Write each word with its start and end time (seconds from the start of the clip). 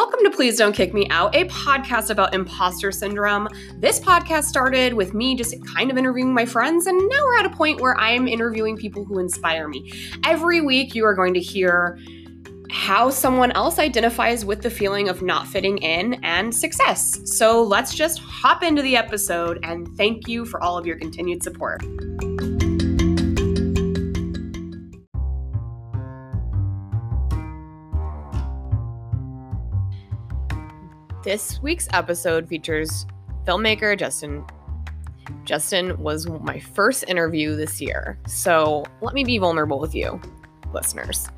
Welcome 0.00 0.20
to 0.24 0.30
Please 0.30 0.56
Don't 0.56 0.72
Kick 0.72 0.94
Me 0.94 1.06
Out, 1.10 1.36
a 1.36 1.44
podcast 1.48 2.08
about 2.08 2.32
imposter 2.32 2.90
syndrome. 2.90 3.48
This 3.74 4.00
podcast 4.00 4.44
started 4.44 4.94
with 4.94 5.12
me 5.12 5.36
just 5.36 5.54
kind 5.66 5.90
of 5.90 5.98
interviewing 5.98 6.32
my 6.32 6.46
friends, 6.46 6.86
and 6.86 6.96
now 6.96 7.22
we're 7.22 7.38
at 7.38 7.44
a 7.44 7.50
point 7.50 7.82
where 7.82 7.94
I'm 8.00 8.26
interviewing 8.26 8.78
people 8.78 9.04
who 9.04 9.18
inspire 9.18 9.68
me. 9.68 9.92
Every 10.24 10.62
week, 10.62 10.94
you 10.94 11.04
are 11.04 11.14
going 11.14 11.34
to 11.34 11.40
hear 11.40 11.98
how 12.70 13.10
someone 13.10 13.52
else 13.52 13.78
identifies 13.78 14.42
with 14.42 14.62
the 14.62 14.70
feeling 14.70 15.10
of 15.10 15.20
not 15.20 15.46
fitting 15.46 15.76
in 15.78 16.14
and 16.24 16.54
success. 16.54 17.20
So 17.36 17.62
let's 17.62 17.94
just 17.94 18.20
hop 18.20 18.62
into 18.62 18.80
the 18.80 18.96
episode, 18.96 19.58
and 19.64 19.86
thank 19.98 20.26
you 20.26 20.46
for 20.46 20.62
all 20.62 20.78
of 20.78 20.86
your 20.86 20.96
continued 20.96 21.42
support. 21.42 21.84
This 31.30 31.62
week's 31.62 31.86
episode 31.92 32.48
features 32.48 33.06
filmmaker 33.46 33.96
Justin. 33.96 34.44
Justin 35.44 35.96
was 36.02 36.26
my 36.26 36.58
first 36.58 37.04
interview 37.06 37.54
this 37.54 37.80
year, 37.80 38.18
so 38.26 38.84
let 39.00 39.14
me 39.14 39.22
be 39.22 39.38
vulnerable 39.38 39.78
with 39.78 39.94
you, 39.94 40.20
listeners. 40.74 41.28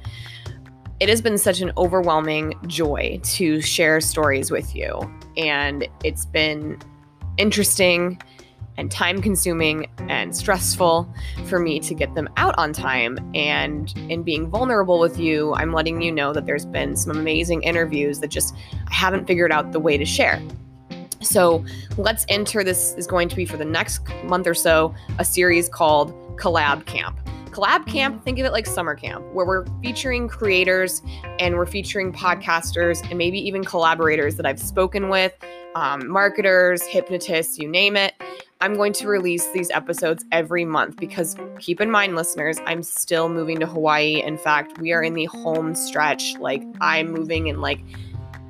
It 0.99 1.11
has 1.11 1.21
been 1.21 1.37
such 1.37 1.61
an 1.61 1.73
overwhelming 1.77 2.55
joy 2.69 3.21
to 3.23 3.61
share 3.61 4.01
stories 4.01 4.51
with 4.51 4.75
you, 4.75 4.99
and 5.37 5.87
it's 6.03 6.25
been 6.25 6.79
interesting 7.37 8.19
and 8.77 8.91
time 8.91 9.21
consuming 9.21 9.87
and 10.09 10.35
stressful 10.37 11.13
for 11.47 11.59
me 11.59 11.81
to 11.81 11.95
get 11.95 12.15
them 12.15 12.29
out 12.37 12.55
on 12.59 12.73
time. 12.73 13.19
And 13.35 13.93
in 14.09 14.23
being 14.23 14.49
vulnerable 14.49 14.99
with 14.99 15.19
you, 15.19 15.55
I'm 15.55 15.73
letting 15.73 16.03
you 16.03 16.13
know 16.13 16.33
that 16.33 16.47
there's 16.47 16.67
been 16.67 16.97
some 16.97 17.17
amazing 17.17 17.63
interviews 17.63 18.21
that 18.21 18.29
just 18.29 18.55
I 18.89 18.95
haven't 18.95 19.27
figured 19.27 19.53
out 19.53 19.73
the 19.73 19.81
way 19.81 19.97
to 19.97 20.05
share. 20.05 20.43
So 21.21 21.65
let's 21.97 22.27
enter 22.29 22.65
this 22.65 22.95
is 22.95 23.07
going 23.07 23.29
to 23.29 23.37
be 23.37 23.45
for 23.45 23.57
the 23.57 23.65
next 23.65 24.03
month 24.25 24.47
or 24.47 24.55
so 24.55 24.95
a 25.19 25.25
series 25.25 25.69
called 25.69 26.13
Collab 26.37 26.87
Camp. 26.87 27.19
Collab 27.53 27.87
Camp, 27.87 28.25
think 28.25 28.39
of 28.39 28.47
it 28.47 28.53
like 28.53 28.67
summer 28.67 28.95
camp, 28.95 29.25
where 29.33 29.45
we're 29.45 29.67
featuring 29.83 30.27
creators 30.27 31.03
and 31.39 31.55
we're 31.57 31.67
featuring 31.67 32.11
podcasters 32.11 33.07
and 33.11 33.19
maybe 33.19 33.39
even 33.39 33.63
collaborators 33.63 34.37
that 34.37 34.47
I've 34.47 34.59
spoken 34.59 35.11
with, 35.11 35.35
um, 35.75 36.09
marketers, 36.09 36.83
hypnotists, 36.87 37.59
you 37.59 37.69
name 37.69 37.95
it. 37.95 38.15
I'm 38.63 38.75
going 38.75 38.93
to 38.93 39.09
release 39.09 39.49
these 39.49 39.73
episodes 39.73 40.25
every 40.31 40.65
month 40.65 40.95
because 40.97 41.35
keep 41.59 41.81
in 41.81 41.91
mind, 41.91 42.15
listeners, 42.15 42.61
I'm 42.65 42.85
still 42.85 43.29
moving 43.29 43.59
to 43.59 43.67
Hawaii. 43.67 44.23
In 44.23 44.39
fact, 44.39 44.79
we 44.79 44.93
are 44.93 45.03
in 45.03 45.15
the 45.15 45.25
home 45.25 45.75
stretch. 45.75 46.39
Like, 46.39 46.63
I'm 46.81 47.11
moving 47.11 47.49
in 47.49 47.61
like 47.61 47.81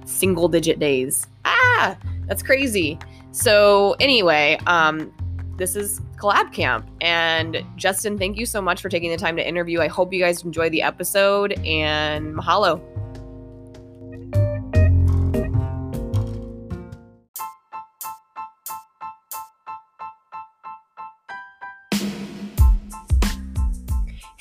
single 0.05 0.49
digit 0.49 0.79
days. 0.79 1.27
Ah, 1.47 1.97
that's 2.27 2.43
crazy. 2.43 2.99
So, 3.31 3.97
anyway, 4.01 4.59
um, 4.67 5.11
this 5.57 5.77
is 5.77 6.01
Collab 6.19 6.53
Camp. 6.53 6.87
And 7.01 7.65
Justin, 7.77 8.19
thank 8.19 8.37
you 8.37 8.45
so 8.45 8.61
much 8.61 8.83
for 8.83 8.91
taking 8.91 9.11
the 9.11 9.17
time 9.17 9.37
to 9.37 9.49
interview. 9.49 9.81
I 9.81 9.89
hope 9.89 10.13
you 10.13 10.21
guys 10.21 10.43
enjoy 10.43 10.69
the 10.69 10.83
episode 10.83 11.53
and 11.65 12.35
mahalo. 12.35 12.83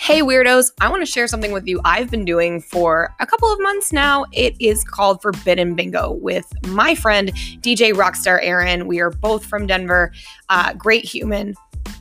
Hey, 0.01 0.21
weirdos, 0.23 0.71
I 0.81 0.89
want 0.89 1.03
to 1.03 1.05
share 1.05 1.27
something 1.27 1.51
with 1.51 1.67
you 1.67 1.79
I've 1.85 2.09
been 2.09 2.25
doing 2.25 2.59
for 2.59 3.13
a 3.19 3.27
couple 3.27 3.53
of 3.53 3.61
months 3.61 3.93
now. 3.93 4.25
It 4.31 4.55
is 4.59 4.83
called 4.83 5.21
Forbidden 5.21 5.75
Bingo 5.75 6.13
with 6.13 6.51
my 6.69 6.95
friend, 6.95 7.31
DJ 7.61 7.93
Rockstar 7.93 8.39
Aaron. 8.41 8.87
We 8.87 8.99
are 8.99 9.11
both 9.11 9.45
from 9.45 9.67
Denver, 9.67 10.11
uh, 10.49 10.73
great 10.73 11.05
human. 11.05 11.53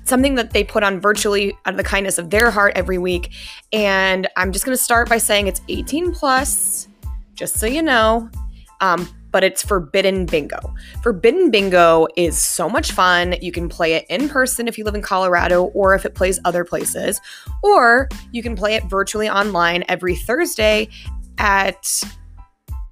Something 0.05 0.35
that 0.37 0.53
they 0.53 0.65
put 0.65 0.83
on 0.83 0.99
virtually 0.99 1.53
out 1.67 1.75
of 1.75 1.77
the 1.77 1.85
kindness 1.85 2.17
of 2.17 2.31
their 2.31 2.51
heart 2.51 2.73
every 2.75 2.97
week. 2.97 3.35
And 3.71 4.27
I'm 4.35 4.51
just 4.51 4.65
going 4.65 4.75
to 4.75 4.83
start 4.83 5.11
by 5.11 5.19
saying 5.19 5.49
it's 5.49 5.61
18 5.69 6.15
plus, 6.15 6.89
just 7.35 7.59
so 7.59 7.67
you 7.67 7.83
know. 7.83 8.31
Um, 8.81 9.07
but 9.31 9.45
it's 9.45 9.63
Forbidden 9.63 10.27
Bingo. 10.27 10.59
Forbidden 11.03 11.51
Bingo 11.51 12.07
is 12.17 12.39
so 12.39 12.69
much 12.69 12.93
fun. 12.93 13.35
You 13.41 13.53
can 13.53 13.69
play 13.69 13.95
it 13.95 14.07
in 14.09 14.29
person 14.29 14.69
if 14.69 14.79
you 14.79 14.85
live 14.85 14.95
in 14.95 15.03
Colorado 15.03 15.65
or 15.67 15.95
if 15.95 16.05
it 16.05 16.15
plays 16.15 16.41
other 16.45 16.65
places, 16.65 17.21
or 17.63 18.09
you 18.33 18.43
can 18.43 18.57
play 18.57 18.75
it 18.75 18.85
virtually 18.85 19.29
online 19.29 19.85
every 19.89 20.17
Thursday 20.17 20.89
at 21.39 21.87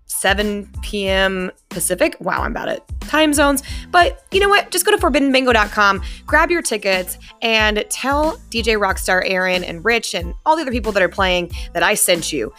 7 0.06 0.68
p.m. 0.82 1.50
Pacific. 1.68 2.16
Wow, 2.20 2.42
I'm 2.42 2.52
bad 2.52 2.68
at 2.68 3.00
time 3.00 3.32
zones. 3.32 3.62
But 3.90 4.24
you 4.32 4.40
know 4.40 4.48
what? 4.48 4.70
Just 4.70 4.84
go 4.84 4.90
to 4.90 4.98
forbiddenbingo.com, 4.98 6.02
grab 6.26 6.50
your 6.50 6.62
tickets, 6.62 7.18
and 7.42 7.84
tell 7.88 8.36
DJ 8.50 8.78
Rockstar 8.78 9.22
Aaron 9.24 9.62
and 9.62 9.84
Rich 9.84 10.14
and 10.14 10.34
all 10.44 10.56
the 10.56 10.62
other 10.62 10.72
people 10.72 10.92
that 10.92 11.02
are 11.02 11.08
playing 11.08 11.52
that 11.72 11.82
I 11.82 11.94
sent 11.94 12.32
you. 12.32 12.52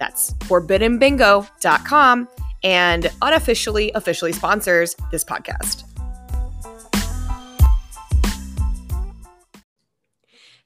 That's 0.00 0.32
forbiddenbingo.com 0.34 2.28
and 2.64 3.10
unofficially 3.22 3.92
officially 3.94 4.32
sponsors 4.32 4.96
this 5.10 5.24
podcast. 5.24 5.84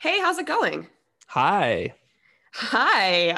Hey, 0.00 0.20
how's 0.20 0.38
it 0.38 0.47
going? 0.47 0.87
Hi. 1.26 1.92
Hi. 2.53 3.31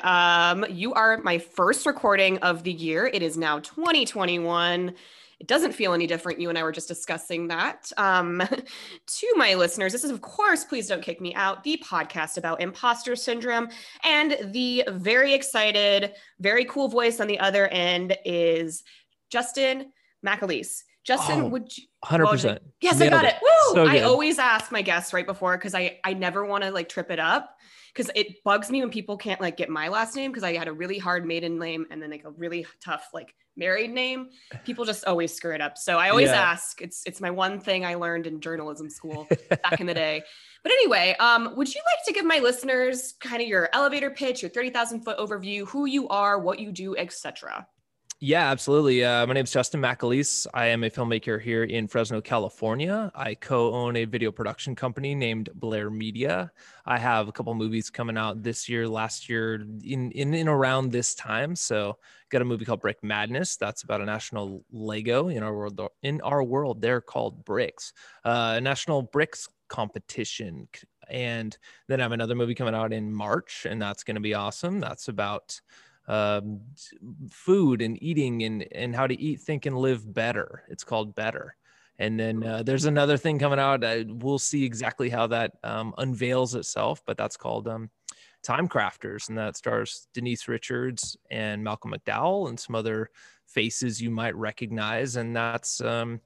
Um, 0.51 0.67
you 0.69 0.93
are 0.93 1.19
my 1.19 1.39
first 1.39 1.87
recording 1.87 2.39
of 2.39 2.63
the 2.63 2.73
year. 2.73 3.07
It 3.07 3.23
is 3.23 3.37
now 3.37 3.59
2021 3.61 4.95
it 5.41 5.47
doesn't 5.47 5.73
feel 5.73 5.95
any 5.95 6.07
different. 6.07 6.39
You 6.39 6.51
and 6.51 6.59
I 6.59 6.63
were 6.63 6.71
just 6.71 6.87
discussing 6.87 7.49
that. 7.49 7.91
Um, 7.97 8.43
to 9.07 9.35
my 9.37 9.55
listeners, 9.55 9.91
this 9.93 10.05
is, 10.05 10.11
of 10.11 10.21
course, 10.21 10.65
Please 10.65 10.87
Don't 10.87 11.03
Kick 11.03 11.21
Me 11.21 11.35
Out, 11.35 11.65
the 11.65 11.83
podcast 11.85 12.37
about 12.37 12.61
imposter 12.61 13.17
syndrome. 13.17 13.71
And 14.05 14.37
the 14.53 14.85
very 14.89 15.33
excited, 15.33 16.13
very 16.39 16.67
cool 16.67 16.89
voice 16.89 17.21
on 17.21 17.27
the 17.27 17.41
other 17.41 17.67
end 17.69 18.19
is 18.27 18.85
Justin 19.31 19.93
McAleece. 20.25 20.83
Justin, 21.05 21.41
oh, 21.41 21.49
would 21.49 21.77
you? 21.77 21.85
100%. 22.05 22.59
yes, 22.83 22.99
Nailed 22.99 23.15
I 23.15 23.17
got 23.17 23.25
it. 23.25 23.35
it. 23.37 23.43
Woo! 23.43 23.75
So 23.75 23.87
I 23.87 24.03
always 24.03 24.39
ask 24.39 24.71
my 24.71 24.83
guests 24.83 25.15
right 25.15 25.27
before 25.27 25.57
because 25.57 25.75
I, 25.75 25.99
I 26.05 26.13
never 26.13 26.45
want 26.45 26.65
to 26.65 26.71
like 26.71 26.91
trip 26.91 27.11
it 27.11 27.19
up 27.19 27.57
because 27.93 28.11
it 28.15 28.43
bugs 28.45 28.71
me 28.71 28.81
when 28.81 28.91
people 28.91 29.17
can't 29.17 29.41
like 29.41 29.57
get 29.57 29.69
my 29.69 29.89
last 29.89 30.17
name 30.17 30.31
because 30.31 30.45
I 30.45 30.55
had 30.55 30.69
a 30.69 30.73
really 30.73 30.99
hard 30.99 31.27
maiden 31.27 31.59
name 31.59 31.87
and 31.91 32.03
then 32.03 32.11
like 32.11 32.25
a 32.25 32.31
really 32.31 32.67
tough 32.83 33.09
like 33.13 33.35
married 33.57 33.91
name, 33.91 34.31
people 34.65 34.85
just 34.85 35.05
always 35.05 35.33
screw 35.33 35.55
it 35.55 35.61
up. 35.61 35.77
So 35.77 35.99
I 35.99 36.11
always 36.11 36.31
yeah. 36.31 36.41
ask. 36.41 36.81
It's 36.81 37.03
it's 37.07 37.21
my 37.21 37.31
one 37.31 37.61
thing 37.61 37.85
I 37.85 37.95
learned 37.95 38.27
in 38.27 38.41
journalism 38.41 38.91
school 38.91 39.29
back 39.49 39.81
in 39.81 39.87
the 39.87 39.95
day. 39.95 40.23
But 40.63 40.73
anyway, 40.73 41.17
um, 41.21 41.55
would 41.57 41.73
you 41.75 41.81
like 41.95 42.05
to 42.07 42.13
give 42.13 42.25
my 42.25 42.39
listeners 42.39 43.15
kind 43.21 43.41
of 43.41 43.49
your 43.49 43.69
elevator 43.73 44.11
pitch, 44.11 44.43
your 44.43 44.51
30,000 44.51 45.03
foot 45.03 45.17
overview, 45.19 45.67
who 45.67 45.87
you 45.87 46.09
are, 46.09 46.39
what 46.39 46.59
you 46.59 46.71
do, 46.71 46.97
etc.? 46.97 47.67
Yeah, 48.23 48.51
absolutely. 48.51 49.03
Uh, 49.03 49.27
my 49.27 49.33
name 49.33 49.45
is 49.45 49.51
Justin 49.51 49.81
McAleece. 49.81 50.47
I 50.53 50.67
am 50.67 50.85
a 50.85 50.91
filmmaker 50.91 51.41
here 51.41 51.65
in 51.65 51.89
Fresno, 51.89 52.21
California. 52.21 53.11
I 53.15 53.35
co 53.35 53.73
own 53.73 53.97
a 53.97 54.05
video 54.05 54.31
production 54.31 54.77
company 54.77 55.15
named 55.15 55.49
Blair 55.55 55.89
Media. 55.89 56.53
I 56.85 56.99
have 56.99 57.29
a 57.29 57.33
couple 57.33 57.55
movies 57.55 57.89
coming 57.89 58.19
out 58.19 58.43
this 58.43 58.69
year, 58.69 58.87
last 58.87 59.31
year, 59.31 59.55
in, 59.83 60.13
in, 60.13 60.49
around 60.49 60.93
this 60.93 61.15
time. 61.15 61.57
So, 61.57 61.97
got 62.29 62.43
a 62.43 62.45
movie 62.45 62.67
called 62.67 62.83
Brick 62.83 63.03
Madness. 63.03 63.57
That's 63.57 63.85
about 63.85 64.03
a 64.03 64.05
national 64.05 64.67
Lego 64.71 65.29
in 65.29 65.43
our 65.43 65.57
world. 65.57 65.81
In 66.03 66.21
our 66.21 66.45
world, 66.45 66.83
they're 66.83 67.01
called 67.01 67.43
bricks. 67.47 67.95
Uh, 68.23 68.57
a 68.59 68.61
national 68.61 69.01
bricks 69.01 69.49
competition. 69.69 70.69
And 71.09 71.57
then 71.89 72.01
I 72.01 72.03
have 72.03 72.13
another 72.13 72.35
movie 72.35 72.55
coming 72.55 72.75
out 72.75 72.93
in 72.93 73.11
March, 73.11 73.67
and 73.67 73.81
that's 73.81 74.05
going 74.05 74.17
to 74.17 74.21
be 74.21 74.35
awesome. 74.35 74.79
That's 74.79 75.09
about 75.09 75.59
um, 76.11 76.61
food 77.31 77.81
and 77.81 78.03
eating 78.03 78.43
and, 78.43 78.67
and 78.73 78.97
how 78.97 79.07
to 79.07 79.19
eat, 79.19 79.41
think, 79.41 79.65
and 79.67 79.79
live 79.79 80.13
better. 80.13 80.65
It's 80.69 80.83
called 80.83 81.15
Better. 81.15 81.55
And 82.01 82.19
then 82.19 82.43
uh, 82.43 82.63
there's 82.65 82.87
another 82.87 83.17
thing 83.17 83.39
coming 83.39 83.61
out. 83.61 83.85
Uh, 83.85 84.05
we'll 84.09 84.39
see 84.39 84.65
exactly 84.65 85.09
how 85.09 85.29
that 85.29 85.53
um, 85.63 85.95
unveils 85.99 86.55
itself, 86.55 87.01
but 87.07 87.17
that's 87.17 87.37
called 87.37 87.69
um, 87.69 87.91
Time 88.43 88.69
Crafters, 88.69 89.29
and 89.29 89.39
that 89.39 89.57
stars 89.57 90.09
Denise 90.13 90.49
Richards 90.49 91.17
and 91.31 91.63
Malcolm 91.63 91.93
McDowell 91.93 92.49
and 92.49 92.59
some 92.59 92.75
other 92.75 93.11
faces 93.47 94.01
you 94.01 94.11
might 94.11 94.35
recognize. 94.35 95.15
And 95.17 95.37
that's 95.37 95.81
um, 95.81 96.21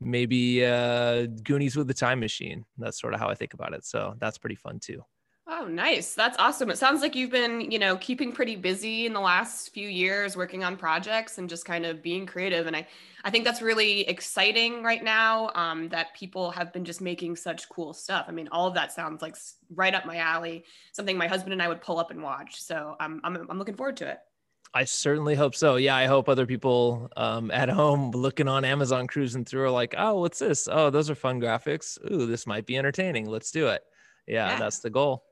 maybe 0.00 0.64
uh, 0.64 1.26
Goonies 1.42 1.76
with 1.76 1.88
the 1.88 1.94
Time 1.94 2.20
Machine. 2.20 2.64
That's 2.78 3.00
sort 3.00 3.12
of 3.12 3.20
how 3.20 3.28
I 3.28 3.34
think 3.34 3.52
about 3.52 3.74
it. 3.74 3.84
So 3.84 4.14
that's 4.18 4.38
pretty 4.38 4.56
fun 4.56 4.78
too. 4.78 5.04
Oh, 5.48 5.68
nice. 5.68 6.14
That's 6.14 6.36
awesome. 6.40 6.70
It 6.70 6.78
sounds 6.78 7.02
like 7.02 7.14
you've 7.14 7.30
been, 7.30 7.70
you 7.70 7.78
know, 7.78 7.96
keeping 7.98 8.32
pretty 8.32 8.56
busy 8.56 9.06
in 9.06 9.12
the 9.12 9.20
last 9.20 9.72
few 9.72 9.88
years 9.88 10.36
working 10.36 10.64
on 10.64 10.76
projects 10.76 11.38
and 11.38 11.48
just 11.48 11.64
kind 11.64 11.86
of 11.86 12.02
being 12.02 12.26
creative. 12.26 12.66
And 12.66 12.74
I, 12.74 12.88
I 13.22 13.30
think 13.30 13.44
that's 13.44 13.62
really 13.62 14.00
exciting 14.08 14.82
right 14.82 15.04
now 15.04 15.52
um, 15.54 15.88
that 15.90 16.14
people 16.14 16.50
have 16.50 16.72
been 16.72 16.84
just 16.84 17.00
making 17.00 17.36
such 17.36 17.68
cool 17.68 17.92
stuff. 17.92 18.24
I 18.26 18.32
mean, 18.32 18.48
all 18.50 18.66
of 18.66 18.74
that 18.74 18.90
sounds 18.90 19.22
like 19.22 19.36
right 19.72 19.94
up 19.94 20.04
my 20.04 20.16
alley, 20.16 20.64
something 20.90 21.16
my 21.16 21.28
husband 21.28 21.52
and 21.52 21.62
I 21.62 21.68
would 21.68 21.80
pull 21.80 22.00
up 22.00 22.10
and 22.10 22.24
watch. 22.24 22.60
So 22.60 22.96
I'm, 22.98 23.20
I'm, 23.22 23.46
I'm 23.48 23.58
looking 23.58 23.76
forward 23.76 23.98
to 23.98 24.10
it. 24.10 24.18
I 24.74 24.82
certainly 24.82 25.36
hope 25.36 25.54
so. 25.54 25.76
Yeah, 25.76 25.94
I 25.94 26.06
hope 26.06 26.28
other 26.28 26.44
people 26.44 27.08
um, 27.16 27.52
at 27.52 27.68
home 27.68 28.10
looking 28.10 28.48
on 28.48 28.64
Amazon 28.64 29.06
cruising 29.06 29.44
through 29.44 29.62
are 29.62 29.70
like, 29.70 29.94
oh, 29.96 30.18
what's 30.18 30.40
this? 30.40 30.68
Oh, 30.68 30.90
those 30.90 31.08
are 31.08 31.14
fun 31.14 31.40
graphics. 31.40 31.98
Ooh, 32.10 32.26
this 32.26 32.48
might 32.48 32.66
be 32.66 32.76
entertaining. 32.76 33.26
Let's 33.26 33.52
do 33.52 33.68
it. 33.68 33.82
Yeah, 34.26 34.50
yeah. 34.50 34.58
that's 34.58 34.80
the 34.80 34.90
goal. 34.90 35.22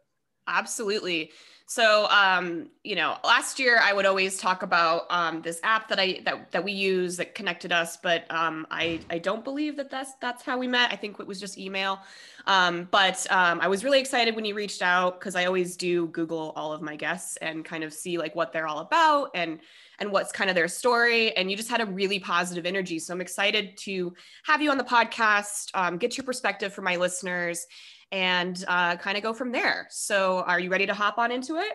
Absolutely. 0.46 1.31
So, 1.67 2.06
um, 2.11 2.69
you 2.82 2.94
know, 2.94 3.17
last 3.25 3.58
year 3.58 3.81
I 3.82 3.94
would 3.94 4.05
always 4.05 4.37
talk 4.37 4.62
about 4.62 5.06
um, 5.08 5.41
this 5.41 5.61
app 5.62 5.88
that 5.88 5.99
I 5.99 6.20
that 6.25 6.52
that 6.52 6.62
we 6.62 6.73
use 6.73 7.17
that 7.17 7.35
connected 7.35 7.73
us, 7.73 7.96
but 7.96 8.31
um, 8.31 8.67
I 8.70 9.00
I 9.08 9.19
don't 9.19 9.43
believe 9.43 9.76
that 9.79 9.91
that's 9.91 10.12
that's 10.20 10.43
how 10.43 10.58
we 10.58 10.69
met. 10.69 10.93
I 10.93 10.96
think 10.96 11.19
it 11.19 11.26
was 11.26 11.41
just 11.41 11.56
email. 11.56 12.00
Um, 12.46 12.87
but 12.91 13.26
um, 13.31 13.62
I 13.62 13.69
was 13.69 13.82
really 13.82 13.99
excited 13.99 14.37
when 14.37 14.44
you 14.44 14.55
reached 14.55 14.82
out 14.82 15.19
because 15.19 15.35
I 15.35 15.46
always 15.46 15.79
do 15.79 16.08
Google 16.08 16.52
all 16.55 16.75
of 16.75 16.82
my 16.82 16.97
guests 16.97 17.38
and 17.38 17.64
kind 17.64 17.82
of 17.82 17.94
see 17.94 18.19
like 18.19 18.35
what 18.35 18.52
they're 18.52 18.67
all 18.67 18.81
about 18.81 19.31
and 19.35 19.61
and 19.99 20.12
what's 20.12 20.32
kind 20.32 20.50
of 20.50 20.56
their 20.56 20.69
story. 20.69 21.35
And 21.37 21.50
you 21.50 21.56
just 21.56 21.70
had 21.70 21.81
a 21.81 21.87
really 21.87 22.19
positive 22.19 22.67
energy. 22.67 22.99
So 22.99 23.14
I'm 23.14 23.20
excited 23.20 23.76
to 23.79 24.12
have 24.44 24.61
you 24.61 24.70
on 24.70 24.76
the 24.76 24.85
podcast, 24.85 25.70
um, 25.75 25.97
get 25.97 26.19
your 26.19 26.25
perspective 26.25 26.75
for 26.75 26.82
my 26.82 26.97
listeners, 26.97 27.67
and 28.14 28.64
uh, 28.69 28.94
kind 28.96 29.16
of 29.16 29.25
go 29.25 29.32
from 29.32 29.50
there. 29.50 29.88
So, 29.90 30.44
are 30.46 30.61
you 30.61 30.70
ready 30.70 30.87
to 30.87 30.94
hop 30.94 31.19
on 31.19 31.32
into 31.32 31.56
it? 31.56 31.72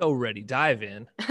So 0.00 0.10
ready, 0.12 0.40
dive 0.40 0.82
in. 0.82 1.06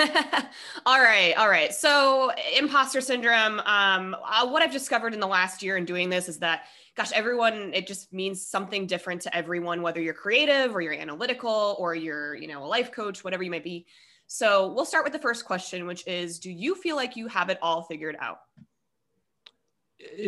all 0.85 1.01
right, 1.01 1.33
all 1.35 1.49
right. 1.49 1.73
So, 1.73 2.31
imposter 2.55 3.01
syndrome. 3.01 3.59
Um, 3.61 4.15
uh, 4.23 4.47
what 4.47 4.61
I've 4.61 4.71
discovered 4.71 5.15
in 5.15 5.19
the 5.19 5.27
last 5.27 5.63
year 5.63 5.77
in 5.77 5.85
doing 5.85 6.11
this 6.11 6.29
is 6.29 6.37
that, 6.39 6.65
gosh, 6.95 7.11
everyone. 7.13 7.73
It 7.73 7.87
just 7.87 8.13
means 8.13 8.45
something 8.45 8.85
different 8.85 9.23
to 9.23 9.35
everyone, 9.35 9.81
whether 9.81 9.99
you're 9.99 10.13
creative 10.13 10.75
or 10.75 10.81
you're 10.81 10.93
analytical 10.93 11.75
or 11.79 11.95
you're, 11.95 12.35
you 12.35 12.47
know, 12.47 12.63
a 12.63 12.67
life 12.67 12.91
coach, 12.91 13.23
whatever 13.23 13.41
you 13.41 13.49
might 13.49 13.63
be. 13.63 13.87
So, 14.27 14.71
we'll 14.73 14.85
start 14.85 15.05
with 15.05 15.13
the 15.13 15.19
first 15.19 15.43
question, 15.43 15.87
which 15.87 16.05
is, 16.05 16.37
do 16.37 16.51
you 16.51 16.75
feel 16.75 16.95
like 16.95 17.15
you 17.15 17.25
have 17.29 17.49
it 17.49 17.57
all 17.63 17.81
figured 17.81 18.17
out? 18.21 18.41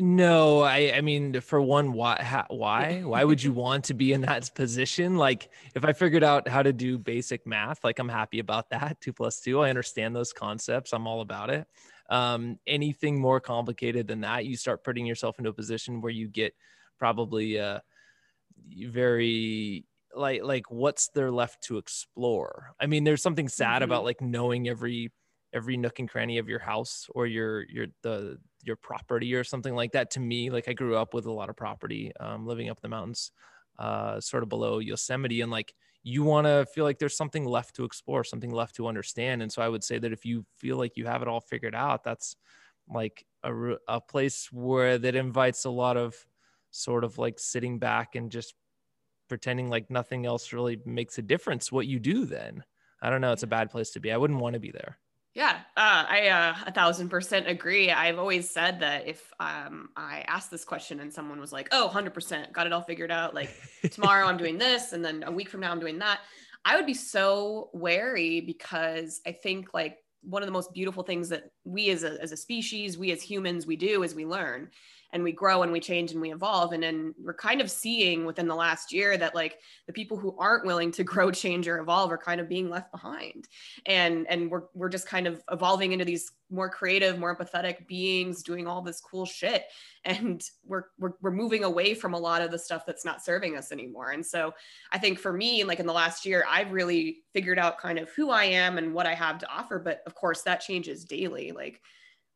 No, 0.01 0.62
I 0.62 0.94
I 0.95 1.01
mean 1.01 1.39
for 1.39 1.62
one 1.62 1.94
why 1.94 2.21
how, 2.21 2.45
why 2.50 3.03
why 3.03 3.23
would 3.23 3.41
you 3.41 3.53
want 3.53 3.85
to 3.85 3.94
be 3.94 4.12
in 4.12 4.21
that 4.21 4.53
position? 4.53 5.15
Like 5.15 5.50
if 5.75 5.85
I 5.85 5.94
figured 5.94 6.23
out 6.23 6.47
how 6.47 6.62
to 6.62 6.73
do 6.73 6.97
basic 6.97 7.47
math, 7.47 7.83
like 7.83 7.97
I'm 8.00 8.09
happy 8.09 8.39
about 8.39 8.69
that. 8.71 9.00
2 9.00 9.13
plus 9.13 9.39
2, 9.39 9.62
I 9.62 9.69
understand 9.69 10.13
those 10.13 10.33
concepts. 10.33 10.91
I'm 10.91 11.07
all 11.07 11.21
about 11.21 11.50
it. 11.50 11.68
Um, 12.09 12.59
anything 12.68 13.19
more 13.21 13.39
complicated 13.39 14.07
than 14.07 14.21
that, 14.21 14.45
you 14.45 14.57
start 14.57 14.83
putting 14.83 15.06
yourself 15.06 15.38
into 15.38 15.51
a 15.51 15.53
position 15.53 16.01
where 16.01 16.12
you 16.12 16.27
get 16.27 16.53
probably 17.00 17.57
uh 17.57 17.79
very 18.88 19.85
like 20.13 20.44
like 20.44 20.69
what's 20.69 21.07
there 21.09 21.31
left 21.31 21.63
to 21.63 21.77
explore? 21.77 22.74
I 22.77 22.88
mean, 22.88 23.06
there's 23.06 23.24
something 23.24 23.47
sad 23.47 23.75
mm-hmm. 23.75 23.83
about 23.83 24.03
like 24.03 24.19
knowing 24.19 24.67
every 24.67 25.13
every 25.53 25.77
nook 25.77 26.00
and 26.00 26.09
cranny 26.09 26.38
of 26.39 26.50
your 26.50 26.59
house 26.59 27.07
or 27.15 27.25
your 27.25 27.63
your 27.69 27.88
the 28.03 28.38
your 28.63 28.75
property 28.75 29.34
or 29.36 29.44
something 29.44 29.75
like 29.75 29.92
that. 29.94 30.12
To 30.12 30.19
me 30.19 30.50
like 30.50 30.68
i 30.68 30.74
grew 30.74 30.96
up 30.96 31.13
with 31.13 31.25
a 31.25 31.31
lot 31.31 31.50
of 31.50 31.56
property 31.56 32.12
um, 32.19 32.46
living 32.46 32.69
up 32.69 32.81
the 32.81 32.90
mountains 32.90 33.31
uh, 33.80 34.19
sort 34.19 34.44
of 34.44 34.50
below 34.50 34.80
yosemite 34.80 35.42
and 35.42 35.52
like 35.52 35.74
you 36.04 36.24
want 36.24 36.48
to 36.48 36.66
feel 36.74 36.84
like 36.84 36.98
there's 37.00 37.16
something 37.16 37.46
left 37.46 37.75
to 37.75 37.84
explore 37.84 38.24
something 38.24 38.52
left 38.52 38.75
to 38.75 38.88
understand 38.88 39.42
and 39.42 39.52
so 39.52 39.62
i 39.62 39.69
would 39.69 39.84
say 39.84 40.00
that 40.00 40.12
if 40.12 40.25
you 40.25 40.46
feel 40.58 40.78
like 40.78 40.98
you 40.98 41.06
have 41.06 41.22
it 41.22 41.28
all 41.28 41.40
figured 41.40 41.75
out 41.75 42.04
that's 42.04 42.36
like 42.90 43.25
a, 43.44 43.74
a 43.88 44.02
place 44.02 44.50
where 44.52 44.98
that 44.98 45.16
invites 45.16 45.66
a 45.66 45.69
lot 45.69 45.98
of 45.98 46.16
sort 46.72 47.04
of 47.04 47.18
like 47.18 47.40
sitting 47.40 47.80
back 47.80 48.16
and 48.16 48.31
just 48.31 48.54
pretending 49.30 49.69
like 49.69 49.90
nothing 49.90 50.25
else 50.25 50.54
really 50.54 50.80
makes 50.86 51.18
a 51.18 51.22
difference 51.22 51.72
what 51.72 51.88
you 51.88 52.00
do 52.00 52.25
then. 52.25 52.63
I 53.02 53.10
don't 53.10 53.22
know 53.22 53.31
it's 53.31 53.44
a 53.44 53.48
bad 53.48 53.72
place 53.72 53.92
to 53.92 54.00
be. 54.00 54.12
I 54.12 54.18
wouldn't 54.18 54.40
want 54.40 54.54
to 54.54 54.60
be 54.60 54.72
there 54.72 54.98
yeah, 55.33 55.60
uh, 55.78 56.06
I 56.10 56.28
uh, 56.28 56.56
a 56.68 56.72
thousand 56.72 57.10
percent 57.10 57.48
agree. 57.48 57.89
I've 57.89 58.19
always 58.19 58.50
said 58.50 58.81
that 58.81 59.07
if 59.07 59.31
um, 59.39 59.89
I 59.95 60.25
asked 60.28 60.51
this 60.51 60.66
question 60.66 61.00
and 61.00 61.13
someone 61.13 61.39
was 61.39 61.54
like, 61.54 61.69
"Oh, 61.72 61.89
100%, 61.94 62.51
got 62.51 62.68
it 62.68 62.74
all 62.74 62.81
figured 62.81 63.12
out. 63.12 63.33
Like 63.33 63.50
tomorrow 63.92 64.28
I'm 64.28 64.38
doing 64.38 64.57
this, 64.57 64.92
and 64.92 65.04
then 65.04 65.24
a 65.25 65.31
week 65.31 65.50
from 65.50 65.62
now 65.62 65.72
I'm 65.72 65.80
doing 65.80 66.00
that," 66.00 66.19
I 66.66 66.75
would 66.75 66.86
be 66.86 66.94
so 66.94 67.69
wary 67.74 68.42
because 68.42 69.22
I 69.25 69.31
think 69.31 69.74
like 69.74 69.98
one 70.22 70.42
of 70.42 70.48
the 70.48 70.54
most 70.54 70.74
beautiful 70.74 71.04
things 71.04 71.30
that 71.30 71.45
we 71.63 71.89
as 71.89 72.04
a, 72.04 72.22
as 72.22 72.31
a 72.31 72.38
species, 72.38 72.98
we 72.98 73.12
as 73.12 73.22
humans, 73.22 73.66
we 73.66 73.77
do 73.77 74.04
is 74.04 74.13
we 74.13 74.25
learn 74.25 74.69
and 75.13 75.24
we 75.24 75.31
grow 75.31 75.63
and 75.63 75.72
we 75.72 75.80
change 75.80 76.12
and 76.12 76.22
we 76.22 76.31
evolve. 76.31 76.74
And 76.74 76.84
then 76.84 77.13
we're 77.22 77.34
kind 77.34 77.62
of 77.62 77.69
seeing 77.69 78.25
within 78.25 78.48
the 78.48 78.56
last 78.56 78.94
year 78.94 79.18
that 79.18 79.36
like 79.36 79.60
the 79.88 79.94
people 79.94 80.18
who 80.18 80.36
aren't 80.38 80.66
willing 80.66 80.92
to 80.94 81.04
grow 81.12 81.31
change 81.31 81.68
or 81.68 81.80
evolve 81.80 82.12
are 82.12 82.18
kind 82.18 82.40
of 82.40 82.48
being 82.48 82.69
left 82.69 82.92
behind. 82.92 83.48
And 83.86 84.28
and 84.28 84.50
we're 84.50 84.63
we're 84.74 84.90
just 84.90 85.08
kind 85.08 85.28
of 85.28 85.42
evolving 85.52 85.92
into 85.92 86.06
these 86.06 86.31
more 86.50 86.69
creative 86.69 87.18
more 87.18 87.34
empathetic 87.34 87.88
beings 87.88 88.44
doing 88.44 88.68
all 88.68 88.81
this 88.81 89.02
cool 89.02 89.25
shit. 89.25 89.66
And 90.04 90.44
we're, 90.66 90.86
we're 90.98 91.13
we're 91.22 91.31
moving 91.31 91.63
away 91.63 91.94
from 91.94 92.13
a 92.13 92.19
lot 92.19 92.42
of 92.42 92.52
the 92.52 92.60
stuff 92.60 92.86
that's 92.86 93.06
not 93.06 93.24
serving 93.24 93.58
us 93.58 93.72
anymore. 93.72 94.12
And 94.12 94.25
so 94.25 94.54
i 94.92 94.98
think 94.98 95.19
for 95.19 95.34
me 95.34 95.63
like 95.63 95.80
in 95.80 95.86
the 95.86 95.94
last 95.94 96.25
year 96.25 96.44
i've 96.50 96.72
really 96.72 97.19
figured 97.34 97.60
out 97.60 97.80
kind 97.80 98.00
of 98.00 98.10
who 98.10 98.30
i 98.30 98.44
am 98.44 98.78
and 98.78 98.94
what 98.94 99.06
i 99.06 99.13
have 99.13 99.38
to 99.40 99.50
offer. 99.50 99.80
But 99.80 100.02
of 100.06 100.16
course 100.16 100.42
that 100.44 100.62
changes 100.62 101.06
daily. 101.06 101.52
Like 101.52 101.81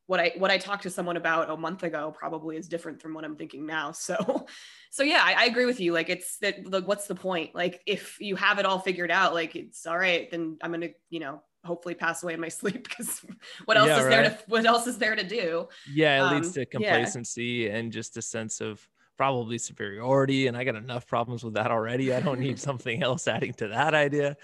what 0.08 0.20
I 0.20 0.34
what 0.38 0.52
I 0.52 0.58
talked 0.58 0.84
to 0.84 0.90
someone 0.90 1.18
about 1.18 1.50
a 1.50 1.58
month 1.58 1.84
ago 1.84 2.14
probably 2.16 2.58
is 2.58 2.68
different 2.68 3.02
from 3.02 3.14
what 3.14 3.26
I'm 3.26 3.36
thinking 3.36 3.66
now. 3.66 3.94
So, 4.06 4.46
so 4.92 5.04
yeah, 5.04 5.22
I, 5.24 5.34
I 5.34 5.46
agree 5.46 5.66
with 5.66 5.80
you. 5.80 5.94
Like, 5.94 6.10
it's 6.10 6.38
that. 6.38 6.72
Like, 6.72 6.88
what's 6.88 7.08
the 7.08 7.16
point? 7.16 7.56
Like, 7.56 7.82
if 7.88 8.18
you 8.20 8.36
have 8.36 8.60
it 8.60 8.66
all 8.66 8.80
figured 8.80 9.10
out, 9.10 9.34
like 9.34 9.56
it's 9.56 9.88
all 9.88 9.98
right. 9.98 10.30
Then 10.30 10.58
I'm 10.62 10.72
gonna, 10.72 10.90
you 11.10 11.20
know, 11.20 11.42
hopefully 11.64 11.96
pass 11.96 12.22
away 12.24 12.34
in 12.34 12.40
my 12.40 12.48
sleep 12.50 12.88
because 12.88 13.26
what 13.66 13.78
else 13.78 13.88
yeah, 13.88 13.98
is 13.98 14.04
right. 14.04 14.10
there 14.10 14.30
to 14.30 14.38
what 14.48 14.66
else 14.66 14.86
is 14.86 14.98
there 14.98 15.16
to 15.16 15.24
do? 15.24 15.68
Yeah, 15.92 16.18
it 16.18 16.28
um, 16.28 16.36
leads 16.36 16.52
to 16.54 16.66
complacency 16.66 17.68
yeah. 17.68 17.78
and 17.78 17.92
just 17.92 18.16
a 18.18 18.22
sense 18.22 18.62
of 18.62 18.88
probably 19.18 19.58
superiority. 19.58 20.48
And 20.48 20.58
I 20.58 20.64
got 20.64 20.76
enough 20.76 21.08
problems 21.08 21.44
with 21.44 21.56
that 21.56 21.72
already. 21.72 22.14
I 22.14 22.20
don't 22.20 22.40
need 22.40 22.60
something 22.70 23.02
else 23.02 23.28
adding 23.28 23.54
to 23.56 23.70
that 23.70 23.94
idea. 23.94 24.38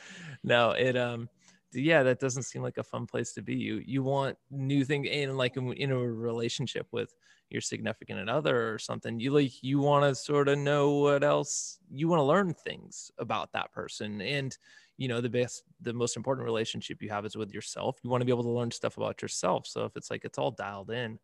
No, 0.43 0.71
it 0.71 0.97
um 0.97 1.29
yeah 1.73 2.03
that 2.03 2.19
doesn't 2.19 2.43
seem 2.43 2.61
like 2.61 2.77
a 2.77 2.83
fun 2.83 3.05
place 3.05 3.33
to 3.33 3.41
be. 3.41 3.55
You 3.55 3.81
you 3.85 4.03
want 4.03 4.37
new 4.49 4.83
things 4.85 5.07
in 5.09 5.37
like 5.37 5.57
in 5.57 5.91
a 5.91 5.97
relationship 5.97 6.87
with 6.91 7.13
your 7.49 7.61
significant 7.61 8.29
other 8.29 8.73
or 8.73 8.79
something 8.79 9.19
you 9.19 9.31
like 9.31 9.61
you 9.61 9.79
want 9.79 10.05
to 10.05 10.15
sort 10.15 10.47
of 10.47 10.57
know 10.57 10.91
what 10.91 11.21
else 11.21 11.79
you 11.91 12.07
want 12.07 12.19
to 12.19 12.23
learn 12.23 12.53
things 12.53 13.11
about 13.17 13.51
that 13.51 13.71
person 13.73 14.21
and 14.21 14.57
you 14.97 15.09
know 15.09 15.19
the 15.19 15.29
best 15.29 15.63
the 15.81 15.91
most 15.91 16.15
important 16.15 16.45
relationship 16.45 17.01
you 17.01 17.09
have 17.09 17.25
is 17.25 17.35
with 17.35 17.51
yourself. 17.53 17.97
You 18.03 18.09
want 18.09 18.21
to 18.21 18.25
be 18.25 18.31
able 18.31 18.43
to 18.43 18.49
learn 18.49 18.71
stuff 18.71 18.97
about 18.97 19.21
yourself 19.21 19.67
so 19.67 19.85
if 19.85 19.95
it's 19.95 20.09
like 20.11 20.25
it's 20.25 20.37
all 20.37 20.51
dialed 20.51 20.91
in 20.91 21.19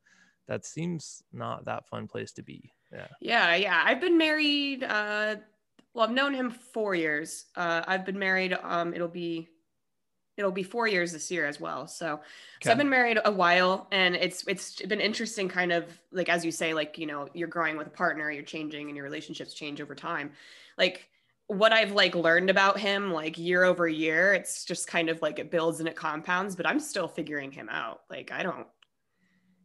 that 0.48 0.66
seems 0.66 1.22
not 1.34 1.66
that 1.66 1.88
fun 1.88 2.08
place 2.08 2.32
to 2.34 2.44
be. 2.44 2.74
Yeah. 2.92 3.08
Yeah 3.22 3.56
yeah 3.56 3.84
i've 3.86 4.02
been 4.02 4.18
married 4.18 4.84
uh 4.84 5.36
well 5.94 6.06
i've 6.06 6.14
known 6.14 6.34
him 6.34 6.52
four 6.52 6.96
years. 6.96 7.46
Uh 7.56 7.84
i've 7.88 8.06
been 8.06 8.20
married 8.20 8.54
um 8.54 8.94
it'll 8.94 9.08
be 9.08 9.50
it'll 10.38 10.52
be 10.52 10.64
four 10.64 10.88
years 10.88 11.12
this 11.12 11.30
year 11.32 11.46
as 11.46 11.60
well. 11.60 11.88
So, 11.88 12.14
okay. 12.14 12.22
so 12.64 12.72
I've 12.72 12.78
been 12.78 12.90
married 12.90 13.20
a 13.26 13.32
while, 13.32 13.88
and 13.92 14.16
it's 14.16 14.46
it's 14.48 14.82
been 14.84 15.02
interesting, 15.02 15.50
kind 15.50 15.72
of 15.72 15.86
like 16.12 16.30
as 16.30 16.46
you 16.46 16.52
say, 16.52 16.74
like 16.74 16.98
you 16.98 17.08
know, 17.08 17.28
you're 17.34 17.48
growing 17.48 17.76
with 17.76 17.88
a 17.88 17.92
partner, 17.92 18.32
you're 18.32 18.44
changing, 18.44 18.88
and 18.88 18.96
your 18.96 19.04
relationships 19.04 19.54
change 19.54 19.82
over 19.82 19.96
time. 19.96 20.32
Like 20.78 21.10
what 21.48 21.74
I've 21.74 21.94
like 21.94 22.14
learned 22.14 22.50
about 22.50 22.80
him, 22.80 23.12
like 23.12 23.38
year 23.38 23.64
over 23.64 23.88
year, 23.88 24.34
it's 24.34 24.64
just 24.64 24.88
kind 24.88 25.10
of 25.10 25.22
like 25.22 25.40
it 25.40 25.50
builds 25.50 25.80
and 25.80 25.90
it 25.90 25.96
compounds. 25.96 26.56
But 26.56 26.68
I'm 26.68 26.80
still 26.80 27.08
figuring 27.08 27.52
him 27.52 27.68
out. 27.70 28.02
Like 28.10 28.32
I 28.32 28.44
don't. 28.44 28.68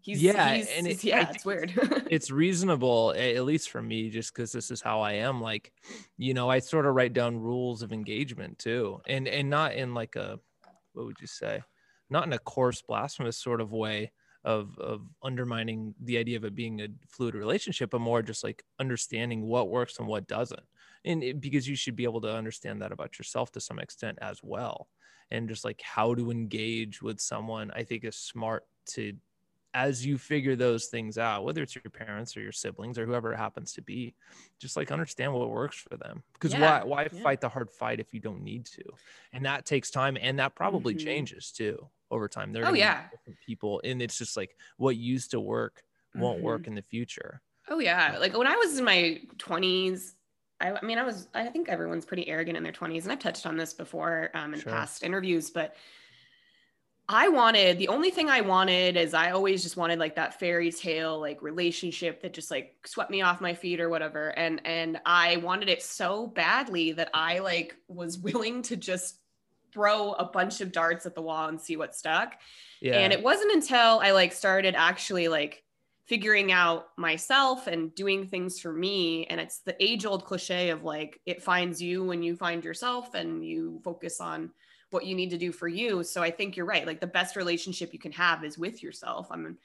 He's, 0.01 0.21
yeah, 0.21 0.55
he's, 0.55 0.69
and 0.69 0.89
it, 0.89 1.05
yeah, 1.05 1.31
it's 1.31 1.45
weird. 1.45 1.73
it's 2.11 2.29
reasonable, 2.29 3.15
at 3.17 3.45
least 3.45 3.71
for 3.71 3.81
me, 3.81 4.11
just 4.11 4.35
because 4.35 4.51
this 4.51 4.73
is 4.73 4.83
how 4.83 5.01
I 5.01 5.13
am. 5.13 5.41
Like, 5.41 5.73
you 6.19 6.35
know, 6.35 6.51
I 6.51 6.59
sort 6.59 6.87
of 6.87 6.97
write 6.97 7.13
down 7.13 7.39
rules 7.39 7.83
of 7.83 7.93
engagement 7.93 8.59
too, 8.59 9.01
and 9.07 9.29
and 9.29 9.49
not 9.49 9.75
in 9.75 9.95
like 9.95 10.17
a 10.17 10.41
what 10.93 11.07
would 11.07 11.21
you 11.21 11.27
say? 11.27 11.63
Not 12.11 12.27
in 12.27 12.33
a 12.33 12.39
coarse, 12.39 12.83
blasphemous 12.83 13.39
sort 13.39 13.61
of 13.61 13.73
way 13.73 14.13
of 14.45 14.77
of 14.79 15.03
undermining 15.23 15.95
the 16.03 16.19
idea 16.19 16.37
of 16.37 16.45
it 16.45 16.55
being 16.55 16.81
a 16.81 16.89
fluid 17.09 17.35
relationship, 17.35 17.91
but 17.91 18.01
more 18.01 18.23
just 18.23 18.43
like 18.43 18.65
understanding 18.81 19.43
what 19.43 19.71
works 19.71 19.99
and 19.99 20.09
what 20.09 20.27
doesn't. 20.27 20.63
And 21.05 21.23
it, 21.23 21.41
because 21.41 21.69
you 21.69 21.77
should 21.77 21.97
be 21.97 22.05
able 22.05 22.21
to 22.23 22.35
understand 22.35 22.83
that 22.83 22.93
about 22.93 23.19
yourself 23.19 23.53
to 23.53 23.61
some 23.61 23.79
extent 23.79 24.19
as 24.21 24.41
well. 24.43 24.89
And 25.31 25.49
just 25.49 25.65
like 25.65 25.81
how 25.83 26.15
to 26.15 26.31
engage 26.31 27.01
with 27.01 27.21
someone, 27.21 27.71
I 27.75 27.85
think 27.85 28.05
is 28.05 28.17
smart 28.17 28.65
to 28.91 29.15
as 29.75 30.05
you 30.05 30.19
figure 30.19 30.55
those 30.55 30.87
things 30.87 31.17
out, 31.17 31.45
whether 31.45 31.63
it's 31.63 31.75
your 31.75 31.83
parents 31.91 32.37
or 32.37 32.41
your 32.41 32.53
siblings 32.53 32.99
or 32.99 33.07
whoever 33.07 33.33
it 33.33 33.37
happens 33.37 33.73
to 33.73 33.83
be, 33.83 34.15
just 34.59 34.77
like 34.77 34.93
understand 34.93 35.33
what 35.33 35.51
works 35.51 35.77
for 35.77 35.97
them. 35.97 36.23
Because 36.35 36.53
yeah, 36.53 36.83
why 36.83 36.85
why 36.85 37.09
yeah. 37.13 37.23
fight 37.23 37.41
the 37.41 37.49
hard 37.49 37.71
fight 37.71 38.01
if 38.01 38.13
you 38.13 38.21
don't 38.21 38.43
need 38.43 38.67
to? 38.67 38.83
And 39.33 39.45
that 39.47 39.65
takes 39.65 39.91
time, 39.91 40.19
and 40.21 40.39
that 40.39 40.55
probably 40.55 40.95
mm-hmm. 40.95 41.07
changes 41.07 41.51
too 41.51 41.89
over 42.11 42.29
time. 42.29 42.53
There 42.53 42.65
are 42.65 42.71
oh, 42.71 42.75
yeah. 42.75 43.09
different 43.11 43.39
people, 43.45 43.81
and 43.85 44.03
it's 44.03 44.19
just 44.19 44.37
like 44.37 44.57
what 44.77 44.97
used 44.97 45.31
to 45.31 45.41
work 45.41 45.83
won't 46.15 46.39
mm-hmm. 46.39 46.47
work 46.47 46.67
in 46.67 46.75
the 46.75 46.83
future. 46.83 47.41
Oh 47.69 47.79
yeah, 47.79 48.19
like 48.21 48.37
when 48.37 48.47
I 48.47 48.57
was 48.57 48.79
in 48.79 48.85
my 48.85 49.21
twenties. 49.39 50.15
I, 50.61 50.71
I 50.71 50.83
mean, 50.85 50.99
I 50.99 51.03
was. 51.03 51.27
I 51.35 51.47
think 51.47 51.69
everyone's 51.69 52.05
pretty 52.05 52.29
arrogant 52.29 52.57
in 52.57 52.63
their 52.63 52.73
twenties, 52.73 53.05
and 53.05 53.13
I've 53.13 53.19
touched 53.19 53.47
on 53.47 53.57
this 53.57 53.73
before 53.73 54.31
um, 54.35 54.55
in 54.55 54.61
sure. 54.61 54.71
past 54.71 55.03
interviews. 55.03 55.51
But 55.51 55.75
I 57.13 57.29
wanted 57.29 57.79
the 57.79 57.89
only 57.89 58.11
thing 58.11 58.31
I 58.31 58.41
wanted 58.41 58.97
is 58.97 59.15
I 59.15 59.31
always 59.31 59.63
just 59.63 59.77
wanted 59.77 59.99
like 59.99 60.17
that 60.17 60.41
fairy 60.41 60.73
tale 60.73 61.21
like 61.21 61.43
relationship 61.43 62.23
that 62.23 62.33
just 62.33 62.51
like 62.51 62.75
swept 62.87 63.11
me 63.11 63.23
off 63.23 63.41
my 63.41 63.55
feet 63.55 63.81
or 63.81 63.89
whatever 63.89 64.31
and 64.31 64.61
and 64.65 65.01
I 65.05 65.37
wanted 65.37 65.69
it 65.69 65.83
so 65.83 66.27
badly 66.27 66.93
that 66.93 67.11
I 67.13 67.41
like 67.41 67.77
was 67.89 68.19
willing 68.33 68.63
to 68.63 68.77
just 68.77 69.19
throw 69.73 70.13
a 70.13 70.25
bunch 70.25 70.61
of 70.61 70.73
darts 70.73 71.07
at 71.07 71.15
the 71.15 71.23
wall 71.23 71.49
and 71.49 71.59
see 71.59 71.77
what 71.77 71.95
stuck. 71.95 72.35
Yeah. 72.83 72.99
And 72.99 73.13
it 73.13 73.23
wasn't 73.23 73.53
until 73.53 74.01
I 74.01 74.11
like 74.11 74.33
started 74.33 74.75
actually 74.77 75.29
like 75.29 75.63
figuring 76.07 76.53
out 76.53 76.89
myself 76.99 77.69
and 77.69 77.95
doing 77.95 78.27
things 78.27 78.59
for 78.59 78.73
me 78.73 79.25
and 79.27 79.41
it's 79.41 79.61
the 79.61 79.77
age 79.83 80.05
old 80.05 80.25
cliche 80.25 80.71
of 80.71 80.83
like 80.83 81.21
it 81.27 81.43
finds 81.43 81.81
you 81.81 82.05
when 82.05 82.23
you 82.23 82.37
find 82.37 82.65
yourself 82.65 83.15
and 83.15 83.47
you 83.47 83.81
focus 83.85 84.21
on 84.21 84.51
what 84.93 85.07
you 85.07 85.15
need 85.15 85.31
to 85.31 85.39
do 85.39 85.53
for 85.53 85.69
you. 85.69 86.03
So 86.03 86.23
I 86.23 86.31
think 86.31 86.57
you're 86.57 86.67
right. 86.67 86.87
Like 86.87 87.01
the 87.01 87.07
best 87.07 87.37
relationship 87.37 87.93
you 87.93 87.99
can 87.99 88.13
have 88.13 88.45
is 88.45 88.59
with 88.59 88.83
yourself. 88.83 89.29
I 89.31 89.37
mean, 89.37 89.57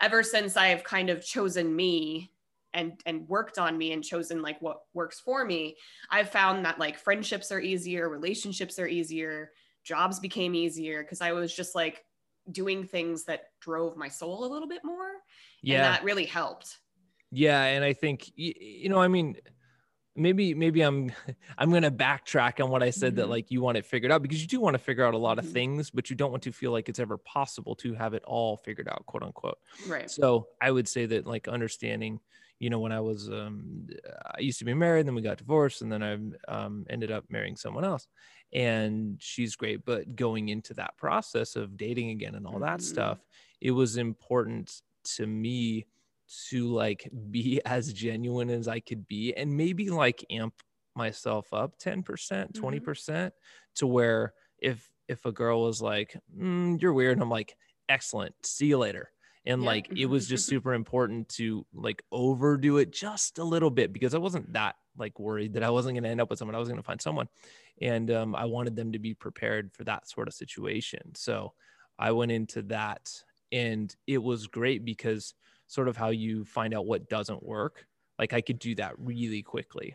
ever 0.00 0.22
since 0.22 0.56
I've 0.56 0.84
kind 0.84 1.10
of 1.10 1.24
chosen 1.24 1.74
me 1.74 2.32
and 2.74 3.00
and 3.06 3.28
worked 3.28 3.58
on 3.58 3.78
me 3.78 3.92
and 3.92 4.04
chosen 4.04 4.42
like 4.42 4.60
what 4.60 4.82
works 4.94 5.20
for 5.20 5.44
me, 5.44 5.76
I've 6.10 6.30
found 6.30 6.64
that 6.64 6.78
like 6.78 6.98
friendships 6.98 7.50
are 7.52 7.60
easier, 7.60 8.08
relationships 8.08 8.78
are 8.78 8.86
easier, 8.86 9.52
jobs 9.84 10.20
became 10.20 10.54
easier 10.54 11.02
because 11.02 11.20
I 11.20 11.32
was 11.32 11.54
just 11.54 11.74
like 11.74 12.04
doing 12.50 12.84
things 12.84 13.24
that 13.24 13.46
drove 13.60 13.96
my 13.96 14.08
soul 14.08 14.44
a 14.44 14.52
little 14.52 14.68
bit 14.68 14.84
more. 14.84 15.10
Yeah. 15.62 15.76
And 15.76 15.84
that 15.84 16.04
really 16.04 16.26
helped. 16.26 16.78
Yeah, 17.32 17.62
and 17.64 17.84
I 17.84 17.92
think 17.92 18.30
you 18.36 18.88
know, 18.88 19.00
I 19.00 19.08
mean, 19.08 19.36
maybe 20.16 20.54
maybe 20.54 20.80
i'm 20.80 21.12
i'm 21.58 21.70
going 21.70 21.82
to 21.82 21.90
backtrack 21.90 22.62
on 22.62 22.70
what 22.70 22.82
i 22.82 22.90
said 22.90 23.12
mm-hmm. 23.12 23.20
that 23.20 23.28
like 23.28 23.50
you 23.50 23.60
want 23.60 23.76
it 23.76 23.84
figured 23.84 24.12
out 24.12 24.22
because 24.22 24.40
you 24.40 24.48
do 24.48 24.60
want 24.60 24.74
to 24.74 24.78
figure 24.78 25.04
out 25.04 25.14
a 25.14 25.18
lot 25.18 25.38
mm-hmm. 25.38 25.46
of 25.46 25.52
things 25.52 25.90
but 25.90 26.10
you 26.10 26.16
don't 26.16 26.30
want 26.30 26.42
to 26.42 26.52
feel 26.52 26.72
like 26.72 26.88
it's 26.88 26.98
ever 26.98 27.16
possible 27.18 27.74
to 27.74 27.94
have 27.94 28.14
it 28.14 28.22
all 28.24 28.56
figured 28.56 28.88
out 28.88 29.04
quote 29.06 29.22
unquote 29.22 29.58
right 29.86 30.10
so 30.10 30.48
i 30.60 30.70
would 30.70 30.88
say 30.88 31.06
that 31.06 31.26
like 31.26 31.48
understanding 31.48 32.20
you 32.58 32.70
know 32.70 32.78
when 32.78 32.92
i 32.92 33.00
was 33.00 33.28
um 33.28 33.86
i 34.34 34.40
used 34.40 34.58
to 34.58 34.64
be 34.64 34.74
married 34.74 35.06
then 35.06 35.14
we 35.14 35.22
got 35.22 35.38
divorced 35.38 35.82
and 35.82 35.92
then 35.92 36.02
i 36.02 36.14
um 36.52 36.86
ended 36.88 37.10
up 37.10 37.24
marrying 37.28 37.56
someone 37.56 37.84
else 37.84 38.06
and 38.52 39.16
she's 39.20 39.56
great 39.56 39.84
but 39.84 40.16
going 40.16 40.48
into 40.48 40.72
that 40.74 40.96
process 40.96 41.56
of 41.56 41.76
dating 41.76 42.10
again 42.10 42.34
and 42.34 42.46
all 42.46 42.54
mm-hmm. 42.54 42.64
that 42.64 42.80
stuff 42.80 43.18
it 43.60 43.72
was 43.72 43.96
important 43.96 44.82
to 45.04 45.26
me 45.26 45.86
to 46.50 46.68
like 46.68 47.08
be 47.30 47.60
as 47.66 47.92
genuine 47.92 48.50
as 48.50 48.68
I 48.68 48.80
could 48.80 49.06
be 49.08 49.34
and 49.34 49.56
maybe 49.56 49.90
like 49.90 50.24
amp 50.30 50.54
myself 50.94 51.52
up 51.52 51.78
10%, 51.78 52.54
20 52.54 52.76
mm-hmm. 52.76 52.84
percent 52.84 53.34
to 53.76 53.86
where 53.86 54.32
if 54.58 54.88
if 55.08 55.24
a 55.24 55.32
girl 55.32 55.62
was 55.62 55.80
like, 55.80 56.18
mm, 56.36 56.80
you're 56.80 56.92
weird, 56.92 57.20
I'm 57.20 57.30
like, 57.30 57.56
excellent, 57.88 58.34
see 58.44 58.66
you 58.66 58.78
later. 58.78 59.10
And 59.44 59.62
yeah. 59.62 59.66
like 59.68 59.88
it 59.96 60.06
was 60.06 60.26
just 60.26 60.46
super 60.48 60.74
important 60.74 61.28
to 61.30 61.64
like 61.72 62.02
overdo 62.10 62.78
it 62.78 62.92
just 62.92 63.38
a 63.38 63.44
little 63.44 63.70
bit 63.70 63.92
because 63.92 64.14
I 64.14 64.18
wasn't 64.18 64.52
that 64.54 64.74
like 64.98 65.18
worried 65.20 65.54
that 65.54 65.62
I 65.62 65.70
wasn't 65.70 65.94
going 65.94 66.04
to 66.04 66.10
end 66.10 66.20
up 66.20 66.30
with 66.30 66.38
someone. 66.38 66.54
I 66.54 66.58
was 66.58 66.68
going 66.68 66.80
to 66.80 66.86
find 66.86 67.00
someone, 67.00 67.28
and 67.80 68.10
um, 68.10 68.34
I 68.34 68.46
wanted 68.46 68.74
them 68.74 68.92
to 68.92 68.98
be 68.98 69.14
prepared 69.14 69.72
for 69.72 69.84
that 69.84 70.08
sort 70.08 70.28
of 70.28 70.34
situation. 70.34 71.14
So 71.14 71.52
I 71.98 72.12
went 72.12 72.32
into 72.32 72.62
that, 72.62 73.10
and 73.52 73.94
it 74.06 74.22
was 74.22 74.46
great 74.46 74.84
because 74.84 75.34
sort 75.66 75.88
of 75.88 75.96
how 75.96 76.10
you 76.10 76.44
find 76.44 76.74
out 76.74 76.86
what 76.86 77.08
doesn't 77.08 77.42
work. 77.42 77.86
Like 78.18 78.32
I 78.32 78.40
could 78.40 78.58
do 78.58 78.74
that 78.76 78.94
really 78.98 79.42
quickly 79.42 79.94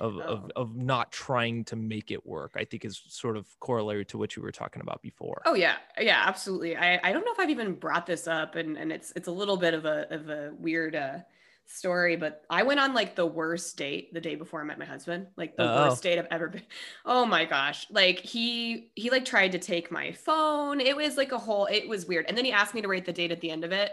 of, 0.00 0.16
oh. 0.16 0.20
of, 0.20 0.50
of 0.56 0.76
not 0.76 1.12
trying 1.12 1.64
to 1.64 1.76
make 1.76 2.10
it 2.10 2.24
work, 2.26 2.54
I 2.56 2.64
think 2.64 2.84
is 2.84 3.00
sort 3.08 3.36
of 3.36 3.46
corollary 3.60 4.04
to 4.06 4.18
what 4.18 4.36
you 4.36 4.42
were 4.42 4.52
talking 4.52 4.82
about 4.82 5.02
before. 5.02 5.42
Oh 5.46 5.54
yeah. 5.54 5.76
Yeah, 5.98 6.22
absolutely. 6.26 6.76
I, 6.76 7.00
I 7.02 7.12
don't 7.12 7.24
know 7.24 7.32
if 7.32 7.40
I've 7.40 7.50
even 7.50 7.74
brought 7.74 8.06
this 8.06 8.26
up 8.26 8.56
and, 8.56 8.76
and 8.76 8.92
it's, 8.92 9.12
it's 9.16 9.28
a 9.28 9.32
little 9.32 9.56
bit 9.56 9.74
of 9.74 9.84
a, 9.84 10.12
of 10.12 10.28
a 10.28 10.52
weird, 10.58 10.94
uh, 10.94 11.18
story, 11.66 12.16
but 12.16 12.44
I 12.50 12.62
went 12.62 12.80
on 12.80 12.94
like 12.94 13.14
the 13.14 13.26
worst 13.26 13.76
date 13.76 14.12
the 14.12 14.20
day 14.20 14.34
before 14.34 14.60
I 14.60 14.64
met 14.64 14.78
my 14.78 14.84
husband. 14.84 15.28
Like 15.36 15.56
the 15.56 15.62
oh. 15.62 15.88
worst 15.88 16.02
date 16.02 16.18
I've 16.18 16.28
ever 16.30 16.48
been. 16.48 16.62
Oh 17.06 17.26
my 17.26 17.44
gosh. 17.44 17.86
Like 17.90 18.20
he 18.20 18.90
he 18.94 19.10
like 19.10 19.24
tried 19.24 19.52
to 19.52 19.58
take 19.58 19.90
my 19.90 20.12
phone. 20.12 20.80
It 20.80 20.96
was 20.96 21.16
like 21.16 21.32
a 21.32 21.38
whole 21.38 21.66
it 21.66 21.88
was 21.88 22.06
weird. 22.06 22.26
And 22.28 22.36
then 22.36 22.44
he 22.44 22.52
asked 22.52 22.74
me 22.74 22.82
to 22.82 22.88
rate 22.88 23.04
the 23.04 23.12
date 23.12 23.30
at 23.30 23.40
the 23.40 23.50
end 23.50 23.64
of 23.64 23.72
it 23.72 23.92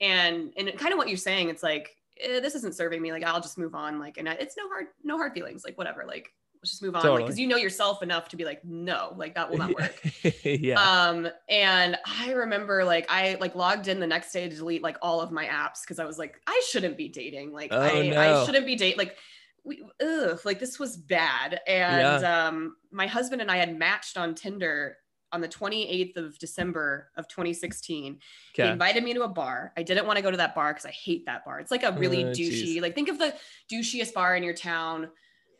and 0.00 0.52
and 0.56 0.76
kind 0.78 0.92
of 0.92 0.98
what 0.98 1.08
you're 1.08 1.16
saying 1.16 1.48
it's 1.48 1.62
like 1.62 1.96
eh, 2.22 2.40
this 2.40 2.54
isn't 2.54 2.74
serving 2.74 3.02
me 3.02 3.12
like 3.12 3.24
i'll 3.24 3.40
just 3.40 3.58
move 3.58 3.74
on 3.74 3.98
like 3.98 4.18
and 4.18 4.28
it's 4.28 4.56
no 4.56 4.68
hard 4.68 4.86
no 5.02 5.16
hard 5.16 5.32
feelings 5.32 5.64
like 5.64 5.76
whatever 5.76 6.04
like 6.06 6.32
let's 6.60 6.70
just 6.70 6.82
move 6.82 6.94
on 6.96 7.02
totally. 7.02 7.22
because 7.22 7.36
like, 7.36 7.40
you 7.40 7.46
know 7.46 7.56
yourself 7.56 8.02
enough 8.02 8.28
to 8.28 8.36
be 8.36 8.44
like 8.44 8.64
no 8.64 9.14
like 9.16 9.34
that 9.34 9.48
will 9.48 9.58
not 9.58 9.74
work 9.74 10.00
yeah 10.44 10.80
um 10.80 11.28
and 11.48 11.96
i 12.06 12.32
remember 12.32 12.84
like 12.84 13.06
i 13.08 13.36
like 13.40 13.54
logged 13.54 13.88
in 13.88 14.00
the 14.00 14.06
next 14.06 14.32
day 14.32 14.48
to 14.48 14.56
delete 14.56 14.82
like 14.82 14.96
all 15.02 15.20
of 15.20 15.30
my 15.30 15.46
apps 15.46 15.82
because 15.82 15.98
i 15.98 16.04
was 16.04 16.18
like 16.18 16.40
i 16.46 16.62
shouldn't 16.68 16.96
be 16.96 17.08
dating 17.08 17.52
like 17.52 17.72
oh, 17.72 17.80
i 17.80 18.08
no. 18.08 18.20
i 18.20 18.44
shouldn't 18.44 18.66
be 18.66 18.74
date 18.74 18.98
like 18.98 19.16
we, 19.64 19.82
ugh, 20.02 20.40
like 20.44 20.58
this 20.58 20.78
was 20.78 20.96
bad 20.96 21.60
and 21.66 22.22
yeah. 22.22 22.46
um 22.46 22.76
my 22.90 23.06
husband 23.06 23.40
and 23.42 23.50
i 23.50 23.56
had 23.56 23.76
matched 23.78 24.16
on 24.16 24.34
tinder 24.34 24.96
on 25.32 25.40
the 25.40 25.48
28th 25.48 26.16
of 26.16 26.38
December 26.38 27.10
of 27.16 27.28
2016. 27.28 28.18
Okay. 28.54 28.64
He 28.64 28.68
invited 28.68 29.04
me 29.04 29.14
to 29.14 29.22
a 29.22 29.28
bar. 29.28 29.72
I 29.76 29.82
didn't 29.82 30.06
want 30.06 30.16
to 30.16 30.22
go 30.22 30.30
to 30.30 30.36
that 30.36 30.54
bar 30.54 30.72
because 30.72 30.86
I 30.86 30.90
hate 30.90 31.26
that 31.26 31.44
bar. 31.44 31.60
It's 31.60 31.70
like 31.70 31.84
a 31.84 31.92
really 31.92 32.24
uh, 32.24 32.28
douchey, 32.28 32.50
geez. 32.50 32.82
like 32.82 32.94
think 32.94 33.08
of 33.08 33.18
the 33.18 33.34
douchiest 33.72 34.14
bar 34.14 34.36
in 34.36 34.42
your 34.42 34.54
town. 34.54 35.08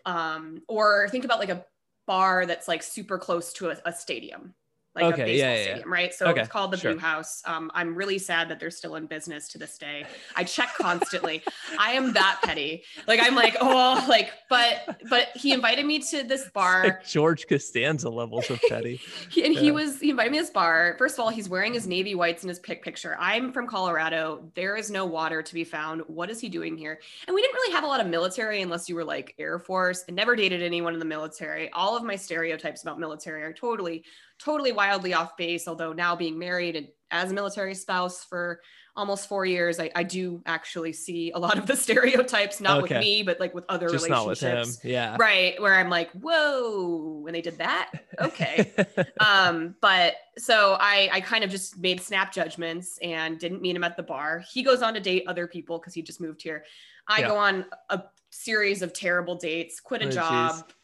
Um, 0.06 0.62
or 0.68 1.08
think 1.10 1.25
about 1.25 1.38
like 1.38 1.50
a 1.50 1.64
bar 2.06 2.46
that's 2.46 2.68
like 2.68 2.82
super 2.82 3.18
close 3.18 3.52
to 3.54 3.70
a, 3.70 3.76
a 3.84 3.92
stadium 3.92 4.54
like 4.95 5.14
okay, 5.14 5.23
a 5.23 5.26
baseball 5.26 5.50
yeah, 5.50 5.57
yeah, 5.57 5.64
stadium, 5.64 5.92
right? 5.92 6.14
So 6.14 6.26
okay, 6.26 6.40
it's 6.40 6.49
called 6.49 6.73
the 6.73 6.76
sure. 6.76 6.92
Brew 6.92 7.00
House. 7.00 7.42
Um, 7.45 7.71
I'm 7.75 7.95
really 7.95 8.18
sad 8.18 8.49
that 8.49 8.59
they're 8.59 8.71
still 8.71 8.97
in 8.97 9.07
business 9.07 9.49
to 9.49 9.59
this 9.59 9.78
day. 9.78 10.07
I 10.37 10.45
check 10.45 10.71
constantly. 10.76 11.42
I 11.78 11.92
am 11.92 12.12
that 12.14 12.40
petty. 12.42 12.85
Like 13.07 13.21
I'm 13.23 13.35
like, 13.35 13.57
oh, 13.61 14.04
like, 14.09 14.33
but 14.49 14.99
but 15.09 15.28
he 15.35 15.52
invited 15.52 15.87
me 15.87 15.99
to 16.00 16.23
this 16.25 16.49
bar. 16.50 16.85
Like 16.85 17.07
George 17.07 17.47
Costanza 17.47 18.09
levels 18.09 18.50
of 18.50 18.61
petty. 18.68 19.00
he, 19.30 19.45
and 19.45 19.54
yeah. 19.54 19.61
he 19.61 19.71
was 19.71 20.00
he 20.00 20.11
invited 20.11 20.33
me 20.33 20.38
to 20.38 20.45
this 20.45 20.50
bar. 20.50 20.97
First 20.99 21.16
of 21.16 21.21
all, 21.21 21.30
he's 21.30 21.49
wearing 21.49 21.75
his 21.75 21.87
navy 21.87 22.14
whites 22.14 22.42
in 22.42 22.49
his 22.49 22.59
pic 22.59 22.83
picture. 22.83 23.16
I'm 23.21 23.52
from 23.52 23.66
Colorado. 23.66 24.50
There 24.54 24.76
is 24.76 24.90
no 24.90 25.04
water 25.04 25.42
to 25.42 25.54
be 25.54 25.64
found. 25.64 26.02
What 26.07 26.30
is 26.30 26.40
he 26.40 26.49
doing 26.49 26.76
here? 26.76 26.99
And 27.26 27.35
we 27.35 27.42
didn't 27.42 27.54
really 27.54 27.73
have 27.73 27.85
a 27.85 27.87
lot 27.87 28.00
of 28.00 28.07
military 28.07 28.62
unless 28.62 28.88
you 28.88 28.95
were 28.95 29.04
like 29.04 29.35
Air 29.38 29.59
Force. 29.59 30.04
I 30.09 30.12
never 30.12 30.35
dated 30.35 30.62
anyone 30.62 30.95
in 30.95 30.99
the 30.99 31.04
military. 31.04 31.71
All 31.73 31.97
of 31.97 32.02
my 32.02 32.16
stereotypes 32.16 32.83
about 32.83 32.99
military 32.99 33.42
are 33.42 33.52
totally 33.52 34.04
totally 34.38 34.73
wildly 34.88 35.14
off 35.14 35.37
base. 35.37 35.68
Although 35.68 35.92
now 35.92 36.16
being 36.16 36.38
married 36.38 36.76
and 36.76 36.88
as 37.11 37.30
a 37.30 37.35
military 37.35 37.75
spouse 37.75 38.25
for 38.25 38.61
almost 38.97 39.28
four 39.28 39.47
years, 39.47 39.78
I, 39.78 39.90
I 39.95 40.02
do 40.02 40.42
actually 40.45 40.92
see 40.92 41.30
a 41.30 41.38
lot 41.38 41.57
of 41.57 41.66
the 41.66 41.76
stereotypes, 41.87 42.61
not 42.61 42.83
okay. 42.83 42.97
with 42.97 43.04
me, 43.04 43.23
but 43.23 43.38
like 43.38 43.54
with 43.54 43.64
other 43.68 43.88
Just 43.88 44.07
relationships. 44.07 44.42
Not 44.42 44.54
with 44.57 44.83
him. 44.83 44.90
Yeah. 44.90 45.16
Right. 45.18 45.61
Where 45.61 45.75
I'm 45.75 45.88
like, 45.88 46.11
whoa, 46.12 47.21
when 47.23 47.33
they 47.33 47.42
did 47.42 47.59
that. 47.59 47.90
Okay. 48.21 48.73
um, 49.21 49.76
but 49.80 50.14
so 50.38 50.76
I, 50.80 51.09
I 51.12 51.21
kind 51.21 51.45
of 51.45 51.50
just 51.50 51.78
made 51.78 52.00
snap 52.00 52.33
judgments 52.33 52.99
and 53.00 53.38
didn't 53.38 53.62
meet 53.62 53.76
him 53.76 53.85
at 53.85 53.97
the 53.97 54.02
bar. 54.02 54.42
He 54.52 54.64
goes 54.64 54.83
on 54.83 54.92
to 54.95 55.00
date 55.00 55.23
other 55.28 55.47
people 55.47 55.78
because 55.78 55.95
he 55.95 56.02
just 56.02 56.21
moved 56.21 56.42
here. 56.42 56.64
I 57.07 57.21
yeah. 57.21 57.28
go 57.28 57.37
on 57.37 57.66
a 57.90 58.02
series 58.30 58.83
of 58.83 58.92
terrible 58.92 59.37
dates, 59.37 59.78
quit 59.78 60.02
a 60.02 60.09
oh, 60.09 60.11
job, 60.11 60.54
geez 60.57 60.75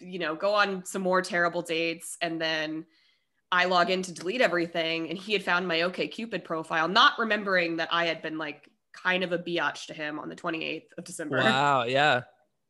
you 0.00 0.18
know, 0.18 0.34
go 0.34 0.52
on 0.52 0.84
some 0.84 1.02
more 1.02 1.22
terrible 1.22 1.62
dates 1.62 2.16
and 2.20 2.40
then 2.40 2.84
I 3.54 3.66
log 3.66 3.88
in 3.88 4.02
to 4.02 4.12
delete 4.12 4.40
everything 4.40 5.08
and 5.08 5.16
he 5.16 5.32
had 5.32 5.44
found 5.44 5.68
my 5.68 5.78
OkCupid 5.78 6.42
profile, 6.42 6.88
not 6.88 7.16
remembering 7.20 7.76
that 7.76 7.88
I 7.92 8.06
had 8.06 8.20
been 8.20 8.36
like 8.36 8.68
kind 8.92 9.22
of 9.22 9.30
a 9.30 9.38
biatch 9.38 9.86
to 9.86 9.94
him 9.94 10.18
on 10.18 10.28
the 10.28 10.34
28th 10.34 10.86
of 10.98 11.04
December. 11.04 11.36
Wow, 11.36 11.84
yeah. 11.84 12.22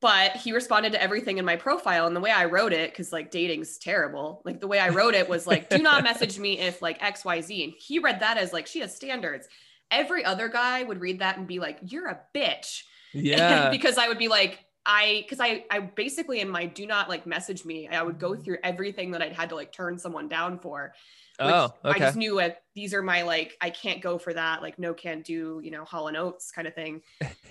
But 0.03 0.37
he 0.37 0.53
responded 0.53 0.93
to 0.93 1.03
everything 1.03 1.39
in 1.39 1.47
my 1.47 1.57
profile 1.57 2.07
and 2.07 2.15
the 2.15 2.21
way 2.21 2.31
I 2.31 2.45
wrote 2.45 2.75
it 2.75 2.95
cuz 2.95 3.15
like 3.15 3.31
dating's 3.31 3.79
terrible. 3.79 4.43
Like 4.45 4.61
the 4.61 4.67
way 4.67 4.79
I 4.79 4.91
wrote 4.91 5.15
it 5.15 5.27
was 5.27 5.47
like 5.47 5.71
do 5.71 5.79
not 5.79 6.05
message 6.11 6.39
me 6.39 6.59
if 6.59 6.83
like 6.83 7.01
XYZ 7.01 7.65
and 7.65 7.73
he 7.79 7.99
read 7.99 8.21
that 8.21 8.37
as 8.37 8.53
like 8.53 8.67
she 8.67 8.81
has 8.81 8.95
standards. 8.95 9.49
Every 9.91 10.23
other 10.23 10.49
guy 10.49 10.83
would 10.83 11.01
read 11.01 11.21
that 11.21 11.39
and 11.39 11.47
be 11.47 11.61
like 11.61 11.79
you're 11.81 12.09
a 12.09 12.21
bitch. 12.35 12.83
Yeah. 13.17 13.71
because 13.71 13.97
I 13.97 14.09
would 14.09 14.19
be 14.19 14.27
like 14.27 14.59
I 14.87 15.23
because 15.23 15.41
I 15.41 15.65
I 15.71 15.81
basically 15.81 16.41
in 16.41 16.49
my 16.49 16.67
do 16.67 16.87
not 16.87 17.09
like 17.09 17.27
message 17.27 17.65
me, 17.65 17.89
I 17.89 18.03
would 18.03 18.19
go 18.19 18.35
through 18.35 18.59
everything 18.63 19.13
that 19.13 19.23
I'd 19.23 19.33
had 19.33 19.49
to 19.51 19.55
like 19.55 19.73
turn 19.73 19.99
someone 19.99 20.29
down 20.29 20.59
for. 20.59 20.93
oh, 21.41 21.65
okay. 21.85 21.97
I 21.97 21.99
just 21.99 22.17
knew 22.17 22.39
it. 22.39 22.59
These 22.75 22.93
are 22.95 23.03
my 23.03 23.23
like 23.23 23.57
I 23.61 23.71
can't 23.71 24.03
go 24.03 24.19
for 24.19 24.33
that. 24.35 24.63
Like 24.63 24.79
no 24.79 24.93
can't 24.93 25.25
do 25.25 25.61
you 25.65 25.71
know 25.71 25.85
Hall 25.85 26.09
and 26.09 26.17
Oates 26.17 26.51
kind 26.51 26.69
of 26.69 26.75
thing. 26.75 27.03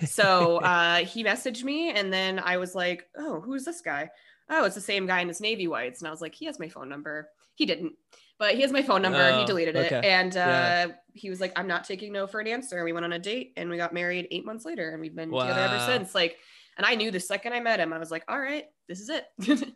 So 0.06 0.58
uh, 0.64 0.98
he 0.98 1.24
messaged 1.24 1.64
me, 1.64 1.92
and 1.92 2.14
then 2.14 2.40
I 2.40 2.58
was 2.58 2.76
like, 2.76 3.08
oh, 3.18 3.42
who's 3.42 3.66
this 3.66 3.82
guy? 3.82 4.10
Oh, 4.50 4.66
it's 4.66 4.76
the 4.76 4.82
same 4.82 5.08
guy 5.08 5.22
in 5.22 5.28
his 5.28 5.42
navy 5.42 5.68
whites, 5.68 6.02
and 6.02 6.08
I 6.08 6.12
was 6.12 6.22
like, 6.22 6.36
he 6.36 6.46
has 6.46 6.60
my 6.60 6.70
phone 6.70 6.90
number. 6.90 7.30
He 7.56 7.66
didn't, 7.66 7.94
but 8.38 8.56
he 8.56 8.62
has 8.62 8.72
my 8.72 8.84
phone 8.84 9.02
number. 9.02 9.22
Oh, 9.22 9.40
he 9.40 9.46
deleted 9.46 9.76
okay. 9.76 9.98
it, 9.98 10.06
and 10.06 10.36
uh, 10.36 10.40
yeah. 10.40 10.88
he 11.14 11.30
was 11.30 11.42
like, 11.42 11.54
I'm 11.56 11.68
not 11.68 11.84
taking 11.84 12.14
no 12.14 12.28
for 12.28 12.40
an 12.40 12.48
answer. 12.48 12.84
We 12.84 12.94
went 12.94 13.06
on 13.06 13.14
a 13.14 13.20
date, 13.20 13.54
and 13.58 13.70
we 13.70 13.78
got 13.78 13.92
married 13.94 14.28
eight 14.30 14.46
months 14.46 14.66
later, 14.66 14.92
and 14.92 15.02
we've 15.02 15.16
been 15.16 15.32
wow. 15.32 15.42
together 15.42 15.62
ever 15.62 15.80
since. 15.86 16.14
Like 16.14 16.38
And 16.78 16.86
I 16.86 16.96
knew 16.96 17.12
the 17.12 17.20
second 17.20 17.54
I 17.54 17.60
met 17.60 17.80
him, 17.80 17.94
I 17.94 18.00
was 18.00 18.10
like, 18.12 18.24
all 18.28 18.40
right, 18.40 18.66
this 18.88 19.00
is 19.00 19.10
it. 19.10 19.26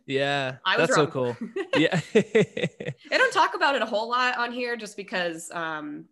Yeah, 0.06 0.56
I 0.64 0.76
was 0.76 0.88
that's 0.88 0.98
wrong. 0.98 1.06
so 1.06 1.12
cool. 1.12 1.36
Yeah, 1.76 2.00
I 2.14 3.18
don't 3.18 3.32
talk 3.32 3.54
about 3.54 3.76
it 3.76 3.82
a 3.82 3.86
whole 3.86 4.08
lot 4.08 4.36
on 4.36 4.52
here 4.52 4.76
just 4.76 4.96
because 4.96 5.50
um 5.52 6.06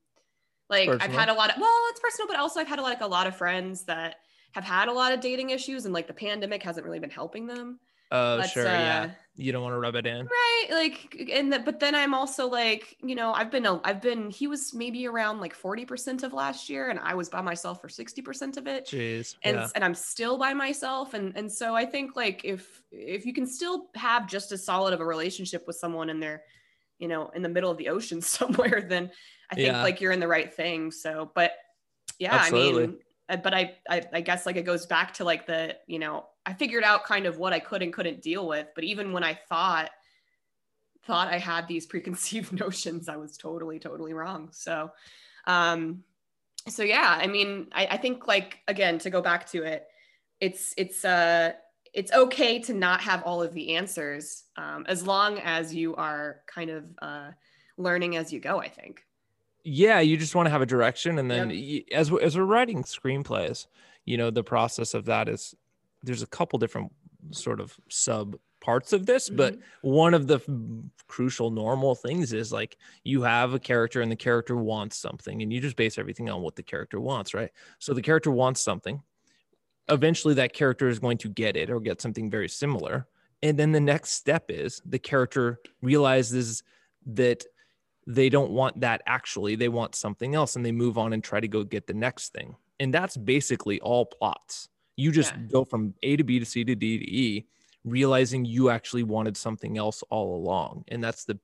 like 0.68 0.88
I've 0.88 1.12
had 1.12 1.28
a 1.28 1.34
lot 1.34 1.50
of 1.50 1.60
well, 1.60 1.74
it's 1.90 2.00
personal, 2.00 2.28
but 2.28 2.38
also 2.38 2.60
I've 2.60 2.68
had 2.68 2.80
like 2.80 3.00
a 3.00 3.06
lot 3.06 3.26
of 3.26 3.36
friends 3.36 3.84
that 3.84 4.16
have 4.52 4.64
had 4.64 4.88
a 4.88 4.92
lot 4.92 5.12
of 5.12 5.20
dating 5.20 5.50
issues 5.50 5.84
and 5.84 5.94
like 5.94 6.06
the 6.06 6.14
pandemic 6.14 6.62
hasn't 6.62 6.84
really 6.84 6.98
been 6.98 7.10
helping 7.10 7.46
them. 7.46 7.78
Oh 8.10 8.38
But, 8.38 8.50
sure, 8.50 8.64
yeah. 8.64 9.02
uh, 9.02 9.10
You 9.36 9.52
don't 9.52 9.62
want 9.62 9.74
to 9.74 9.78
rub 9.78 9.94
it 9.96 10.06
in. 10.06 10.26
Right. 10.26 10.66
Like 10.70 11.30
and 11.32 11.52
the, 11.52 11.58
but 11.58 11.78
then 11.78 11.94
I'm 11.94 12.14
also 12.14 12.48
like, 12.48 12.96
you 13.02 13.14
know, 13.14 13.32
I've 13.32 13.50
been 13.50 13.66
a, 13.66 13.80
I've 13.84 14.00
been 14.00 14.30
he 14.30 14.46
was 14.46 14.72
maybe 14.74 15.06
around 15.06 15.40
like 15.40 15.54
40% 15.56 16.22
of 16.22 16.32
last 16.32 16.68
year 16.68 16.88
and 16.90 16.98
I 16.98 17.14
was 17.14 17.28
by 17.28 17.40
myself 17.42 17.80
for 17.80 17.88
60% 17.88 18.56
of 18.56 18.66
it. 18.66 18.86
Jeez. 18.86 19.36
And 19.42 19.56
yeah. 19.56 19.68
and 19.74 19.84
I'm 19.84 19.94
still 19.94 20.38
by 20.38 20.54
myself 20.54 21.14
and 21.14 21.36
and 21.36 21.50
so 21.52 21.74
I 21.74 21.84
think 21.84 22.16
like 22.16 22.44
if 22.44 22.82
if 22.90 23.26
you 23.26 23.34
can 23.34 23.46
still 23.46 23.88
have 23.94 24.26
just 24.26 24.52
as 24.52 24.64
solid 24.64 24.94
of 24.94 25.00
a 25.00 25.04
relationship 25.06 25.66
with 25.66 25.76
someone 25.76 26.08
and 26.10 26.22
they're 26.22 26.42
you 26.98 27.08
know 27.08 27.28
in 27.34 27.42
the 27.42 27.48
middle 27.48 27.70
of 27.70 27.76
the 27.78 27.88
ocean 27.90 28.20
somewhere 28.38 28.86
then 28.88 29.10
I 29.50 29.54
think 29.56 29.68
Yeah. 29.68 29.82
like 29.82 30.00
you're 30.00 30.12
in 30.12 30.20
the 30.20 30.28
right 30.28 30.52
thing. 30.52 30.90
So 30.90 31.30
but 31.34 31.52
yeah, 32.18 32.36
I 32.36 32.50
mean 32.50 32.98
uh, 33.28 33.36
but 33.36 33.52
I, 33.52 33.74
I 33.90 34.02
I 34.14 34.20
guess 34.22 34.46
like 34.46 34.56
it 34.56 34.64
goes 34.64 34.86
back 34.86 35.14
to 35.14 35.24
like 35.24 35.46
the 35.46 35.76
you 35.86 35.98
know 35.98 36.26
I 36.46 36.52
figured 36.54 36.84
out 36.84 37.04
kind 37.04 37.26
of 37.26 37.38
what 37.38 37.52
I 37.52 37.58
could 37.58 37.82
and 37.82 37.92
couldn't 37.92 38.22
deal 38.22 38.46
with 38.46 38.68
but 38.74 38.84
even 38.84 39.12
when 39.12 39.24
I 39.24 39.34
thought 39.34 39.90
thought 41.04 41.28
I 41.28 41.38
had 41.38 41.68
these 41.68 41.86
preconceived 41.92 42.52
notions 42.52 43.08
I 43.08 43.16
was 43.16 43.36
totally 43.36 43.78
totally 43.78 44.14
wrong 44.14 44.48
so 44.52 44.90
um 45.46 46.02
so 46.68 46.82
yeah 46.82 47.18
I 47.20 47.26
mean 47.26 47.68
I, 47.72 47.86
I 47.86 47.96
think 47.96 48.26
like 48.26 48.58
again 48.68 48.98
to 49.00 49.10
go 49.10 49.20
back 49.20 49.48
to 49.50 49.62
it 49.62 49.86
it's 50.40 50.74
it's 50.76 51.04
uh 51.04 51.52
it's 51.94 52.12
okay 52.12 52.58
to 52.58 52.74
not 52.74 53.00
have 53.00 53.22
all 53.22 53.42
of 53.42 53.54
the 53.54 53.74
answers 53.74 54.44
um, 54.58 54.84
as 54.86 55.06
long 55.06 55.38
as 55.38 55.74
you 55.74 55.96
are 55.96 56.42
kind 56.46 56.68
of 56.68 56.84
uh, 57.00 57.30
learning 57.78 58.16
as 58.16 58.32
you 58.32 58.38
go 58.38 58.60
I 58.60 58.68
think 58.68 59.04
yeah 59.64 60.00
you 60.00 60.16
just 60.16 60.34
want 60.34 60.46
to 60.46 60.50
have 60.50 60.62
a 60.62 60.66
direction 60.66 61.18
and 61.18 61.30
then 61.30 61.50
Yep. 61.50 61.84
as 61.92 62.12
as 62.22 62.36
we're 62.36 62.44
writing 62.44 62.82
screenplays 62.82 63.66
you 64.04 64.16
know 64.16 64.30
the 64.30 64.44
process 64.44 64.92
of 64.94 65.06
that 65.06 65.28
is 65.28 65.54
there's 66.06 66.22
a 66.22 66.26
couple 66.26 66.58
different 66.58 66.90
sort 67.32 67.60
of 67.60 67.76
sub 67.90 68.36
parts 68.60 68.92
of 68.92 69.04
this 69.06 69.28
but 69.28 69.54
Mhm. 69.54 69.62
one 69.82 70.14
of 70.14 70.26
the 70.26 70.36
f- 70.36 71.06
crucial 71.08 71.50
normal 71.50 71.94
things 71.94 72.32
is 72.32 72.52
like 72.52 72.76
you 73.04 73.22
have 73.22 73.52
a 73.52 73.58
character 73.58 74.00
and 74.00 74.10
the 74.10 74.16
character 74.16 74.56
wants 74.56 74.96
something 74.96 75.42
and 75.42 75.52
you 75.52 75.60
just 75.60 75.76
base 75.76 75.98
everything 75.98 76.30
on 76.30 76.40
what 76.42 76.56
the 76.56 76.62
character 76.62 76.98
wants 76.98 77.34
right 77.34 77.50
so 77.78 77.92
the 77.92 78.02
character 78.02 78.30
wants 78.30 78.60
something 78.60 79.02
eventually 79.88 80.34
that 80.34 80.52
character 80.52 80.88
is 80.88 80.98
going 80.98 81.18
to 81.18 81.28
get 81.28 81.56
it 81.56 81.70
or 81.70 81.78
get 81.80 82.00
something 82.00 82.30
very 82.30 82.48
similar 82.48 83.06
and 83.42 83.58
then 83.58 83.72
the 83.72 83.80
next 83.80 84.12
step 84.12 84.46
is 84.50 84.80
the 84.86 84.98
character 84.98 85.60
realizes 85.82 86.62
that 87.04 87.44
they 88.06 88.28
don't 88.28 88.50
want 88.50 88.80
that 88.80 89.02
actually 89.06 89.54
they 89.56 89.68
want 89.68 89.94
something 89.94 90.34
else 90.34 90.56
and 90.56 90.64
they 90.64 90.72
move 90.72 90.96
on 90.98 91.12
and 91.12 91.22
try 91.22 91.38
to 91.40 91.48
go 91.48 91.62
get 91.62 91.86
the 91.86 91.94
next 91.94 92.32
thing 92.32 92.56
and 92.80 92.92
that's 92.92 93.16
basically 93.16 93.80
all 93.80 94.06
plots 94.06 94.68
you 94.96 95.12
just 95.12 95.34
Yeah. 95.34 95.42
go 95.52 95.64
from 95.64 95.94
a 96.02 96.16
to 96.16 96.24
b 96.24 96.38
to 96.38 96.44
c 96.46 96.64
to 96.64 96.74
d 96.74 96.98
to 96.98 97.04
e 97.10 97.46
realizing 97.84 98.44
you 98.44 98.70
actually 98.70 99.04
wanted 99.04 99.36
something 99.36 99.78
else 99.78 100.02
all 100.10 100.36
along 100.36 100.84
and 100.88 101.02
that's 101.04 101.24
the 101.24 101.38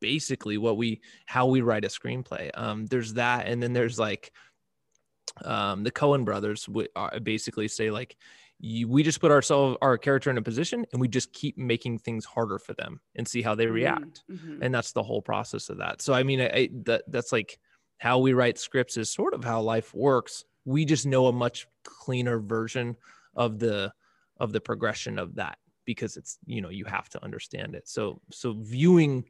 basically 0.00 0.58
what 0.58 0.76
we 0.76 1.00
how 1.26 1.46
we 1.46 1.60
write 1.60 1.84
a 1.84 1.88
screenplay 1.88 2.50
um 2.54 2.86
there's 2.86 3.14
that 3.14 3.46
and 3.46 3.62
then 3.62 3.72
there's 3.72 3.98
like 3.98 4.32
um 5.44 5.82
the 5.82 5.90
coen 5.90 6.24
brothers 6.24 6.68
would 6.68 6.88
uh, 6.96 7.18
basically 7.20 7.68
say 7.68 7.90
like 7.90 8.16
you, 8.64 8.86
we 8.86 9.02
just 9.02 9.20
put 9.20 9.32
ourselves 9.32 9.76
our 9.82 9.98
character 9.98 10.30
in 10.30 10.38
a 10.38 10.42
position 10.42 10.84
and 10.92 11.00
we 11.00 11.08
just 11.08 11.32
keep 11.32 11.58
making 11.58 11.98
things 11.98 12.24
harder 12.24 12.58
for 12.58 12.74
them 12.74 13.00
and 13.16 13.26
see 13.26 13.42
how 13.42 13.54
they 13.54 13.66
react 13.66 14.22
Mhm. 14.30 14.58
and 14.62 14.74
that's 14.74 14.92
the 14.92 15.02
whole 15.02 15.22
process 15.22 15.68
of 15.68 15.78
that 15.78 16.02
so 16.02 16.12
i 16.12 16.22
mean 16.22 16.40
I, 16.40 16.46
I 16.48 16.68
that 16.84 17.04
that's 17.08 17.32
like 17.32 17.58
how 17.98 18.18
we 18.18 18.32
write 18.34 18.58
scripts 18.58 18.96
is 18.96 19.10
sort 19.10 19.34
of 19.34 19.42
how 19.44 19.60
life 19.62 19.94
works 19.94 20.44
we 20.64 20.84
just 20.84 21.06
know 21.06 21.26
a 21.26 21.32
much 21.32 21.66
cleaner 21.84 22.38
version 22.38 22.96
of 23.34 23.58
the 23.58 23.92
of 24.38 24.52
the 24.52 24.60
progression 24.60 25.18
of 25.18 25.34
that 25.36 25.58
because 25.84 26.16
it's 26.16 26.38
you 26.46 26.60
know 26.60 26.68
you 26.68 26.84
have 26.84 27.08
to 27.10 27.22
understand 27.24 27.74
it. 27.74 27.88
So 27.88 28.20
so 28.30 28.54
viewing 28.58 29.24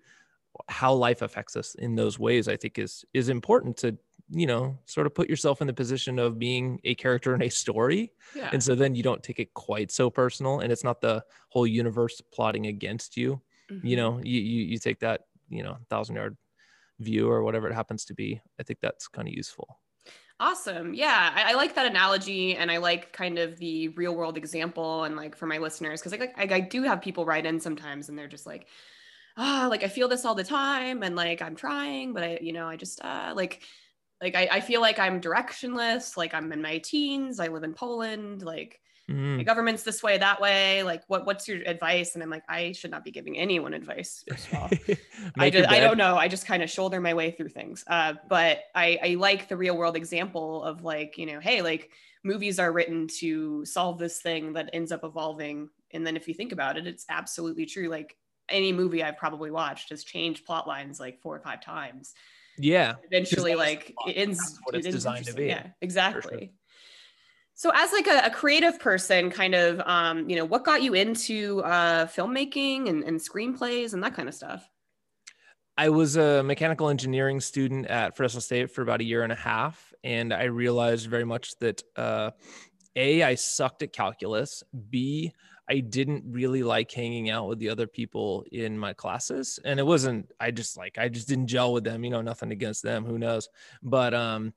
how 0.68 0.92
life 0.92 1.22
affects 1.22 1.56
us 1.56 1.74
in 1.76 1.94
those 1.94 2.18
ways 2.18 2.46
i 2.46 2.54
think 2.56 2.78
is 2.78 3.06
is 3.14 3.30
important 3.30 3.74
to 3.74 3.96
you 4.28 4.46
know 4.46 4.78
sort 4.84 5.06
of 5.06 5.14
put 5.14 5.28
yourself 5.28 5.62
in 5.62 5.66
the 5.66 5.72
position 5.72 6.18
of 6.18 6.38
being 6.38 6.78
a 6.84 6.94
character 6.94 7.34
in 7.34 7.42
a 7.42 7.48
story. 7.48 8.12
Yeah. 8.36 8.50
And 8.52 8.62
so 8.62 8.74
then 8.74 8.94
you 8.94 9.02
don't 9.02 9.22
take 9.22 9.38
it 9.40 9.52
quite 9.54 9.90
so 9.90 10.10
personal 10.10 10.60
and 10.60 10.70
it's 10.72 10.84
not 10.84 11.00
the 11.00 11.24
whole 11.48 11.66
universe 11.66 12.20
plotting 12.32 12.66
against 12.66 13.16
you. 13.16 13.40
You 13.70 13.96
Mhm. 13.96 13.96
know 13.96 14.20
you, 14.22 14.40
you 14.40 14.62
you 14.72 14.78
take 14.78 15.00
that 15.00 15.22
you 15.48 15.62
know 15.62 15.78
thousand 15.88 16.16
yard 16.16 16.36
view 17.00 17.28
or 17.30 17.42
whatever 17.42 17.66
it 17.68 17.74
happens 17.74 18.04
to 18.06 18.14
be. 18.14 18.40
I 18.60 18.62
think 18.62 18.80
that's 18.80 19.08
kind 19.08 19.26
of 19.28 19.34
useful 19.34 19.80
Awesome. 20.42 20.92
Yeah, 20.92 21.30
I, 21.32 21.52
I 21.52 21.54
like 21.54 21.76
that 21.76 21.86
analogy, 21.86 22.56
and 22.56 22.68
I 22.68 22.78
like 22.78 23.12
kind 23.12 23.38
of 23.38 23.58
the 23.58 23.88
real 23.90 24.12
world 24.16 24.36
example, 24.36 25.04
and 25.04 25.14
like 25.14 25.36
for 25.36 25.46
my 25.46 25.58
listeners, 25.58 26.00
because 26.00 26.18
like 26.18 26.34
I, 26.36 26.56
I 26.56 26.60
do 26.60 26.82
have 26.82 27.00
people 27.00 27.24
write 27.24 27.46
in 27.46 27.60
sometimes, 27.60 28.08
and 28.08 28.18
they're 28.18 28.26
just 28.26 28.44
like, 28.44 28.66
ah, 29.36 29.68
like 29.70 29.84
I 29.84 29.88
feel 29.88 30.08
this 30.08 30.24
all 30.24 30.34
the 30.34 30.42
time, 30.44 31.04
and 31.04 31.14
like 31.16 31.42
I'm 31.42 31.54
trying, 31.54 32.12
but 32.12 32.24
I, 32.24 32.38
you 32.42 32.52
know, 32.52 32.68
I 32.68 32.76
just 32.76 33.00
uh, 33.04 33.32
like, 33.36 33.62
like 34.20 34.34
I, 34.34 34.48
I 34.52 34.60
feel 34.60 34.80
like 34.80 34.98
I'm 34.98 35.20
directionless, 35.20 36.16
like 36.16 36.34
I'm 36.34 36.52
in 36.52 36.62
my 36.62 36.78
teens, 36.78 37.40
I 37.40 37.48
live 37.48 37.62
in 37.64 37.74
Poland, 37.74 38.42
like 38.42 38.80
The 39.38 39.44
government's 39.44 39.82
this 39.82 40.02
way, 40.02 40.16
that 40.18 40.40
way, 40.40 40.82
like 40.82 41.02
what, 41.08 41.26
what's 41.26 41.48
your 41.48 41.58
advice? 41.66 42.14
And 42.14 42.22
I'm 42.22 42.30
like, 42.30 42.44
I 42.48 42.72
should 42.72 42.90
not 42.90 43.04
be 43.04 43.10
giving 43.10 43.36
anyone 43.36 43.74
advice. 43.74 44.24
I, 45.38 45.50
just, 45.50 45.68
I 45.68 45.80
don't 45.80 45.98
know. 45.98 46.16
I 46.16 46.28
just 46.28 46.46
kind 46.46 46.62
of 46.62 46.70
shoulder 46.70 47.00
my 47.00 47.12
way 47.12 47.32
through 47.32 47.48
things. 47.48 47.84
Uh, 47.86 48.14
but 48.28 48.60
I, 48.74 48.98
I 49.02 49.14
like 49.14 49.48
the 49.48 49.56
real 49.56 49.76
world 49.76 49.96
example 49.96 50.62
of 50.62 50.84
like, 50.84 51.18
you 51.18 51.26
know, 51.26 51.40
hey, 51.40 51.62
like 51.62 51.90
movies 52.24 52.58
are 52.58 52.72
written 52.72 53.08
to 53.18 53.64
solve 53.64 53.98
this 53.98 54.20
thing 54.20 54.52
that 54.52 54.70
ends 54.72 54.92
up 54.92 55.04
evolving. 55.04 55.68
And 55.90 56.06
then 56.06 56.16
if 56.16 56.28
you 56.28 56.34
think 56.34 56.52
about 56.52 56.76
it, 56.76 56.86
it's 56.86 57.04
absolutely 57.08 57.66
true. 57.66 57.88
Like 57.88 58.16
any 58.48 58.72
movie 58.72 59.02
I've 59.02 59.18
probably 59.18 59.50
watched 59.50 59.90
has 59.90 60.04
changed 60.04 60.46
plot 60.46 60.68
lines 60.68 61.00
like 61.00 61.20
four 61.20 61.34
or 61.34 61.40
five 61.40 61.60
times. 61.60 62.14
yeah 62.56 62.94
Eventually, 63.10 63.54
like 63.54 63.94
it 64.06 64.12
ends. 64.12 64.60
What 64.62 64.74
it 64.74 64.78
it's 64.78 64.86
ends 64.86 64.96
designed 64.96 65.26
to 65.26 65.34
be. 65.34 65.46
Yeah, 65.46 65.68
exactly. 65.80 66.52
So, 67.62 67.70
as 67.76 67.92
like 67.92 68.08
a, 68.08 68.26
a 68.26 68.30
creative 68.30 68.80
person, 68.80 69.30
kind 69.30 69.54
of, 69.54 69.80
um, 69.86 70.28
you 70.28 70.34
know, 70.34 70.44
what 70.44 70.64
got 70.64 70.82
you 70.82 70.94
into 70.94 71.62
uh, 71.62 72.06
filmmaking 72.06 72.88
and, 72.88 73.04
and 73.04 73.20
screenplays 73.20 73.94
and 73.94 74.02
that 74.02 74.16
kind 74.16 74.28
of 74.28 74.34
stuff? 74.34 74.68
I 75.78 75.88
was 75.88 76.16
a 76.16 76.42
mechanical 76.42 76.88
engineering 76.88 77.38
student 77.38 77.86
at 77.86 78.16
Fresno 78.16 78.40
State 78.40 78.72
for 78.72 78.82
about 78.82 79.00
a 79.00 79.04
year 79.04 79.22
and 79.22 79.30
a 79.30 79.36
half, 79.36 79.94
and 80.02 80.34
I 80.34 80.46
realized 80.46 81.06
very 81.06 81.22
much 81.22 81.56
that 81.60 81.84
uh, 81.94 82.32
a 82.96 83.22
I 83.22 83.36
sucked 83.36 83.84
at 83.84 83.92
calculus. 83.92 84.64
B 84.90 85.32
I 85.70 85.78
didn't 85.78 86.24
really 86.26 86.64
like 86.64 86.90
hanging 86.90 87.30
out 87.30 87.46
with 87.46 87.60
the 87.60 87.68
other 87.68 87.86
people 87.86 88.44
in 88.50 88.76
my 88.76 88.92
classes, 88.92 89.60
and 89.64 89.78
it 89.78 89.86
wasn't. 89.86 90.32
I 90.40 90.50
just 90.50 90.76
like 90.76 90.98
I 90.98 91.08
just 91.08 91.28
didn't 91.28 91.46
gel 91.46 91.72
with 91.72 91.84
them. 91.84 92.02
You 92.02 92.10
know, 92.10 92.22
nothing 92.22 92.50
against 92.50 92.82
them. 92.82 93.04
Who 93.04 93.20
knows? 93.20 93.48
But 93.84 94.14
um, 94.14 94.52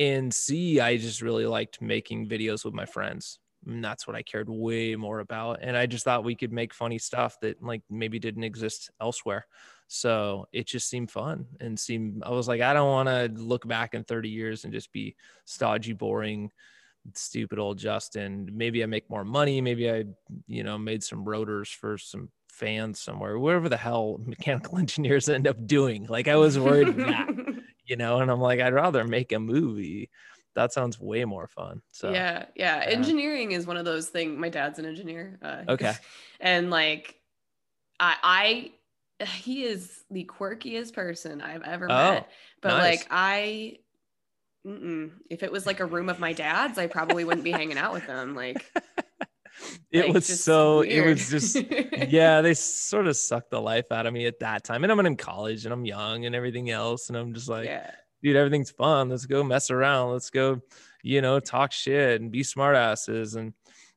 in 0.00 0.30
C, 0.30 0.80
I 0.80 0.96
just 0.96 1.20
really 1.20 1.44
liked 1.44 1.82
making 1.82 2.26
videos 2.26 2.64
with 2.64 2.72
my 2.72 2.86
friends. 2.86 3.38
And 3.66 3.84
that's 3.84 4.06
what 4.06 4.16
I 4.16 4.22
cared 4.22 4.48
way 4.48 4.96
more 4.96 5.20
about. 5.20 5.58
And 5.60 5.76
I 5.76 5.84
just 5.84 6.04
thought 6.04 6.24
we 6.24 6.34
could 6.34 6.52
make 6.52 6.72
funny 6.72 6.96
stuff 6.96 7.38
that 7.42 7.62
like 7.62 7.82
maybe 7.90 8.18
didn't 8.18 8.44
exist 8.44 8.90
elsewhere. 8.98 9.46
So 9.88 10.48
it 10.52 10.66
just 10.66 10.88
seemed 10.88 11.10
fun 11.10 11.44
and 11.60 11.78
seemed, 11.78 12.22
I 12.24 12.30
was 12.30 12.48
like, 12.48 12.62
I 12.62 12.72
don't 12.72 12.88
want 12.88 13.08
to 13.10 13.42
look 13.42 13.68
back 13.68 13.92
in 13.92 14.04
30 14.04 14.30
years 14.30 14.64
and 14.64 14.72
just 14.72 14.90
be 14.90 15.16
stodgy, 15.44 15.92
boring, 15.92 16.50
stupid 17.12 17.58
old 17.58 17.76
Justin. 17.76 18.48
Maybe 18.54 18.82
I 18.82 18.86
make 18.86 19.10
more 19.10 19.24
money. 19.24 19.60
Maybe 19.60 19.90
I, 19.90 20.04
you 20.46 20.64
know, 20.64 20.78
made 20.78 21.04
some 21.04 21.26
rotors 21.28 21.68
for 21.68 21.98
some 21.98 22.30
fans 22.50 23.00
somewhere, 23.00 23.38
wherever 23.38 23.68
the 23.68 23.76
hell 23.76 24.18
mechanical 24.24 24.78
engineers 24.78 25.28
end 25.28 25.46
up 25.46 25.66
doing. 25.66 26.06
Like 26.06 26.28
I 26.28 26.36
was 26.36 26.58
worried 26.58 26.96
that, 26.96 27.28
you 27.90 27.96
know, 27.96 28.20
and 28.20 28.30
I'm 28.30 28.40
like, 28.40 28.60
I'd 28.60 28.72
rather 28.72 29.04
make 29.04 29.32
a 29.32 29.40
movie. 29.40 30.10
That 30.54 30.72
sounds 30.72 31.00
way 31.00 31.24
more 31.24 31.48
fun. 31.48 31.82
So 31.90 32.12
yeah, 32.12 32.46
yeah, 32.54 32.78
yeah. 32.78 32.96
Engineering 32.96 33.50
is 33.52 33.66
one 33.66 33.76
of 33.76 33.84
those 33.84 34.08
things. 34.08 34.38
My 34.38 34.48
dad's 34.48 34.78
an 34.78 34.86
engineer. 34.86 35.38
Uh, 35.42 35.62
Okay. 35.68 35.92
And 36.42 36.70
like, 36.70 37.16
I, 37.98 38.72
I, 39.20 39.24
he 39.26 39.64
is 39.64 40.04
the 40.10 40.24
quirkiest 40.24 40.94
person 40.94 41.42
I've 41.42 41.62
ever 41.62 41.84
Oh, 41.84 42.12
met. 42.12 42.30
But 42.62 42.78
nice. 42.78 43.00
like, 43.00 43.08
I, 43.10 43.78
if 44.64 45.42
it 45.42 45.50
was 45.52 45.66
like 45.66 45.80
a 45.80 45.86
room 45.86 46.08
of 46.08 46.20
my 46.20 46.32
dad's, 46.32 46.78
I 46.78 46.86
probably 46.86 47.24
wouldn't 47.24 47.44
be 47.44 47.50
hanging 47.50 47.76
out 47.78 47.92
with 47.92 48.06
them. 48.06 48.34
Like, 48.34 48.64
it 49.90 50.06
like, 50.06 50.14
was 50.14 50.42
so 50.42 50.80
it 50.80 51.04
was 51.04 51.30
just 51.30 51.56
yeah 52.08 52.40
they 52.40 52.54
sort 52.54 53.06
of 53.06 53.16
sucked 53.16 53.50
the 53.50 53.60
life 53.60 53.90
out 53.92 54.06
of 54.06 54.12
me 54.12 54.26
at 54.26 54.38
that 54.40 54.64
time 54.64 54.84
and 54.84 54.92
i'm 54.92 55.04
in 55.04 55.16
college 55.16 55.64
and 55.64 55.72
i'm 55.72 55.84
young 55.84 56.24
and 56.24 56.34
everything 56.34 56.70
else 56.70 57.08
and 57.08 57.16
i'm 57.16 57.34
just 57.34 57.48
like 57.48 57.66
yeah. 57.66 57.90
dude 58.22 58.36
everything's 58.36 58.70
fun 58.70 59.08
let's 59.08 59.26
go 59.26 59.42
mess 59.42 59.70
around 59.70 60.12
let's 60.12 60.30
go 60.30 60.60
you 61.02 61.20
know 61.20 61.40
talk 61.40 61.72
shit 61.72 62.20
and 62.20 62.30
be 62.30 62.42
smartasses 62.42 63.36
and 63.36 63.52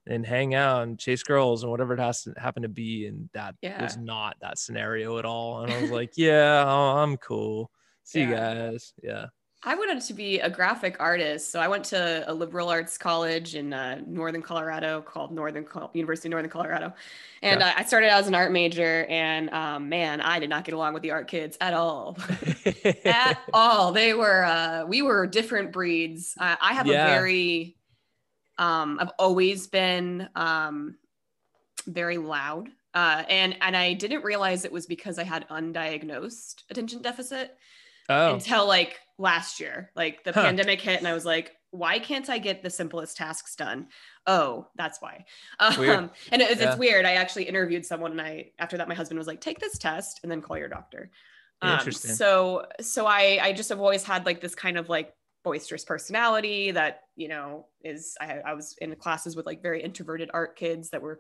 and 0.06 0.26
hang 0.26 0.54
out 0.54 0.84
and 0.84 1.00
chase 1.00 1.24
girls 1.24 1.64
and 1.64 1.72
whatever 1.72 1.94
it 1.94 2.00
has 2.00 2.24
to 2.24 2.34
happen 2.38 2.64
to 2.64 2.70
be. 2.70 3.08
And 3.08 3.30
that 3.34 3.56
Yeah. 3.62 3.82
was 3.82 3.98
not 3.98 4.36
that 4.42 4.58
scenario 4.58 5.18
at 5.18 5.26
all. 5.26 5.64
And 5.64 5.72
I 5.72 5.82
was 5.82 5.92
like, 5.92 6.18
yeah, 6.18 6.64
oh, 6.66 6.98
I'm 6.98 7.18
cool. 7.18 7.72
See 8.04 8.22
you 8.22 8.32
guys. 8.32 8.94
Yeah. 9.02 9.28
I 9.66 9.76
wanted 9.76 10.02
to 10.02 10.14
be 10.14 10.40
a 10.40 10.50
graphic 10.50 10.98
artist, 11.00 11.52
so 11.52 11.60
I 11.60 11.68
went 11.70 11.86
to 11.86 12.30
a 12.30 12.34
liberal 12.34 12.68
arts 12.70 12.98
college 12.98 13.56
in 13.56 13.72
uh, 13.74 14.02
northern 14.06 14.42
Colorado 14.42 15.02
called 15.02 15.32
Northern 15.32 15.64
Col- 15.64 15.90
University 15.94 16.28
of 16.28 16.32
Northern 16.32 16.52
Colorado, 16.52 16.94
and 17.42 17.62
Yeah. 17.62 17.68
uh, 17.70 17.74
I 17.78 17.84
started 17.86 18.10
out 18.10 18.20
as 18.20 18.28
an 18.28 18.36
art 18.36 18.52
major. 18.52 19.06
And 19.06 19.50
um, 19.52 19.88
man, 19.88 20.20
I 20.20 20.40
did 20.40 20.50
not 20.50 20.66
get 20.66 20.74
along 20.74 20.94
with 20.94 21.04
the 21.04 21.12
art 21.12 21.28
kids 21.28 21.58
at 21.62 21.74
all, 21.74 22.18
at 23.06 23.40
all. 23.54 23.92
They 23.94 24.14
were 24.14 24.44
uh, 24.44 24.86
we 24.86 25.02
were 25.02 25.26
different 25.28 25.72
breeds. 25.72 26.36
I, 26.38 26.74
have 26.74 26.86
Yeah. 26.88 27.06
a 27.06 27.10
very, 27.10 27.78
um, 28.58 28.98
I've 29.00 29.12
always 29.18 29.68
been 29.68 30.28
um, 30.36 30.98
very 31.88 32.18
loud, 32.18 32.70
uh, 32.94 33.24
and 33.30 33.56
and 33.62 33.78
I 33.78 33.94
didn't 33.94 34.24
realize 34.26 34.66
it 34.66 34.72
was 34.74 34.86
because 34.88 35.18
I 35.18 35.24
had 35.24 35.48
undiagnosed 35.48 36.64
attention 36.70 37.02
deficit 37.02 37.56
oh, 38.10 38.34
until 38.34 38.68
like 38.68 39.00
last 39.18 39.60
year. 39.60 39.92
Like 39.96 40.24
the 40.24 40.32
Huh. 40.32 40.44
pandemic 40.44 40.82
hit, 40.82 41.00
and 41.00 41.08
I 41.08 41.14
was 41.14 41.26
like, 41.26 41.56
why 41.72 41.98
can't 42.00 42.30
I 42.30 42.38
get 42.38 42.62
the 42.62 42.70
simplest 42.70 43.18
tasks 43.18 43.56
done? 43.56 43.88
Oh, 44.28 44.68
that's 44.76 45.02
why. 45.02 45.26
Um, 45.60 46.12
and 46.32 46.42
it's, 46.42 46.62
Yeah. 46.62 46.70
it's 46.70 46.78
weird. 46.78 47.06
I 47.06 47.14
actually 47.14 47.44
interviewed 47.46 47.86
someone, 47.86 48.12
and 48.12 48.22
I 48.22 48.52
after 48.60 48.78
that, 48.78 48.88
my 48.88 48.96
husband 48.96 49.18
was 49.18 49.28
like, 49.28 49.42
take 49.42 49.60
this 49.60 49.78
test 49.78 50.20
and 50.24 50.32
then 50.32 50.42
call 50.42 50.58
your 50.58 50.70
doctor. 50.70 51.10
Um, 51.62 51.80
Interesting. 51.80 52.12
so 52.16 52.66
so 52.82 53.06
I 53.06 53.40
I 53.42 53.54
just 53.54 53.70
have 53.70 53.80
always 53.80 54.04
had 54.04 54.26
like 54.26 54.42
this 54.42 54.54
kind 54.56 54.78
of 54.78 54.90
like 54.90 55.14
boisterous 55.44 55.84
personality 55.84 56.72
that 56.72 57.02
you 57.16 57.28
know 57.28 57.68
is 57.84 58.16
I, 58.20 58.40
I 58.46 58.54
was 58.54 58.76
in 58.82 58.96
classes 58.96 59.36
with 59.36 59.46
like 59.46 59.62
very 59.62 59.82
introverted 59.84 60.30
art 60.34 60.56
kids 60.56 60.90
that 60.92 61.02
were 61.02 61.20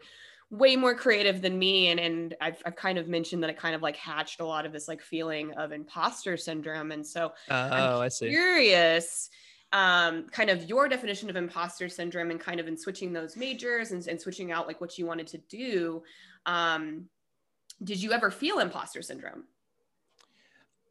way 0.53 0.75
more 0.75 0.93
creative 0.93 1.41
than 1.41 1.57
me 1.57 1.87
and 1.87 1.99
and 1.99 2.35
I've, 2.39 2.61
I've 2.63 2.75
kind 2.75 2.99
of 2.99 3.07
mentioned 3.07 3.41
that 3.41 3.49
it 3.49 3.57
kind 3.57 3.73
of 3.73 3.81
like 3.81 3.95
hatched 3.95 4.39
a 4.39 4.45
lot 4.45 4.67
of 4.67 4.71
this 4.71 4.87
like 4.87 5.01
feeling 5.01 5.51
of 5.53 5.71
imposter 5.71 6.37
syndrome 6.37 6.91
and 6.91 7.05
so 7.05 7.33
oh, 7.49 8.01
I 8.01 8.07
see. 8.07 8.29
curious 8.29 9.31
um, 9.71 10.27
kind 10.29 10.51
of 10.51 10.69
your 10.69 10.87
definition 10.87 11.31
of 11.31 11.35
imposter 11.35 11.89
syndrome 11.89 12.29
and 12.29 12.39
kind 12.39 12.59
of 12.59 12.67
in 12.67 12.77
switching 12.77 13.11
those 13.11 13.35
majors 13.35 13.91
and, 13.91 14.07
and 14.07 14.21
switching 14.21 14.51
out 14.51 14.67
like 14.67 14.79
what 14.79 14.99
you 14.99 15.07
wanted 15.07 15.25
to 15.25 15.39
do 15.49 16.03
um, 16.45 17.05
did 17.83 18.01
you 18.01 18.11
ever 18.11 18.29
feel 18.29 18.59
imposter 18.59 19.01
syndrome 19.01 19.45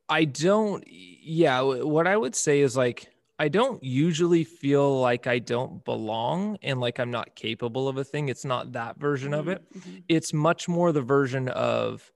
I 0.09 0.25
don't, 0.25 0.85
yeah. 0.87 1.63
What 1.63 2.07
I 2.07 2.19
would 2.19 2.35
say 2.35 2.61
is 2.61 2.77
like, 2.77 3.11
I 3.43 3.49
don't 3.49 3.83
usually 3.83 4.45
feel 4.45 5.01
like 5.01 5.27
I 5.27 5.41
don't 5.41 5.85
belong 5.85 6.59
and 6.63 6.81
like 6.81 7.01
I'm 7.01 7.11
not 7.11 7.35
capable 7.35 7.89
of 7.89 7.97
a 7.97 8.05
thing. 8.05 8.29
It's 8.29 8.45
not 8.45 8.71
that 8.73 8.99
version 9.01 9.35
of 9.35 9.49
it. 9.49 9.63
Mhm. 9.75 10.05
It's 10.09 10.33
much 10.33 10.69
more 10.69 10.93
the 10.93 11.03
version 11.03 11.49
of 11.49 12.13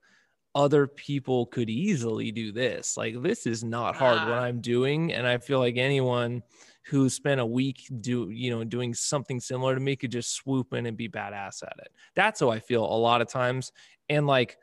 other 0.55 0.87
people 0.87 1.47
could 1.47 1.69
easily 1.69 2.31
do 2.31 2.53
this. 2.53 2.95
Like, 2.95 3.21
this 3.21 3.45
is 3.45 3.61
not 3.63 3.95
hard 3.97 4.17
what 4.29 4.37
Ah. 4.39 4.43
I'm 4.43 4.61
doing. 4.61 5.11
And 5.13 5.27
I 5.27 5.37
feel 5.37 5.59
like 5.59 5.77
anyone 5.77 6.43
who 6.85 7.09
spent 7.09 7.41
a 7.41 7.45
week 7.45 7.81
do 7.99 8.29
you 8.29 8.49
know 8.49 8.63
doing 8.63 8.93
something 8.93 9.41
similar 9.41 9.75
to 9.75 9.81
me 9.81 9.97
could 9.97 10.11
just 10.13 10.33
swoop 10.33 10.73
in 10.73 10.85
and 10.85 10.95
be 10.95 11.09
badass 11.09 11.61
at 11.61 11.75
it 11.79 11.89
that's 12.15 12.39
how 12.39 12.49
i 12.49 12.59
feel 12.59 12.85
a 12.85 12.99
lot 13.07 13.19
of 13.21 13.27
times 13.27 13.73
and 14.07 14.25
like 14.25 14.57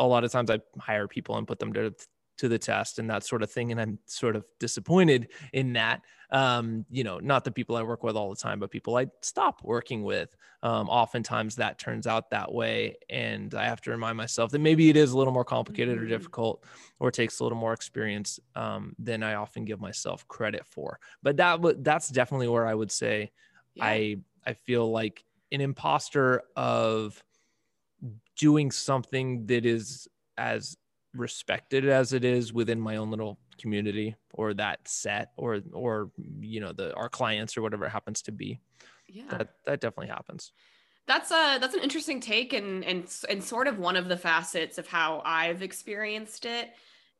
a 0.00 0.04
lot 0.06 0.24
of 0.24 0.32
times 0.32 0.50
i 0.50 0.58
hire 0.80 1.06
people 1.06 1.36
and 1.36 1.46
put 1.46 1.60
them 1.60 1.72
to 1.72 1.94
to 2.40 2.48
the 2.48 2.58
test 2.58 2.98
and 2.98 3.08
that 3.10 3.24
sort 3.24 3.42
of 3.42 3.50
thing 3.50 3.70
and 3.70 3.80
i'm 3.80 3.98
sort 4.06 4.36
of 4.36 4.44
disappointed 4.58 5.30
in 5.52 5.72
that 5.74 6.02
um 6.30 6.84
you 6.90 7.04
know 7.04 7.18
not 7.18 7.44
the 7.44 7.50
people 7.52 7.76
i 7.76 7.82
work 7.82 8.02
with 8.02 8.16
all 8.16 8.30
the 8.30 8.36
time 8.40 8.58
but 8.58 8.70
people 8.70 8.96
i 8.96 9.06
stop 9.22 9.62
working 9.62 10.02
with 10.02 10.36
um 10.62 10.88
oftentimes 10.88 11.56
that 11.56 11.78
turns 11.78 12.06
out 12.06 12.30
that 12.30 12.52
way 12.52 12.96
and 13.08 13.54
i 13.54 13.64
have 13.64 13.80
to 13.80 13.90
remind 13.90 14.16
myself 14.16 14.50
that 14.50 14.58
maybe 14.60 14.88
it 14.90 14.96
is 14.96 15.12
a 15.12 15.18
little 15.18 15.32
more 15.32 15.44
complicated 15.44 15.98
or 15.98 16.06
Mhm. 16.06 16.06
difficult 16.06 16.64
or 16.98 17.10
takes 17.10 17.40
a 17.40 17.42
little 17.42 17.58
more 17.58 17.72
experience 17.72 18.40
um, 18.54 18.94
than 18.98 19.22
i 19.22 19.34
often 19.34 19.64
give 19.64 19.80
myself 19.80 20.26
credit 20.28 20.66
for 20.66 20.98
but 21.22 21.36
that 21.36 21.60
would 21.60 21.84
that's 21.84 22.08
definitely 22.08 22.48
where 22.48 22.66
i 22.66 22.74
would 22.74 22.90
say 22.92 23.30
Yeah. 23.74 24.02
I 24.04 24.22
I 24.46 24.54
feel 24.54 24.90
like 24.90 25.24
an 25.52 25.60
imposter 25.60 26.42
of 26.56 27.22
doing 28.36 28.70
something 28.70 29.46
that 29.46 29.66
is 29.66 30.08
as 30.36 30.76
respected 31.14 31.88
as 31.88 32.12
it 32.12 32.24
is 32.24 32.52
within 32.52 32.80
my 32.80 32.96
own 32.96 33.10
little 33.10 33.38
community 33.58 34.16
or 34.32 34.54
that 34.54 34.86
set 34.88 35.28
or 35.36 35.60
or 35.72 36.12
you 36.40 36.60
know 36.60 36.72
the 36.72 36.94
our 36.94 37.08
clients 37.08 37.56
or 37.56 37.62
whatever 37.62 37.84
it 37.86 37.90
happens 37.90 38.22
to 38.22 38.32
be. 38.32 38.60
yeah 39.06 39.40
That 39.40 39.50
that 39.66 39.80
definitely 39.80 40.08
happens. 40.08 40.52
that's 41.06 41.30
a 41.30 41.58
that's 41.58 41.74
an 41.74 41.80
interesting 41.82 42.20
take 42.20 42.52
and 42.52 42.84
and 42.84 43.12
and 43.28 43.42
sort 43.42 43.66
of 43.66 43.78
one 43.78 43.96
of 43.96 44.08
the 44.08 44.16
facets 44.16 44.78
of 44.78 44.86
how 44.86 45.22
I've 45.24 45.62
experienced 45.62 46.44
it 46.44 46.70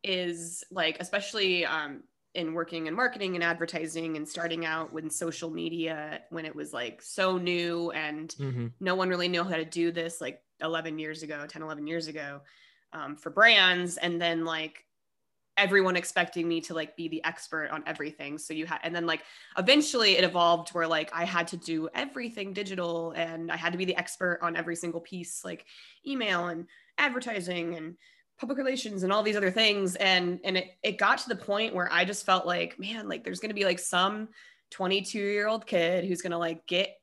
is 0.02 0.64
like 0.70 0.98
especially 1.00 1.64
um 1.66 2.04
in 2.34 2.54
working 2.54 2.86
in 2.86 2.94
marketing 2.94 3.34
and 3.34 3.42
advertising 3.42 4.16
and 4.16 4.28
starting 4.28 4.64
out 4.64 4.92
when 4.92 5.10
social 5.10 5.50
media 5.50 6.22
when 6.30 6.46
it 6.46 6.54
was 6.54 6.72
like 6.72 7.02
so 7.02 7.36
new 7.38 7.90
and 7.90 8.34
hmm 8.38 8.72
no 8.78 8.94
one 8.94 9.08
really 9.08 9.28
knew 9.28 9.42
how 9.42 9.56
to 9.56 9.64
do 9.64 9.90
this 9.90 10.20
like 10.20 10.40
11 10.60 10.98
years 10.98 11.22
ago 11.22 11.46
10 11.46 11.62
11 11.62 11.86
years 11.86 12.06
ago 12.06 12.42
um, 12.92 13.16
for 13.16 13.30
brands 13.30 13.96
and 13.96 14.20
then 14.20 14.44
like 14.44 14.84
everyone 15.56 15.94
expecting 15.94 16.48
me 16.48 16.60
to 16.62 16.74
like 16.74 16.96
be 16.96 17.08
the 17.08 17.22
expert 17.24 17.68
on 17.70 17.82
everything. 17.86 18.38
So 18.38 18.54
you 18.54 18.66
had 18.66 18.80
and 18.82 18.94
then 18.94 19.06
like 19.06 19.22
eventually 19.58 20.16
it 20.16 20.24
evolved 20.24 20.70
where 20.70 20.86
like 20.86 21.10
i 21.12 21.24
had 21.24 21.48
to 21.48 21.56
do 21.56 21.88
everything 21.94 22.52
digital 22.52 23.12
and 23.12 23.52
i 23.52 23.56
had 23.56 23.72
to 23.72 23.78
be 23.78 23.84
the 23.84 23.96
expert 23.96 24.38
on 24.42 24.56
every 24.56 24.76
single 24.76 25.00
piece 25.00 25.44
like 25.44 25.66
email 26.06 26.46
and 26.46 26.66
advertising 26.96 27.74
and 27.74 27.96
public 28.38 28.56
relations 28.56 29.02
and 29.02 29.12
all 29.12 29.22
these 29.22 29.36
other 29.36 29.50
things. 29.50 29.96
And 29.96 30.40
and 30.44 30.56
it, 30.56 30.68
it 30.82 30.98
got 30.98 31.18
to 31.18 31.28
the 31.28 31.36
point 31.36 31.74
where 31.74 31.92
i 31.92 32.04
just 32.04 32.24
felt 32.24 32.46
like 32.46 32.78
man 32.78 33.08
like 33.08 33.22
there's 33.22 33.40
going 33.40 33.50
to 33.50 33.54
be 33.54 33.66
like 33.66 33.78
some 33.78 34.28
22 34.70 35.18
year 35.18 35.46
old 35.46 35.66
kid 35.66 36.04
who's 36.04 36.22
going 36.22 36.32
to 36.32 36.38
like 36.38 36.66
get 36.66 36.99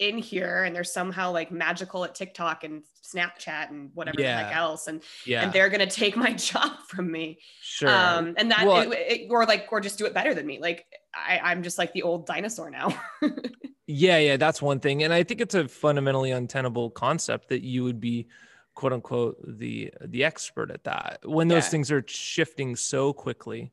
in 0.00 0.18
here 0.18 0.64
and 0.64 0.74
they're 0.74 0.82
somehow 0.84 1.30
like 1.30 1.52
magical 1.52 2.04
at 2.04 2.14
tiktok 2.14 2.64
and 2.64 2.82
snapchat 3.04 3.70
and 3.70 3.90
whatever 3.94 4.16
the 4.16 4.26
heck 4.26 4.54
else 4.54 4.88
and 4.88 5.02
Yeah, 5.24 5.42
and 5.42 5.52
they're 5.52 5.68
going 5.68 5.86
to 5.88 5.94
take 5.94 6.16
my 6.16 6.32
job 6.50 6.72
from 6.88 7.10
me 7.12 7.38
sure. 7.62 7.88
um 7.88 8.34
and 8.36 8.50
that 8.50 8.66
Well- 8.66 8.90
it, 8.90 8.98
it- 8.98 9.26
or 9.30 9.46
like 9.46 9.68
or 9.70 9.80
just 9.80 9.96
do 9.98 10.04
it 10.06 10.12
better 10.14 10.34
than 10.34 10.46
me 10.46 10.58
like 10.60 10.84
I, 11.14 11.38
i'm 11.44 11.62
just 11.62 11.78
like 11.78 11.92
the 11.92 12.02
old 12.02 12.26
dinosaur 12.26 12.70
now 12.70 12.88
Yeah, 13.86 14.16
yeah, 14.16 14.38
that's 14.38 14.62
one 14.62 14.80
thing. 14.80 15.02
And 15.02 15.12
I 15.12 15.22
think 15.24 15.42
it's 15.42 15.54
a 15.54 15.68
fundamentally 15.68 16.30
untenable 16.30 16.88
concept 16.88 17.50
that 17.50 17.62
you 17.62 17.84
would 17.84 18.00
be 18.00 18.28
quote 18.74 18.94
unquote 18.94 19.36
the 19.46 19.92
the 20.06 20.24
expert 20.24 20.70
at 20.70 20.84
that 20.84 21.18
when 21.22 21.48
those 21.48 21.64
Yeah. 21.66 21.70
things 21.70 21.90
are 21.92 22.02
shifting 22.06 22.76
so 22.76 23.12
quickly. 23.12 23.72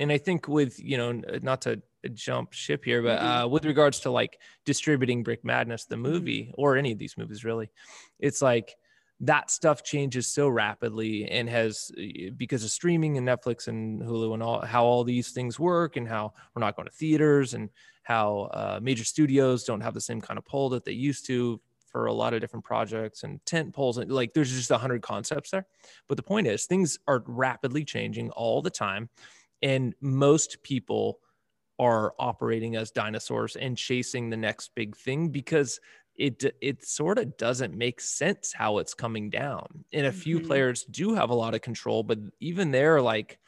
And 0.00 0.10
I 0.10 0.18
think 0.18 0.48
with, 0.48 0.80
you 0.82 0.96
know, 0.96 1.12
not 1.42 1.62
to 1.62 1.80
jump 2.10 2.52
ship 2.52 2.84
here, 2.84 3.02
but 3.02 3.20
Mhm. 3.20 3.44
uh 3.44 3.48
with 3.48 3.64
regards 3.64 4.00
to 4.00 4.10
like 4.10 4.40
distributing 4.64 5.22
Brick 5.22 5.44
Madness 5.44 5.84
the 5.86 5.96
Mm-hmm. 6.04 6.12
movie 6.12 6.52
or 6.54 6.76
any 6.76 6.92
of 6.92 6.98
these 6.98 7.16
movies 7.16 7.44
really, 7.44 7.70
it's 8.18 8.42
like 8.42 8.76
that 9.20 9.50
stuff 9.52 9.84
changes 9.84 10.26
so 10.26 10.48
rapidly 10.48 11.30
and 11.30 11.48
has 11.48 11.92
because 12.36 12.64
of 12.64 12.70
streaming 12.70 13.18
and 13.18 13.26
Netflix 13.28 13.68
and 13.68 14.02
Hulu 14.02 14.34
and 14.34 14.42
all 14.42 14.60
how 14.62 14.84
all 14.84 15.04
these 15.04 15.30
things 15.30 15.60
work 15.60 15.96
and 15.96 16.08
how 16.08 16.32
we're 16.54 16.60
not 16.60 16.74
going 16.76 16.88
to 16.88 16.94
theaters 16.94 17.54
and 17.54 17.70
how 18.02 18.50
uh, 18.52 18.80
major 18.82 19.04
studios 19.04 19.62
don't 19.64 19.80
have 19.80 19.94
the 19.94 20.00
same 20.00 20.20
kind 20.20 20.38
of 20.38 20.44
pull 20.44 20.68
that 20.70 20.84
they 20.84 20.92
used 20.92 21.24
to 21.26 21.60
for 21.86 22.06
a 22.06 22.12
lot 22.12 22.34
of 22.34 22.40
different 22.40 22.64
projects 22.64 23.22
and 23.22 23.44
tent 23.46 23.72
poles 23.74 23.98
and 23.98 24.10
like 24.10 24.32
there's 24.32 24.50
just 24.50 24.70
a 24.72 24.78
hundred 24.78 25.02
concepts 25.02 25.50
there 25.50 25.66
but 26.08 26.16
the 26.16 26.22
point 26.22 26.46
is 26.46 26.64
things 26.64 26.98
are 27.06 27.22
rapidly 27.26 27.84
changing 27.84 28.30
all 28.30 28.60
the 28.62 28.70
time 28.70 29.08
and 29.62 29.94
most 30.00 30.62
people 30.64 31.20
are 31.82 32.14
operating 32.18 32.76
as 32.76 32.90
dinosaurs 32.90 33.56
and 33.56 33.76
chasing 33.76 34.30
the 34.30 34.36
next 34.36 34.74
big 34.74 34.96
thing 34.96 35.28
because 35.30 35.80
it 36.14 36.44
it 36.60 36.84
sort 36.84 37.18
of 37.18 37.36
doesn't 37.38 37.74
make 37.76 38.00
sense 38.00 38.52
how 38.52 38.78
it's 38.78 38.94
coming 38.94 39.30
down. 39.30 39.84
And 39.92 40.06
a 40.06 40.12
few 40.12 40.40
Mhm. 40.40 40.46
players 40.48 40.84
do 40.84 41.14
have 41.14 41.30
a 41.30 41.34
lot 41.34 41.54
of 41.54 41.62
control 41.62 42.02
but 42.02 42.18
even 42.40 42.70
they're 42.70 43.00
like 43.02 43.38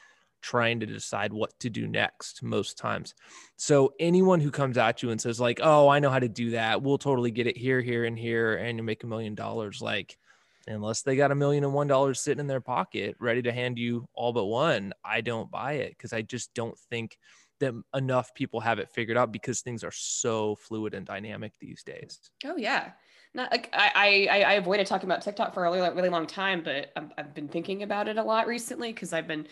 trying 0.42 0.79
to 0.81 0.87
decide 0.87 1.33
what 1.33 1.59
to 1.61 1.70
do 1.70 1.87
next 1.87 2.42
most 2.42 2.77
times. 2.79 3.14
So 3.57 3.94
anyone 3.99 4.40
who 4.40 4.51
comes 4.51 4.77
at 4.79 5.03
you 5.03 5.11
and 5.11 5.20
says 5.20 5.40
like 5.40 5.61
oh 5.62 5.88
i 5.88 5.99
know 6.01 6.11
how 6.11 6.20
to 6.20 6.29
do 6.29 6.51
that. 6.51 6.83
We'll 6.83 6.99
totally 6.99 7.31
get 7.31 7.47
it 7.47 7.57
here 7.57 7.81
here 7.83 8.05
and 8.05 8.18
here 8.18 8.57
and 8.57 8.79
you 8.79 8.83
make 8.85 9.05
a 9.05 9.07
million 9.07 9.35
dollars 9.35 9.81
like 9.83 10.18
unless 10.66 11.03
they 11.03 11.16
got 11.16 11.31
a 11.31 11.35
million 11.35 11.64
and 11.64 11.75
one 11.75 11.87
dollars 11.88 12.20
sitting 12.20 12.40
in 12.40 12.47
their 12.47 12.61
pocket 12.61 13.16
ready 13.20 13.42
to 13.42 13.53
hand 13.53 13.79
you 13.79 14.09
all 14.14 14.33
but 14.33 14.47
one 14.47 14.92
i 15.05 15.20
don't 15.20 15.51
buy 15.51 15.75
it 15.75 15.90
because 15.90 16.12
i 16.14 16.23
just 16.23 16.55
don't 16.55 16.79
think 16.90 17.18
that 17.61 17.75
enough 17.95 18.35
people 18.35 18.61
have 18.61 18.79
it 18.79 18.90
figured 18.90 19.17
out 19.17 19.33
because 19.33 19.61
things 19.61 19.85
are 19.85 19.93
so 19.93 20.57
fluid 20.57 20.95
and 20.95 21.07
dynamic 21.07 21.53
these 21.61 21.83
days 21.83 22.19
Oh 22.45 22.57
yeah. 22.57 22.93
Not 23.35 23.51
like 23.51 23.69
I, 23.73 24.29
I 24.31 24.43
I 24.43 24.53
avoided 24.55 24.87
talking 24.87 25.09
about 25.09 25.23
TikTok 25.23 25.55
for 25.55 25.67
a 25.67 25.71
really, 25.71 25.81
really 25.90 26.09
long 26.09 26.27
time, 26.27 26.62
but 26.62 26.93
I've, 26.95 27.11
I've 27.19 27.35
been 27.35 27.49
thinking 27.49 27.83
about 27.83 28.07
it 28.07 28.17
a 28.17 28.23
lot 28.23 28.47
recently 28.47 28.93
because 28.93 29.12
I've 29.12 29.27
been 29.27 29.49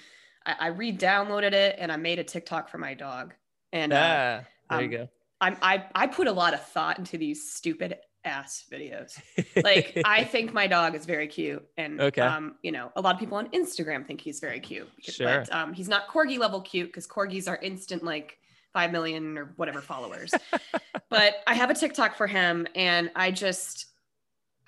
I, 0.46 0.54
I 0.60 0.66
re-downloaded 0.68 1.52
it 1.52 1.76
and 1.78 1.90
I 1.90 1.96
made 1.96 2.20
a 2.20 2.24
TikTok 2.24 2.68
for 2.68 2.78
my 2.78 2.94
dog. 2.94 3.34
And 3.72 3.92
uh, 3.92 3.96
ah 3.96 4.46
there 4.70 4.78
um, 4.78 4.84
you 4.84 4.98
go 4.98 5.08
I'm, 5.40 5.56
I 5.60 5.84
I 5.96 6.06
put 6.06 6.28
a 6.28 6.32
lot 6.32 6.54
of 6.54 6.64
thought 6.64 6.98
into 6.98 7.18
these 7.18 7.52
stupid 7.52 7.96
ass 8.24 8.64
videos. 8.70 9.18
Like 9.62 10.00
I 10.04 10.24
think 10.32 10.52
my 10.52 10.66
dog 10.66 10.94
is 10.94 11.06
very 11.06 11.26
cute, 11.26 11.66
and 11.76 12.00
Okay. 12.00 12.20
um, 12.22 12.56
you 12.62 12.72
know, 12.72 12.92
a 12.96 13.00
lot 13.00 13.14
of 13.14 13.20
people 13.20 13.36
on 13.38 13.48
Instagram 13.50 14.06
think 14.06 14.20
he's 14.20 14.40
very 14.40 14.60
cute. 14.60 14.88
because- 14.96 15.14
Sure. 15.14 15.26
But 15.40 15.52
um, 15.54 15.72
he's 15.72 15.88
not 15.88 16.08
corgi 16.08 16.38
level 16.38 16.60
cute 16.60 16.88
because 16.88 17.06
corgis 17.06 17.48
are 17.48 17.56
instant 17.56 18.04
like 18.04 18.38
five 18.72 18.90
million 18.92 19.36
or 19.36 19.52
whatever 19.56 19.80
followers. 19.80 20.32
but 21.10 21.36
I 21.46 21.54
have 21.54 21.70
a 21.70 21.74
TikTok 21.74 22.16
for 22.16 22.26
him, 22.26 22.66
and 22.74 23.10
I 23.16 23.30
just 23.30 23.86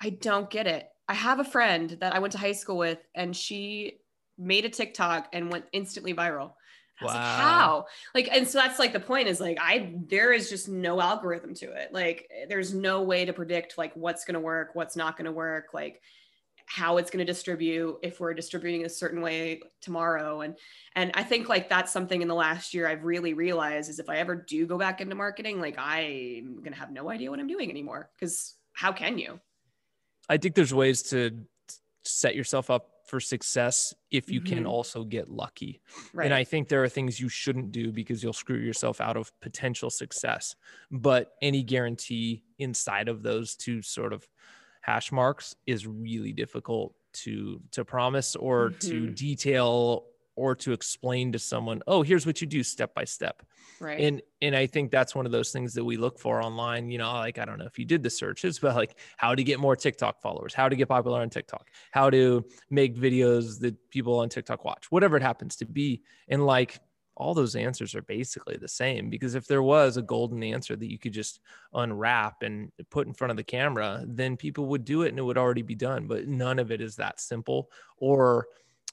I 0.01 0.09
don't 0.11 0.49
get 0.49 0.67
it. 0.67 0.89
I 1.07 1.13
have 1.13 1.39
a 1.39 1.43
friend 1.45 1.97
that 2.01 2.13
I 2.15 2.19
went 2.19 2.31
to 2.33 2.37
high 2.37 2.51
school 2.51 2.77
with, 2.77 2.99
and 3.15 3.35
she 3.35 3.99
made 4.37 4.65
a 4.65 4.69
TikTok 4.69 5.29
and 5.33 5.51
went 5.51 5.65
instantly 5.71 6.13
viral. 6.13 6.53
Was 7.01 7.13
like, 7.13 7.21
Wow. 7.21 7.37
how? 7.37 7.85
Like, 8.13 8.29
and 8.31 8.47
so 8.47 8.59
that's 8.59 8.79
like 8.79 8.93
the 8.93 8.99
point 8.99 9.27
is 9.27 9.39
like, 9.39 9.57
I, 9.59 9.93
there 10.07 10.31
is 10.31 10.49
just 10.49 10.69
no 10.69 11.01
algorithm 11.01 11.53
to 11.55 11.71
it. 11.71 11.91
Like, 11.93 12.29
eh, 12.31 12.45
there's 12.47 12.73
no 12.73 13.03
way 13.03 13.25
to 13.25 13.33
predict 13.33 13.77
like 13.77 13.93
what's 13.95 14.23
going 14.23 14.35
to 14.35 14.39
work, 14.39 14.71
what's 14.73 14.95
not 14.95 15.17
going 15.17 15.25
to 15.25 15.31
work, 15.31 15.73
like 15.73 16.01
how 16.67 16.97
it's 16.97 17.11
going 17.11 17.23
to 17.23 17.31
distribute 17.31 17.99
if 18.01 18.19
we're 18.19 18.33
distributing 18.33 18.85
a 18.85 18.89
certain 18.89 19.21
way 19.21 19.61
tomorrow. 19.81 20.41
And, 20.41 20.55
and 20.95 21.11
I 21.13 21.23
think 21.23 21.49
like 21.49 21.69
that's 21.69 21.91
something 21.91 22.21
in 22.21 22.27
the 22.27 22.33
last 22.35 22.73
year 22.73 22.87
I've 22.87 23.03
really 23.03 23.33
realized 23.33 23.89
is 23.89 23.99
if 23.99 24.09
I 24.09 24.17
ever 24.17 24.35
do 24.35 24.65
go 24.65 24.77
back 24.77 25.01
into 25.01 25.15
marketing, 25.15 25.59
like 25.59 25.75
I'm 25.77 26.55
going 26.57 26.73
to 26.73 26.79
have 26.79 26.91
no 26.91 27.09
idea 27.11 27.29
what 27.29 27.39
I'm 27.39 27.47
doing 27.47 27.69
anymore. 27.69 28.09
Cause 28.19 28.55
how 28.73 28.91
can 28.91 29.17
you? 29.17 29.39
I 30.27 30.37
think 30.37 30.55
there's 30.55 30.73
ways 30.73 31.03
to 31.03 31.39
set 32.03 32.35
yourself 32.35 32.71
up 32.71 32.89
for 33.05 33.19
success 33.19 33.93
if 34.11 34.31
you 34.31 34.41
can 34.41 34.63
Mhm. 34.63 34.67
also 34.67 35.03
get 35.03 35.29
lucky. 35.29 35.81
Right. 36.13 36.25
And 36.25 36.33
I 36.33 36.43
think 36.43 36.69
there 36.69 36.83
are 36.83 36.89
things 36.89 37.19
you 37.19 37.29
shouldn't 37.29 37.71
do 37.71 37.91
because 37.91 38.23
you'll 38.23 38.33
screw 38.33 38.57
yourself 38.57 38.99
out 39.01 39.17
of 39.17 39.31
potential 39.41 39.89
success. 39.89 40.55
But 40.91 41.33
any 41.41 41.63
guarantee 41.63 42.43
inside 42.57 43.07
of 43.09 43.23
those 43.23 43.55
two 43.55 43.81
sort 43.81 44.13
of 44.13 44.27
hash 44.81 45.11
marks 45.11 45.55
is 45.65 45.87
really 45.87 46.31
difficult 46.33 46.95
to 47.13 47.61
to 47.71 47.85
promise 47.85 48.35
or 48.35 48.71
to 48.71 49.07
Mhm. 49.07 49.15
detail 49.15 50.07
or 50.35 50.55
to 50.55 50.73
explain 50.73 51.31
to 51.31 51.39
someone, 51.39 51.81
"Oh, 51.87 52.01
here's 52.03 52.25
what 52.25 52.41
you 52.41 52.47
do 52.47 52.63
step 52.63 52.93
by 52.93 53.05
step." 53.05 53.43
right. 53.79 53.99
and 53.99 54.21
and 54.41 54.55
i 54.55 54.65
think 54.65 54.91
that's 54.91 55.15
one 55.15 55.25
of 55.25 55.31
those 55.31 55.51
things 55.51 55.73
that 55.73 55.83
we 55.83 55.97
look 55.97 56.19
for 56.19 56.41
online 56.41 56.89
you 56.89 56.97
know 56.97 57.11
like 57.13 57.37
i 57.37 57.45
don't 57.45 57.59
know 57.59 57.65
if 57.65 57.77
you 57.77 57.85
did 57.85 58.03
the 58.03 58.09
searches 58.09 58.59
but 58.61 58.75
like 58.75 58.97
how 59.17 59.35
to 59.35 59.43
get 59.43 59.59
more 59.59 59.75
tiktok 59.75 60.21
followers 60.21 60.53
how 60.53 60.69
to 60.69 60.75
get 60.75 60.87
popular 60.87 61.21
on 61.21 61.29
tiktok 61.29 61.69
how 61.91 62.09
to 62.09 62.43
make 62.69 62.95
videos 62.95 63.59
that 63.59 63.75
people 63.89 64.19
on 64.19 64.29
tiktok 64.29 64.63
watch 64.65 64.91
whatever 64.91 65.17
it 65.17 65.23
happens 65.23 65.55
to 65.55 65.65
be 65.65 66.01
and 66.27 66.45
like 66.45 66.79
all 67.17 67.33
those 67.33 67.55
answers 67.55 67.95
are 67.95 68.01
basically 68.01 68.57
the 68.57 68.67
same 68.67 69.09
because 69.09 69.35
if 69.35 69.47
there 69.47 69.63
was 69.63 69.95
a 69.95 70.01
golden 70.01 70.43
answer 70.43 70.75
that 70.75 70.91
you 70.91 70.99
could 70.99 71.13
just 71.13 71.39
unwrap 71.73 72.43
and 72.43 72.69
put 72.89 73.07
in 73.07 73.13
front 73.13 73.31
of 73.31 73.37
the 73.37 73.43
camera 73.43 74.03
then 74.05 74.35
people 74.35 74.65
would 74.65 74.83
do 74.83 75.03
it 75.03 75.09
and 75.09 75.19
it 75.19 75.21
would 75.21 75.37
already 75.37 75.61
be 75.61 75.75
done 75.75 76.07
but 76.07 76.27
none 76.27 76.59
of 76.59 76.71
it 76.71 76.81
is 76.81 76.97
that 76.97 77.21
simple 77.21 77.69
or 77.97 78.47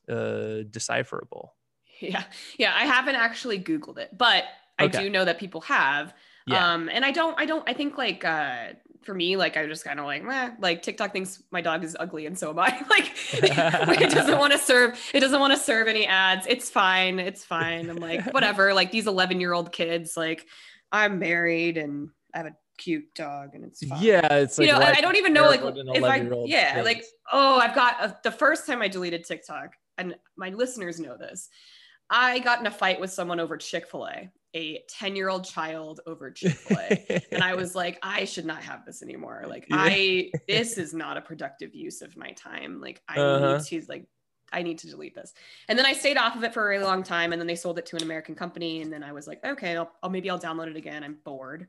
uh, 0.08 0.62
decipherable 0.70 1.54
Yeah. 2.00 2.24
Yeah. 2.58 2.72
I 2.74 2.84
haven't 2.84 3.14
actually 3.16 3.60
Googled 3.60 3.98
it, 3.98 4.16
but 4.16 4.44
I 4.78 4.84
Okay. 4.84 5.04
do 5.04 5.10
know 5.10 5.24
that 5.24 5.38
people 5.38 5.60
have. 5.62 6.12
Yeah. 6.46 6.72
Um, 6.72 6.88
and 6.88 7.04
I 7.04 7.12
don't, 7.12 7.38
I 7.38 7.44
don't, 7.46 7.62
I 7.68 7.72
think 7.74 7.96
like, 7.96 8.24
uh, 8.24 8.72
for 9.04 9.14
me, 9.14 9.36
like 9.36 9.56
I 9.56 9.66
just 9.66 9.84
kind 9.84 10.00
of 10.00 10.06
like, 10.06 10.24
meh, 10.24 10.50
like 10.58 10.82
TikTok 10.82 11.12
thinks 11.12 11.42
my 11.52 11.60
dog 11.60 11.84
is 11.84 11.96
ugly 12.00 12.26
and 12.26 12.36
so 12.36 12.50
am 12.50 12.58
I. 12.58 12.84
like 12.90 13.12
it 13.32 14.10
doesn't 14.10 14.38
want 14.38 14.52
to 14.52 14.58
serve, 14.58 14.98
it 15.14 15.20
doesn't 15.20 15.38
want 15.38 15.52
to 15.52 15.58
serve 15.58 15.86
any 15.86 16.06
ads. 16.06 16.46
It's 16.48 16.68
fine. 16.68 17.20
It's 17.20 17.44
fine. 17.44 17.88
I'm 17.88 17.96
like, 17.96 18.32
whatever. 18.34 18.74
Like 18.74 18.90
these 18.90 19.06
11 19.06 19.40
year 19.40 19.52
old 19.52 19.70
kids, 19.70 20.16
like 20.16 20.46
I'm 20.90 21.20
married 21.20 21.78
and 21.78 22.08
I 22.34 22.38
have 22.38 22.46
a 22.46 22.56
cute 22.78 23.14
dog 23.14 23.54
and 23.54 23.64
it's 23.64 23.86
fine. 23.86 24.02
Yeah, 24.02 24.26
it's 24.34 24.58
like 24.58 24.66
you 24.66 24.72
know, 24.72 24.80
I 24.80 25.00
don't 25.00 25.16
even 25.16 25.32
know 25.32 25.46
like 25.46 25.60
compare 25.60 25.84
what 25.84 25.96
an 25.96 26.02
if 26.02 26.02
I 26.04 26.18
11-year-old 26.20 26.48
yeah, 26.48 26.82
like 26.84 27.04
oh, 27.32 27.58
I've 27.58 27.74
got 27.74 28.02
a, 28.02 28.18
the 28.24 28.32
first 28.32 28.66
time 28.66 28.82
I 28.82 28.88
deleted 28.88 29.24
TikTok, 29.24 29.74
and 29.98 30.16
my 30.36 30.50
listeners 30.50 30.98
know 31.00 31.16
this. 31.16 31.48
I 32.10 32.40
got 32.40 32.60
in 32.60 32.66
a 32.66 32.70
fight 32.70 33.00
with 33.00 33.10
someone 33.10 33.40
over 33.40 33.56
Chick 33.56 33.88
Fil 33.90 34.06
A, 34.06 34.30
a 34.54 34.82
ten-year-old 34.88 35.44
child 35.44 36.00
over 36.06 36.30
Chick 36.30 36.52
Fil 36.52 36.78
A, 36.78 37.22
and 37.32 37.42
I 37.42 37.54
was 37.54 37.74
like, 37.74 37.98
I 38.02 38.24
should 38.26 38.44
not 38.44 38.62
have 38.62 38.84
this 38.84 39.02
anymore. 39.02 39.44
Like 39.48 39.66
Yeah. 39.70 39.76
I, 39.78 40.30
this 40.46 40.76
is 40.78 40.92
not 40.92 41.16
a 41.16 41.20
productive 41.22 41.74
use 41.74 42.02
of 42.02 42.16
my 42.16 42.32
time. 42.32 42.80
Like 42.80 43.00
I 43.08 43.18
Uh-huh. 43.18 43.56
need 43.58 43.64
to 43.82 43.82
like. 43.88 44.06
I 44.54 44.60
need 44.62 44.76
to 44.80 44.86
delete 44.86 45.14
this. 45.14 45.32
And 45.68 45.78
then 45.78 45.86
I 45.86 45.94
stayed 45.94 46.18
off 46.18 46.36
of 46.36 46.44
it 46.44 46.52
for 46.52 46.62
a 46.66 46.68
really 46.68 46.84
long 46.84 47.02
time. 47.02 47.32
And 47.32 47.40
then 47.40 47.46
they 47.46 47.54
sold 47.54 47.78
it 47.78 47.86
to 47.86 47.96
an 47.96 48.02
American 48.02 48.34
company. 48.34 48.82
And 48.82 48.92
then 48.92 49.02
I 49.02 49.10
was 49.10 49.26
like, 49.26 49.42
okay, 49.42 49.78
I'll, 49.78 49.90
I'll 50.02 50.10
maybe 50.10 50.28
I'll 50.28 50.38
download 50.38 50.66
it 50.68 50.76
again. 50.76 51.02
I'm 51.02 51.16
bored. 51.24 51.68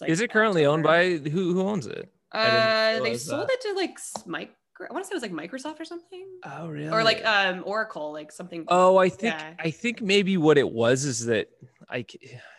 Like 0.00 0.08
is 0.08 0.22
it 0.22 0.30
currently 0.32 0.64
owned 0.64 0.82
by 0.82 1.10
who? 1.18 1.52
Who 1.52 1.60
owns 1.60 1.86
it? 1.86 2.10
Uh, 2.32 3.00
they 3.00 3.18
sold 3.18 3.48
that. 3.48 3.52
it 3.52 3.60
to 3.60 3.72
like 3.74 3.98
micro. 4.24 4.54
I 4.80 4.92
want 4.92 5.04
to 5.04 5.08
say 5.08 5.12
it 5.12 5.22
was 5.22 5.22
like 5.22 5.32
Microsoft 5.32 5.78
or 5.80 5.84
something, 5.84 6.26
Oh, 6.44 6.68
really? 6.68 6.88
or 6.88 7.02
like 7.04 7.24
um 7.24 7.62
Oracle, 7.66 8.12
like 8.12 8.32
something. 8.32 8.64
oh, 8.68 8.96
I 8.96 9.08
think 9.08 9.34
yeah. 9.34 9.54
I 9.58 9.70
think 9.70 10.00
maybe 10.02 10.36
what 10.36 10.58
it 10.58 10.68
was 10.70 11.04
is 11.04 11.26
that 11.26 11.48
I, 11.88 12.04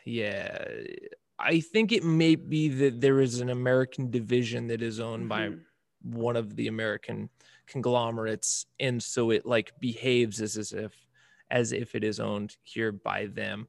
yeah, 0.05 0.63
I 1.39 1.59
think 1.59 1.91
it 1.91 2.03
may 2.03 2.35
be 2.35 2.69
that 2.69 3.01
there 3.01 3.19
is 3.19 3.39
an 3.41 3.49
American 3.49 4.11
division 4.11 4.67
that 4.67 4.81
is 4.81 4.99
owned 4.99 5.27
by 5.27 5.49
Mhm. 5.49 5.61
one 6.03 6.35
of 6.35 6.55
the 6.55 6.67
American 6.67 7.29
conglomerates, 7.65 8.65
and 8.79 9.01
so 9.01 9.31
it 9.31 9.45
like 9.45 9.73
behaves 9.79 10.39
as, 10.41 10.55
as 10.57 10.71
if 10.73 10.93
as 11.49 11.71
if 11.73 11.93
it 11.95 12.03
is 12.03 12.19
owned 12.19 12.55
here 12.63 12.91
by 12.91 13.25
them. 13.27 13.67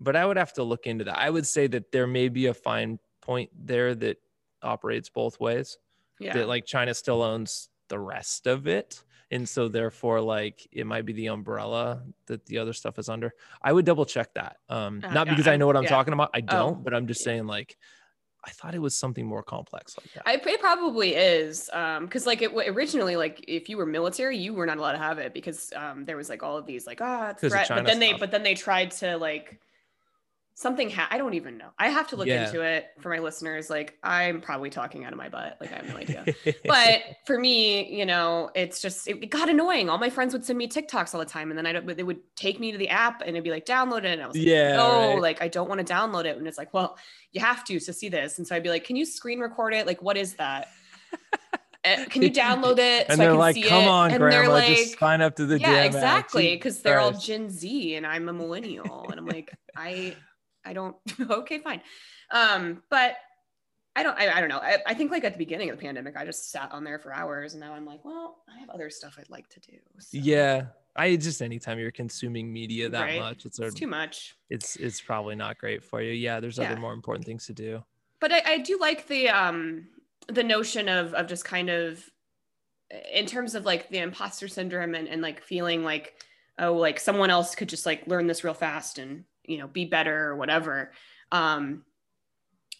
But 0.00 0.16
I 0.16 0.24
would 0.24 0.36
have 0.38 0.52
to 0.54 0.62
look 0.62 0.86
into 0.86 1.04
that. 1.04 1.18
I 1.18 1.28
would 1.28 1.46
say 1.46 1.66
that 1.68 1.92
there 1.92 2.06
may 2.06 2.28
be 2.28 2.46
a 2.46 2.54
fine 2.54 2.98
point 3.20 3.50
there 3.54 3.94
that 3.96 4.16
operates 4.62 5.08
both 5.10 5.38
ways. 5.40 5.76
yeah. 6.18 6.34
That 6.34 6.48
like 6.48 6.66
China 6.66 6.92
still 6.94 7.22
owns 7.22 7.69
the 7.90 7.98
rest 7.98 8.46
of 8.46 8.66
it. 8.66 9.02
And 9.32 9.48
so 9.48 9.68
therefore, 9.68 10.20
like 10.22 10.66
it 10.72 10.86
might 10.86 11.04
be 11.04 11.12
the 11.12 11.26
umbrella 11.26 12.02
that 12.26 12.46
the 12.46 12.58
other 12.58 12.72
stuff 12.72 12.98
is 12.98 13.08
under. 13.08 13.32
I 13.62 13.72
would 13.72 13.84
double 13.84 14.04
check 14.06 14.34
that. 14.34 14.56
Um, 14.68 15.02
Uh, 15.04 15.12
not 15.12 15.28
because 15.28 15.46
I 15.46 15.56
know 15.56 15.66
what 15.66 15.76
I'm 15.76 15.84
yeah. 15.84 15.90
talking 15.90 16.14
about. 16.14 16.30
I 16.34 16.40
Oh. 16.40 16.46
don't, 16.46 16.82
but 16.82 16.94
I'm 16.94 17.06
just 17.06 17.22
saying 17.22 17.46
like 17.46 17.76
I 18.42 18.50
thought 18.52 18.74
it 18.74 18.78
was 18.80 18.94
something 18.96 19.26
more 19.26 19.42
complex 19.42 19.96
like 19.98 20.10
that. 20.14 20.22
I, 20.26 20.32
it 20.50 20.60
probably 20.60 21.14
is, 21.14 21.68
um, 21.74 22.06
because 22.06 22.26
like 22.26 22.40
it 22.40 22.50
originally, 22.54 23.14
like 23.16 23.44
if 23.46 23.68
you 23.68 23.76
were 23.76 23.84
military, 23.86 24.38
you 24.38 24.54
were 24.54 24.64
not 24.64 24.78
allowed 24.78 24.92
to 24.92 24.98
have 24.98 25.18
it 25.18 25.34
because 25.34 25.70
um, 25.76 26.06
there 26.06 26.16
was 26.16 26.30
like 26.30 26.42
all 26.42 26.56
of 26.56 26.64
these 26.64 26.86
like 26.86 27.00
ah 27.02 27.30
it's 27.30 27.42
'Cause 27.42 27.52
of 27.52 27.66
threat, 27.66 27.68
but 27.68 27.84
then 27.86 27.98
they 28.00 28.14
but 28.14 28.30
then 28.30 28.42
they 28.42 28.54
tried 28.54 28.92
to 28.92 29.16
like 29.18 29.60
something. 30.60 30.90
Ha- 30.90 31.08
I 31.10 31.16
don't 31.16 31.32
even 31.34 31.56
know. 31.56 31.70
I 31.78 31.88
have 31.88 32.08
to 32.08 32.16
look 32.16 32.26
Yeah. 32.26 32.44
into 32.46 32.60
it 32.60 32.88
for 33.00 33.08
my 33.08 33.18
listeners. 33.18 33.70
Like 33.70 33.96
I'm 34.02 34.40
probably 34.42 34.68
talking 34.68 35.04
out 35.04 35.12
of 35.12 35.18
my 35.18 35.28
butt. 35.30 35.56
Like 35.60 35.72
I 35.72 35.76
have 35.76 35.88
no 35.88 35.96
idea. 35.96 36.26
but 36.66 37.00
for 37.26 37.38
me, 37.38 37.90
you 37.98 38.04
know, 38.04 38.50
it's 38.54 38.82
just 38.82 39.08
it, 39.08 39.30
got 39.30 39.48
annoying. 39.48 39.88
All 39.88 39.96
my 39.98 40.10
friends 40.10 40.34
would 40.34 40.44
send 40.44 40.58
me 40.58 40.68
TikToks 40.68 41.14
all 41.14 41.20
the 41.20 41.26
time, 41.26 41.50
and 41.50 41.56
then 41.56 41.66
I 41.66 41.72
don't. 41.72 41.86
They 41.96 42.02
would 42.02 42.20
take 42.36 42.60
me 42.60 42.72
to 42.72 42.78
the 42.78 42.90
app, 42.90 43.22
and 43.22 43.30
it'd 43.30 43.44
be 43.44 43.50
like, 43.50 43.64
"Download 43.64 44.00
it." 44.00 44.04
And 44.06 44.22
I 44.22 44.26
was 44.26 44.36
like, 44.36 44.46
Yeah, 44.46 44.76
"No, 44.76 45.12
right. 45.14 45.22
like 45.22 45.42
I 45.42 45.48
don't 45.48 45.68
want 45.68 45.84
to 45.86 45.92
download 45.92 46.26
it." 46.26 46.36
And 46.36 46.46
it's 46.46 46.58
like, 46.58 46.74
"Well, 46.74 46.98
you 47.32 47.40
have 47.40 47.64
to 47.64 47.80
to 47.80 47.92
see 47.92 48.08
this." 48.10 48.36
And 48.38 48.46
so 48.46 48.54
I'd 48.54 48.62
be 48.62 48.68
like, 48.68 48.84
"Can 48.84 48.96
you 48.96 49.06
screen 49.06 49.40
record 49.40 49.72
it? 49.72 49.86
Like, 49.86 50.02
what 50.02 50.16
is 50.18 50.34
that? 50.34 50.68
Uh, 51.82 52.04
Can 52.10 52.20
you 52.22 52.30
download 52.30 52.78
it 52.78 53.06
and 53.08 53.16
so 53.16 53.22
I 53.22 53.24
they're 53.24 53.30
can 53.30 53.38
like, 53.38 53.54
see 53.54 53.62
"Come 53.62 53.84
it?" 53.84 53.88
on, 53.88 54.10
and 54.12 54.22
they're 54.22 54.42
grandma, 54.42 54.52
like, 54.52 54.66
just 54.76 54.98
sign 54.98 55.22
up 55.22 55.36
to 55.36 55.46
the 55.46 55.58
"Yeah, 55.58 55.70
app. 55.70 55.86
exactly," 55.86 56.54
because 56.54 56.82
they're 56.82 57.00
all 57.00 57.12
Gen 57.12 57.48
Z, 57.48 57.94
and 57.96 58.06
I'm 58.06 58.28
a 58.28 58.32
millennial, 58.34 59.08
and 59.10 59.18
I'm 59.18 59.26
like, 59.26 59.50
I, 59.74 60.14
I 60.64 60.72
don't. 60.72 60.96
okay, 61.30 61.58
fine. 61.58 61.80
Um, 62.30 62.82
but 62.90 63.16
I 63.96 64.02
don't, 64.02 64.16
I, 64.18 64.36
I 64.36 64.40
don't 64.40 64.48
know. 64.48 64.58
I, 64.58 64.78
I 64.86 64.94
think 64.94 65.10
like 65.10 65.24
at 65.24 65.32
the 65.32 65.38
beginning 65.38 65.70
of 65.70 65.76
the 65.76 65.82
pandemic, 65.82 66.16
I 66.16 66.24
just 66.24 66.50
sat 66.52 66.70
on 66.72 66.84
there 66.84 66.98
for 66.98 67.12
hours 67.12 67.54
and 67.54 67.60
now 67.60 67.74
I'm 67.74 67.84
like, 67.84 68.04
well, 68.04 68.42
I 68.54 68.58
have 68.60 68.70
other 68.70 68.88
stuff 68.90 69.16
I'd 69.18 69.28
like 69.30 69.48
to 69.50 69.60
do. 69.60 69.76
So 69.98 70.18
Yeah, 70.18 70.66
I 70.94 71.16
just 71.16 71.42
anytime 71.42 71.78
you're 71.78 71.90
consuming 71.90 72.52
media 72.52 72.88
that 72.88 73.02
Right. 73.02 73.18
much, 73.18 73.46
it's 73.46 73.58
It's 73.58 73.74
a, 73.74 73.78
too 73.78 73.86
much. 73.88 74.36
it's 74.48 74.76
it's 74.76 75.00
probably 75.00 75.34
not 75.34 75.58
great 75.58 75.82
for 75.82 76.00
you. 76.02 76.12
Yeah, 76.12 76.38
there's 76.40 76.58
Yeah. 76.58 76.70
other 76.70 76.80
more 76.80 76.92
important 76.92 77.26
things 77.26 77.46
to 77.46 77.52
do. 77.52 77.82
But 78.20 78.32
I, 78.32 78.42
I 78.46 78.58
do 78.58 78.78
like 78.78 79.06
the, 79.08 79.28
um, 79.30 79.88
the 80.28 80.44
notion 80.44 80.88
of, 80.88 81.12
of 81.14 81.26
just 81.26 81.44
kind 81.44 81.68
of 81.68 82.04
in 83.12 83.26
terms 83.26 83.54
of 83.54 83.64
like 83.64 83.88
the 83.88 83.98
imposter 83.98 84.46
syndrome 84.48 84.94
and, 84.94 85.08
and 85.08 85.22
like 85.22 85.42
feeling 85.42 85.82
like, 85.84 86.14
oh, 86.58 86.74
like 86.74 87.00
someone 87.00 87.30
else 87.30 87.54
could 87.54 87.68
just 87.68 87.86
like 87.86 88.06
learn 88.06 88.26
this 88.26 88.44
real 88.44 88.54
fast 88.54 88.98
and, 88.98 89.24
you 89.50 89.58
know, 89.58 89.66
be 89.66 89.84
better 89.84 90.28
or 90.28 90.36
whatever. 90.36 90.92
Um, 91.32 91.84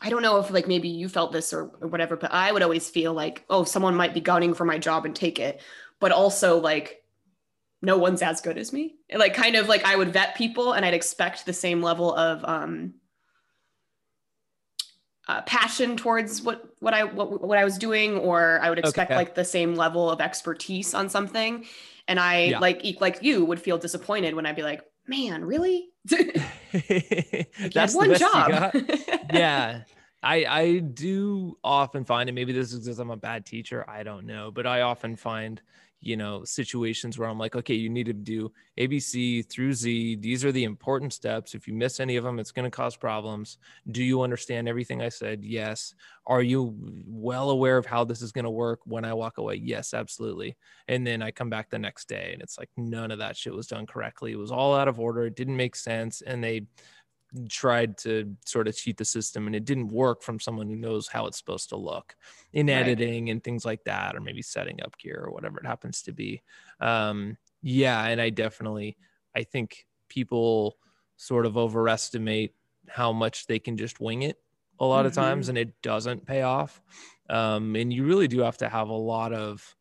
I 0.00 0.08
don't 0.08 0.22
know 0.22 0.38
if 0.38 0.50
like 0.50 0.66
maybe 0.66 0.88
you 0.88 1.08
felt 1.08 1.32
this 1.32 1.52
or, 1.52 1.64
or 1.80 1.88
whatever, 1.88 2.16
but 2.16 2.32
I 2.32 2.52
would 2.52 2.62
always 2.62 2.88
feel 2.88 3.12
like, 3.12 3.44
oh, 3.50 3.64
someone 3.64 3.94
might 3.94 4.14
be 4.14 4.20
gunning 4.20 4.54
for 4.54 4.64
my 4.64 4.78
job 4.78 5.04
and 5.04 5.14
take 5.14 5.38
it, 5.38 5.60
but 5.98 6.12
also 6.12 6.58
like 6.58 7.02
no 7.82 7.98
one's 7.98 8.22
as 8.22 8.40
good 8.40 8.58
as 8.58 8.72
me. 8.72 8.96
Like 9.14 9.34
kind 9.34 9.56
of 9.56 9.68
like 9.68 9.84
I 9.84 9.96
would 9.96 10.12
vet 10.12 10.36
people 10.36 10.72
and 10.72 10.84
I'd 10.84 10.94
expect 10.94 11.44
the 11.44 11.52
same 11.52 11.82
level 11.82 12.14
of 12.14 12.44
um 12.44 12.94
uh, 15.28 15.42
passion 15.42 15.96
towards 15.96 16.42
what 16.42 16.64
what 16.80 16.94
I 16.94 17.04
what, 17.04 17.40
what 17.42 17.58
I 17.58 17.64
was 17.64 17.78
doing, 17.78 18.16
or 18.18 18.58
I 18.62 18.68
would 18.68 18.78
expect 18.78 19.10
Okay. 19.10 19.16
like 19.16 19.34
the 19.34 19.44
same 19.44 19.74
level 19.74 20.10
of 20.10 20.20
expertise 20.20 20.94
on 20.94 21.08
something. 21.08 21.66
And 22.08 22.18
I 22.18 22.50
Yeah. 22.50 22.58
like 22.58 22.82
like 23.00 23.22
you 23.22 23.44
would 23.44 23.60
feel 23.60 23.78
disappointed 23.78 24.34
when 24.34 24.46
I'd 24.46 24.56
be 24.56 24.62
like, 24.62 24.82
man, 25.06 25.44
really? 25.44 25.89
That's 27.74 27.94
one 27.94 28.14
job. 28.14 28.74
yeah 29.32 29.82
I 30.22 30.44
I 30.44 30.78
do 30.78 31.56
often 31.64 32.04
find, 32.04 32.28
and 32.28 32.34
maybe 32.34 32.52
this 32.52 32.72
is 32.72 32.80
because 32.80 32.98
I'm 32.98 33.10
a 33.10 33.16
bad 33.16 33.46
teacher. 33.46 33.84
I 33.88 34.02
don't 34.02 34.26
know, 34.26 34.50
but 34.50 34.66
I 34.66 34.82
often 34.82 35.16
find 35.16 35.60
you 36.00 36.16
know 36.16 36.42
situations 36.44 37.18
where 37.18 37.28
i'm 37.28 37.38
like 37.38 37.54
okay 37.54 37.74
you 37.74 37.90
need 37.90 38.06
to 38.06 38.12
do 38.12 38.50
abc 38.78 39.48
through 39.50 39.72
z. 39.72 40.16
These 40.16 40.44
are 40.44 40.52
the 40.52 40.64
important 40.64 41.12
steps. 41.12 41.54
If 41.54 41.68
you 41.68 41.74
miss 41.74 42.00
any 42.00 42.16
of 42.16 42.24
them 42.24 42.38
it's 42.38 42.52
going 42.52 42.64
to 42.64 42.74
cause 42.74 42.96
problems. 42.96 43.58
Do 43.90 44.02
you 44.02 44.22
understand 44.22 44.68
everything 44.68 45.02
i 45.02 45.08
said? 45.08 45.44
Yes. 45.44 45.94
Are 46.26 46.42
you 46.42 46.74
well 47.06 47.50
aware 47.50 47.76
of 47.76 47.86
how 47.86 48.04
this 48.04 48.22
is 48.22 48.32
going 48.32 48.44
to 48.44 48.50
work 48.50 48.80
when 48.84 49.04
i 49.04 49.12
walk 49.12 49.38
away? 49.38 49.56
Yes 49.56 49.92
absolutely. 49.92 50.56
And 50.88 51.06
then 51.06 51.22
i 51.22 51.30
come 51.30 51.50
back 51.50 51.68
the 51.70 51.78
next 51.78 52.08
day 52.08 52.30
and 52.32 52.42
it's 52.42 52.58
like 52.58 52.70
none 52.76 53.10
of 53.10 53.18
that 53.18 53.36
shit 53.36 53.54
was 53.54 53.66
done 53.66 53.86
correctly. 53.86 54.32
It 54.32 54.38
was 54.38 54.50
all 54.52 54.74
out 54.74 54.88
of 54.88 54.98
order. 54.98 55.26
It 55.26 55.36
didn't 55.36 55.56
make 55.56 55.76
sense. 55.76 56.22
And 56.22 56.42
they 56.42 56.62
tried 57.48 57.96
to 57.96 58.36
sort 58.44 58.68
of 58.68 58.76
cheat 58.76 58.96
the 58.96 59.04
system 59.04 59.46
and 59.46 59.54
it 59.54 59.64
didn't 59.64 59.88
work 59.88 60.22
from 60.22 60.40
someone 60.40 60.68
who 60.68 60.76
knows 60.76 61.08
how 61.08 61.26
it's 61.26 61.38
supposed 61.38 61.68
to 61.68 61.76
look 61.76 62.16
in 62.52 62.66
right. 62.66 62.74
editing 62.74 63.30
and 63.30 63.42
things 63.44 63.64
like 63.64 63.82
that 63.84 64.16
or 64.16 64.20
maybe 64.20 64.42
setting 64.42 64.80
up 64.82 64.96
gear 64.98 65.22
or 65.24 65.32
whatever 65.32 65.58
it 65.58 65.66
happens 65.66 66.02
to 66.02 66.12
be 66.12 66.42
um, 66.80 67.36
yeah 67.62 68.04
and 68.06 68.20
i 68.20 68.30
definitely 68.30 68.96
i 69.36 69.42
think 69.42 69.86
people 70.08 70.76
sort 71.16 71.46
of 71.46 71.56
overestimate 71.56 72.54
how 72.88 73.12
much 73.12 73.46
they 73.46 73.58
can 73.58 73.76
just 73.76 74.00
wing 74.00 74.22
it 74.22 74.36
a 74.80 74.84
lot 74.84 75.00
mm-hmm. 75.00 75.06
of 75.08 75.14
times 75.14 75.48
and 75.48 75.58
it 75.58 75.80
doesn't 75.82 76.26
pay 76.26 76.42
off 76.42 76.80
um, 77.28 77.76
and 77.76 77.92
you 77.92 78.04
really 78.04 78.26
do 78.26 78.40
have 78.40 78.56
to 78.56 78.68
have 78.68 78.88
a 78.88 78.92
lot 78.92 79.32
of 79.32 79.76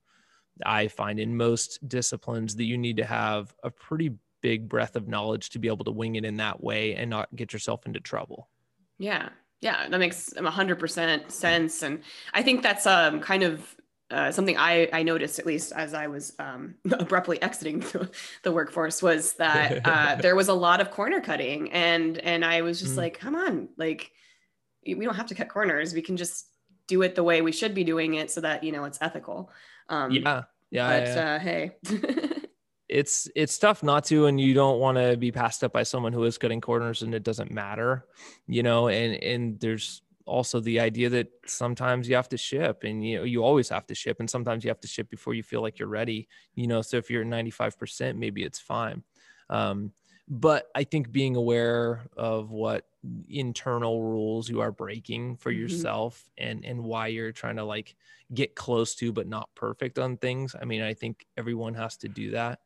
i 0.65 0.87
find 0.87 1.19
in 1.19 1.35
most 1.35 1.87
disciplines 1.87 2.55
that 2.55 2.65
you 2.65 2.77
need 2.77 2.97
to 2.97 3.05
have 3.05 3.55
a 3.63 3.71
pretty 3.71 4.11
big 4.41 4.69
breadth 4.69 4.95
of 4.95 5.07
knowledge 5.07 5.51
to 5.51 5.59
be 5.59 5.67
able 5.67 5.85
to 5.85 5.91
wing 5.91 6.15
it 6.15 6.25
in 6.25 6.37
that 6.37 6.61
way 6.61 6.95
and 6.95 7.09
not 7.09 7.33
get 7.35 7.53
yourself 7.53 7.85
into 7.85 7.99
trouble. 7.99 8.49
Yeah. 8.97 9.29
Yeah, 9.61 9.89
that 9.89 9.99
makes 9.99 10.29
100% 10.37 11.31
sense. 11.31 11.83
And 11.83 12.01
I 12.33 12.43
think 12.43 12.63
that's 12.63 12.85
um, 12.85 13.19
kind 13.19 13.43
of 13.43 13.75
uh, 14.09 14.31
something 14.31 14.57
I, 14.57 14.89
I 14.93 15.03
noticed, 15.03 15.37
at 15.37 15.45
least 15.45 15.73
as 15.73 15.93
I 15.93 16.07
was 16.07 16.33
um, 16.39 16.75
abruptly 16.91 17.41
exiting 17.41 17.81
the, 17.81 18.09
the, 18.43 18.51
workforce, 18.51 19.03
was 19.03 19.33
that 19.33 19.81
uh, 19.85 20.15
there 20.15 20.35
was 20.35 20.47
a 20.47 20.53
lot 20.53 20.79
of 20.79 20.91
corner 20.91 21.19
cutting. 21.19 21.71
And, 21.71 22.17
and 22.19 22.45
I 22.45 22.61
was 22.61 22.79
just 22.79 22.93
mm. 22.93 22.99
like, 22.99 23.19
come 23.19 23.35
on, 23.35 23.69
like, 23.77 24.11
we 24.85 25.05
don't 25.05 25.15
have 25.15 25.27
to 25.27 25.35
cut 25.35 25.49
corners. 25.49 25.93
We 25.93 26.01
can 26.01 26.15
just 26.15 26.47
do 26.87 27.01
it 27.01 27.15
the 27.15 27.23
way 27.23 27.41
we 27.41 27.51
should 27.51 27.75
be 27.75 27.83
doing 27.83 28.15
it 28.15 28.31
so 28.31 28.41
that, 28.41 28.63
you 28.63 28.71
know, 28.71 28.85
it's 28.85 28.97
ethical. 29.01 29.51
Um, 29.89 30.11
yeah. 30.11 30.43
Yeah. 30.71 30.99
But 30.99 31.07
yeah. 31.07 31.35
Uh, 31.35 31.39
hey. 31.39 31.71
it's 32.89 33.29
it's 33.35 33.57
tough 33.57 33.83
not 33.83 34.03
to 34.03 34.25
and 34.25 34.41
you 34.41 34.53
don't 34.53 34.79
want 34.79 34.97
to 34.97 35.15
be 35.15 35.31
passed 35.31 35.63
up 35.63 35.71
by 35.71 35.83
someone 35.83 36.11
who 36.11 36.23
is 36.23 36.37
cutting 36.37 36.59
corners 36.59 37.03
and 37.03 37.13
it 37.13 37.23
doesn't 37.23 37.51
matter 37.51 38.05
you 38.47 38.63
know 38.63 38.87
and 38.87 39.15
and 39.23 39.59
there's 39.59 40.01
also 40.25 40.59
the 40.59 40.79
idea 40.79 41.09
that 41.09 41.27
sometimes 41.45 42.09
you 42.09 42.15
have 42.15 42.29
to 42.29 42.37
ship 42.37 42.83
and 42.83 43.05
you 43.05 43.17
know 43.17 43.23
you 43.23 43.43
always 43.43 43.69
have 43.69 43.85
to 43.85 43.95
ship 43.95 44.19
and 44.19 44.29
sometimes 44.29 44.63
you 44.63 44.69
have 44.69 44.79
to 44.79 44.87
ship 44.87 45.09
before 45.09 45.33
you 45.33 45.43
feel 45.43 45.61
like 45.61 45.79
you're 45.79 45.87
ready 45.87 46.27
you 46.55 46.67
know 46.67 46.81
so 46.81 46.97
if 46.97 47.09
you're 47.09 47.21
at 47.21 47.27
95% 47.27 48.15
maybe 48.15 48.43
it's 48.43 48.59
fine 48.59 49.03
um, 49.49 49.91
but 50.27 50.67
i 50.75 50.83
think 50.83 51.11
being 51.11 51.35
aware 51.35 52.07
of 52.17 52.51
what 52.51 52.85
internal 53.29 54.03
rules 54.03 54.49
you 54.49 54.61
are 54.61 54.71
breaking 54.71 55.35
for 55.35 55.51
mm-hmm. 55.51 55.61
yourself 55.61 56.29
and 56.37 56.65
and 56.65 56.83
why 56.83 57.07
you're 57.07 57.31
trying 57.31 57.55
to 57.55 57.63
like 57.63 57.95
get 58.33 58.55
close 58.55 58.93
to 58.93 59.11
but 59.11 59.27
not 59.27 59.49
perfect 59.55 59.97
on 59.97 60.17
things 60.17 60.55
i 60.61 60.65
mean 60.65 60.81
i 60.81 60.93
think 60.93 61.25
everyone 61.37 61.73
has 61.73 61.97
to 61.97 62.07
do 62.07 62.31
that 62.31 62.59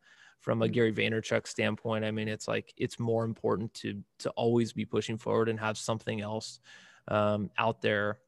from 0.44 0.62
a 0.62 0.68
mm. 0.68 0.72
Gary 0.74 0.94
Vaynerchuk 0.94 1.48
standpoint, 1.48 2.04
I 2.04 2.12
mean, 2.12 2.28
it's 2.28 2.48
like 2.48 2.74
it's 2.78 3.00
more 3.00 3.24
important 3.24 3.74
to 3.76 4.04
to 4.20 4.30
always 4.32 4.74
be 4.74 4.86
pushing 4.86 5.18
forward 5.18 5.50
and 5.50 5.60
have 5.60 5.78
something 5.78 6.22
else 6.22 6.60
um, 7.08 7.50
out 7.58 7.82
there 7.82 8.20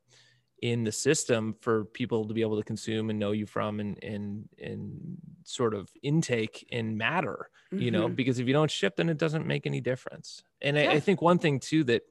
in 0.61 0.85
the 0.85 0.91
system 0.91 1.53
for 1.59 1.83
people 1.83 2.25
to 2.25 2.33
be 2.33 2.41
able 2.41 2.57
to 2.57 2.63
consume 2.63 3.09
and 3.09 3.19
know 3.19 3.33
you 3.33 3.45
from 3.45 3.81
and 3.81 4.01
and 4.01 4.47
and 4.57 5.17
sort 5.43 5.73
of 5.73 5.89
intake 6.01 6.65
and 6.71 6.97
matter, 6.97 7.49
mm-hmm. 7.71 7.83
you 7.83 7.91
know, 7.91 8.05
mm-hmm. 8.05 8.15
because 8.15 8.39
if 8.39 8.47
you 8.47 8.53
don't 8.53 8.71
ship, 8.71 8.95
then 8.95 9.09
it 9.09 9.17
doesn't 9.17 9.45
make 9.45 9.67
any 9.67 9.81
difference. 9.81 10.41
And 10.61 10.77
yeah. 10.77 10.83
I, 10.83 10.93
I 10.93 10.99
think 11.01 11.21
one 11.21 11.37
thing 11.37 11.59
too 11.59 11.83
that 11.83 12.03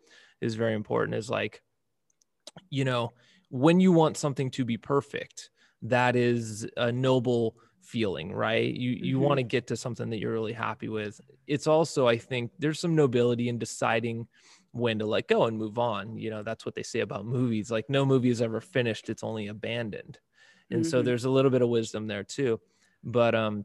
is 0.42 0.54
very 0.54 0.74
important 0.74 1.16
is 1.16 1.30
like, 1.30 1.62
you 2.68 2.84
know, 2.84 3.14
when 3.48 3.80
you 3.80 3.90
want 3.90 4.18
something 4.18 4.50
to 4.50 4.66
be 4.66 4.76
perfect, 4.76 5.48
that 5.80 6.14
is 6.14 6.68
a 6.76 6.92
noble 6.92 7.56
feeling 7.84 8.32
right? 8.32 8.72
You 8.72 8.90
you 8.90 9.16
mm-hmm. 9.16 9.24
want 9.24 9.38
to 9.38 9.42
get 9.42 9.68
to 9.68 9.76
something 9.76 10.10
that 10.10 10.18
you're 10.18 10.32
really 10.32 10.52
happy 10.52 10.88
with. 10.88 11.20
It's 11.46 11.66
also 11.66 12.08
i 12.08 12.16
think 12.16 12.50
there's 12.58 12.80
some 12.80 12.94
nobility 12.94 13.48
in 13.48 13.58
deciding 13.58 14.26
when 14.72 14.98
to 14.98 15.06
let 15.06 15.28
go 15.28 15.44
and 15.44 15.58
move 15.58 15.78
on. 15.78 16.16
You 16.16 16.30
know 16.30 16.42
that's 16.42 16.66
what 16.66 16.74
they 16.74 16.82
say 16.82 17.00
about 17.00 17.26
movies 17.26 17.70
like 17.70 17.88
no 17.88 18.04
movie 18.04 18.30
is 18.30 18.42
ever 18.42 18.60
finished 18.60 19.08
it's 19.08 19.24
only 19.24 19.48
abandoned. 19.48 20.18
And 20.70 20.82
mm-hmm. 20.82 20.90
so 20.90 21.02
there's 21.02 21.24
a 21.24 21.30
little 21.30 21.50
bit 21.50 21.62
of 21.62 21.68
wisdom 21.68 22.06
there 22.06 22.24
too. 22.24 22.60
But 23.02 23.34
um 23.34 23.64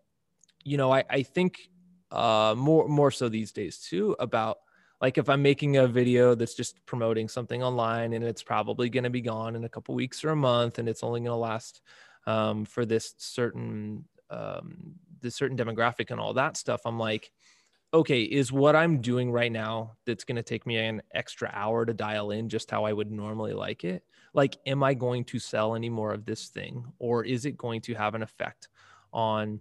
you 0.64 0.78
know 0.78 0.92
i 0.92 1.04
i 1.10 1.24
think 1.24 1.70
uh 2.12 2.54
more 2.58 2.88
more 2.88 3.12
so 3.12 3.30
these 3.30 3.52
days 3.52 3.80
too 3.80 4.16
about 4.20 4.58
like 5.02 5.18
if 5.18 5.30
i'm 5.30 5.42
making 5.42 5.78
a 5.78 5.88
video 5.88 6.36
that's 6.36 6.56
just 6.56 6.84
promoting 6.86 7.28
something 7.28 7.64
online 7.64 8.14
and 8.14 8.24
it's 8.24 8.44
probably 8.44 8.90
going 8.90 9.04
to 9.04 9.10
be 9.10 9.22
gone 9.22 9.56
in 9.56 9.64
a 9.64 9.70
couple 9.70 9.96
weeks 9.96 10.24
or 10.24 10.30
a 10.30 10.36
month 10.36 10.80
and 10.80 10.90
it's 10.90 11.04
only 11.04 11.20
going 11.20 11.32
to 11.32 11.36
last 11.36 11.82
um, 12.30 12.64
for 12.64 12.86
this 12.86 13.16
certain 13.18 14.06
um, 14.30 14.94
this 15.20 15.36
certain 15.36 15.58
demographic 15.58 16.12
and 16.12 16.20
all 16.20 16.34
that 16.34 16.56
stuff 16.56 16.82
i'm 16.86 17.00
like 17.00 17.32
okay 17.94 18.22
is 18.22 18.52
what 18.52 18.76
i'm 18.76 19.02
doing 19.02 19.32
right 19.32 19.52
now 19.52 19.94
that's 20.06 20.24
going 20.24 20.36
to 20.36 20.44
take 20.44 20.68
me 20.68 20.78
an 20.78 21.02
extra 21.14 21.50
hour 21.54 21.86
to 21.86 21.94
dial 21.94 22.30
in 22.30 22.48
just 22.48 22.70
how 22.70 22.86
i 22.86 22.94
would 22.94 23.12
normally 23.12 23.52
like 23.52 23.84
it 23.84 24.04
like 24.34 24.58
am 24.68 24.84
i 24.84 24.94
going 24.94 25.24
to 25.24 25.40
sell 25.40 25.76
any 25.76 25.90
more 25.90 26.14
of 26.14 26.24
this 26.24 26.50
thing 26.50 26.86
or 27.00 27.26
is 27.26 27.46
it 27.46 27.58
going 27.58 27.82
to 27.82 27.96
have 27.96 28.14
an 28.14 28.22
effect 28.22 28.68
on 29.12 29.60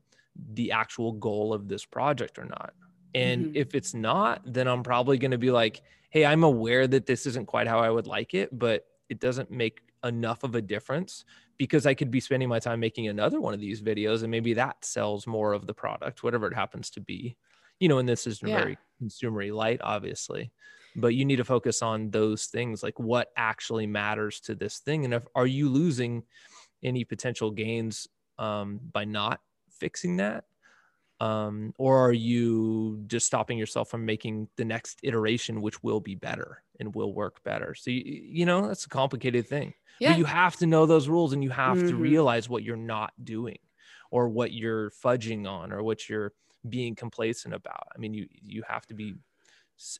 the 0.52 0.70
actual 0.70 1.12
goal 1.12 1.54
of 1.54 1.68
this 1.68 1.86
project 1.86 2.38
or 2.38 2.44
not 2.44 2.74
and 3.14 3.46
mm-hmm. 3.46 3.56
if 3.56 3.74
it's 3.74 3.94
not 3.94 4.42
then 4.44 4.68
i'm 4.68 4.82
probably 4.82 5.16
going 5.16 5.30
to 5.30 5.38
be 5.38 5.50
like 5.50 5.80
hey 6.10 6.26
i'm 6.26 6.44
aware 6.44 6.86
that 6.86 7.06
this 7.06 7.24
isn't 7.24 7.46
quite 7.46 7.66
how 7.66 7.78
i 7.78 7.88
would 7.88 8.06
like 8.06 8.34
it 8.34 8.56
but 8.56 8.84
it 9.08 9.18
doesn't 9.18 9.50
make 9.50 9.80
enough 10.04 10.44
of 10.44 10.54
a 10.54 10.62
difference 10.62 11.24
because 11.58 11.86
I 11.86 11.94
could 11.94 12.10
be 12.10 12.20
spending 12.20 12.48
my 12.48 12.58
time 12.58 12.80
making 12.80 13.08
another 13.08 13.40
one 13.40 13.54
of 13.54 13.60
these 13.60 13.82
videos 13.82 14.22
and 14.22 14.30
maybe 14.30 14.54
that 14.54 14.84
sells 14.84 15.26
more 15.26 15.52
of 15.52 15.66
the 15.66 15.74
product, 15.74 16.22
whatever 16.22 16.46
it 16.46 16.54
happens 16.54 16.90
to 16.90 17.00
be. 17.00 17.36
You 17.80 17.88
know, 17.88 17.98
and 17.98 18.08
this 18.08 18.26
is 18.26 18.40
yeah. 18.42 18.56
very 18.56 18.78
consumery 19.02 19.52
light, 19.54 19.80
obviously, 19.82 20.50
but 20.96 21.08
you 21.08 21.24
need 21.24 21.36
to 21.36 21.44
focus 21.44 21.82
on 21.82 22.10
those 22.10 22.46
things 22.46 22.82
like 22.82 22.98
what 22.98 23.30
actually 23.36 23.86
matters 23.86 24.40
to 24.40 24.54
this 24.54 24.78
thing. 24.78 25.04
And 25.04 25.14
if 25.14 25.26
are 25.34 25.46
you 25.46 25.68
losing 25.68 26.24
any 26.82 27.04
potential 27.04 27.50
gains 27.50 28.08
um, 28.38 28.80
by 28.92 29.04
not 29.04 29.40
fixing 29.70 30.16
that? 30.16 30.44
Um, 31.20 31.74
or 31.78 32.06
are 32.06 32.12
you 32.12 33.02
just 33.08 33.26
stopping 33.26 33.58
yourself 33.58 33.90
from 33.90 34.06
making 34.06 34.48
the 34.56 34.64
next 34.64 35.00
iteration, 35.02 35.60
which 35.60 35.82
will 35.82 36.00
be 36.00 36.14
better 36.14 36.62
and 36.78 36.94
will 36.94 37.12
work 37.12 37.42
better? 37.44 37.74
So, 37.74 37.90
you, 37.90 38.02
you 38.04 38.46
know, 38.46 38.66
that's 38.66 38.86
a 38.86 38.88
complicated 38.88 39.48
thing. 39.48 39.74
Yeah. 39.98 40.10
But 40.10 40.18
you 40.18 40.24
have 40.24 40.56
to 40.56 40.66
know 40.66 40.86
those 40.86 41.08
rules 41.08 41.32
and 41.32 41.42
you 41.42 41.50
have 41.50 41.78
mm-hmm. 41.78 41.88
to 41.88 41.96
realize 41.96 42.48
what 42.48 42.62
you're 42.62 42.76
not 42.76 43.12
doing 43.22 43.58
or 44.10 44.28
what 44.28 44.52
you're 44.52 44.90
fudging 44.90 45.46
on 45.48 45.72
or 45.72 45.82
what 45.82 46.08
you're 46.08 46.32
being 46.68 46.94
complacent 46.94 47.54
about. 47.54 47.88
I 47.94 47.98
mean, 47.98 48.14
you 48.14 48.26
you 48.30 48.62
have 48.68 48.86
to 48.86 48.94
be 48.94 49.14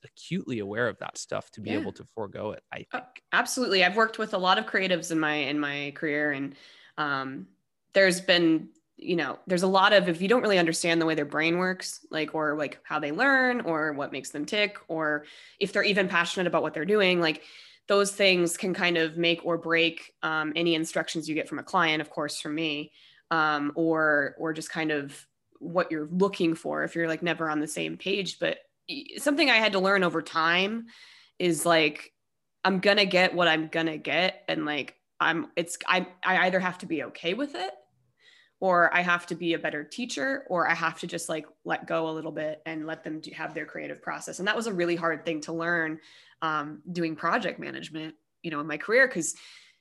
acutely 0.05 0.59
aware 0.59 0.89
of 0.89 0.99
that 0.99 1.17
stuff 1.17 1.51
to 1.53 1.61
be 1.61 1.71
yeah. 1.71 1.79
able 1.79 1.93
to 1.93 2.05
forego 2.15 2.53
it. 2.53 2.63
I 2.73 2.87
uh, 2.93 2.99
think. 2.99 3.23
absolutely. 3.33 3.85
I've 3.85 3.97
worked 3.97 4.19
with 4.19 4.35
a 4.35 4.39
lot 4.39 4.59
of 4.59 4.67
creatives 4.67 5.13
in 5.13 5.21
my 5.21 5.35
in 5.35 5.59
my 5.59 5.93
career 5.95 6.33
and 6.33 6.55
um, 6.97 7.47
there's 7.93 8.21
been 8.21 8.69
you 9.01 9.17
know 9.17 9.39
there's 9.47 9.63
a 9.63 9.69
lot 9.69 9.93
of 9.93 10.09
if 10.09 10.21
you 10.21 10.29
don't 10.29 10.43
really 10.43 10.59
understand 10.59 11.01
the 11.01 11.07
way 11.07 11.15
their 11.15 11.25
brain 11.25 11.57
works 11.59 12.05
like 12.11 12.35
or 12.35 12.57
like 12.57 12.81
how 12.83 12.99
they 12.99 13.13
learn 13.13 13.61
or 13.61 13.93
what 13.93 14.13
makes 14.13 14.31
them 14.31 14.45
tick 14.45 14.77
or 14.89 15.25
if 15.61 15.73
they're 15.73 15.85
even 15.85 16.09
passionate 16.09 16.49
about 16.49 16.63
what 16.63 16.75
they're 16.75 16.85
doing 16.85 17.21
like 17.21 17.43
those 17.89 18.13
things 18.13 18.57
can 18.57 18.75
kind 18.75 18.97
of 18.97 19.17
make 19.17 19.45
or 19.45 19.59
break 19.59 20.13
um, 20.23 20.53
any 20.55 20.75
instructions 20.75 21.29
you 21.29 21.35
get 21.35 21.49
from 21.49 21.59
a 21.59 21.65
client, 21.65 22.03
of 22.03 22.11
course, 22.11 22.39
from 22.41 22.55
me, 22.55 22.93
um, 23.31 23.73
or 23.75 24.37
or 24.39 24.53
just 24.53 24.71
kind 24.71 24.93
of 24.93 25.27
what 25.59 25.91
you're 25.91 26.09
looking 26.13 26.55
for 26.55 26.85
if 26.85 26.95
you're 26.95 27.09
like 27.09 27.23
never 27.23 27.51
on 27.51 27.61
the 27.61 27.67
same 27.67 27.97
page. 27.97 28.39
But 28.39 28.59
something 29.17 29.51
I 29.51 29.57
had 29.57 29.73
to 29.73 29.81
learn 29.81 30.05
over 30.05 30.23
time 30.23 30.87
is 31.39 31.67
like 31.67 32.13
I'm 32.63 32.79
gonna 32.79 33.07
get 33.07 33.35
what 33.35 33.49
I'm 33.49 33.69
gonna 33.69 33.99
get, 33.99 34.45
and 34.49 34.67
like 34.67 34.95
I'm 35.19 35.49
it's 35.57 35.79
I 35.87 36.07
I 36.23 36.47
either 36.47 36.61
have 36.61 36.79
to 36.79 36.87
be 36.87 37.05
okay 37.05 37.33
with 37.33 37.55
it 37.55 37.73
or 38.61 38.95
I 38.95 39.03
have 39.03 39.27
to 39.27 39.35
be 39.35 39.55
a 39.55 39.59
better 39.59 39.85
teacher, 39.85 40.45
or 40.49 40.69
I 40.69 40.75
have 40.75 40.99
to 41.01 41.07
just 41.07 41.29
like 41.29 41.47
let 41.65 41.87
go 41.87 42.09
a 42.09 42.13
little 42.13 42.33
bit 42.33 42.61
and 42.67 42.87
let 42.87 43.05
them 43.05 43.21
do, 43.21 43.31
have 43.33 43.55
their 43.55 43.67
creative 43.67 44.03
process. 44.03 44.39
And 44.41 44.49
that 44.49 44.57
was 44.57 44.67
a 44.67 44.73
really 44.73 44.97
hard 44.97 45.25
thing 45.25 45.41
to 45.43 45.53
learn 45.53 46.01
um, 46.43 46.83
doing 46.91 47.15
project 47.15 47.61
management, 47.61 48.15
you 48.43 48.51
know, 48.51 48.61
in 48.61 48.67
my 48.67 48.77
career 48.77 49.07
because 49.07 49.37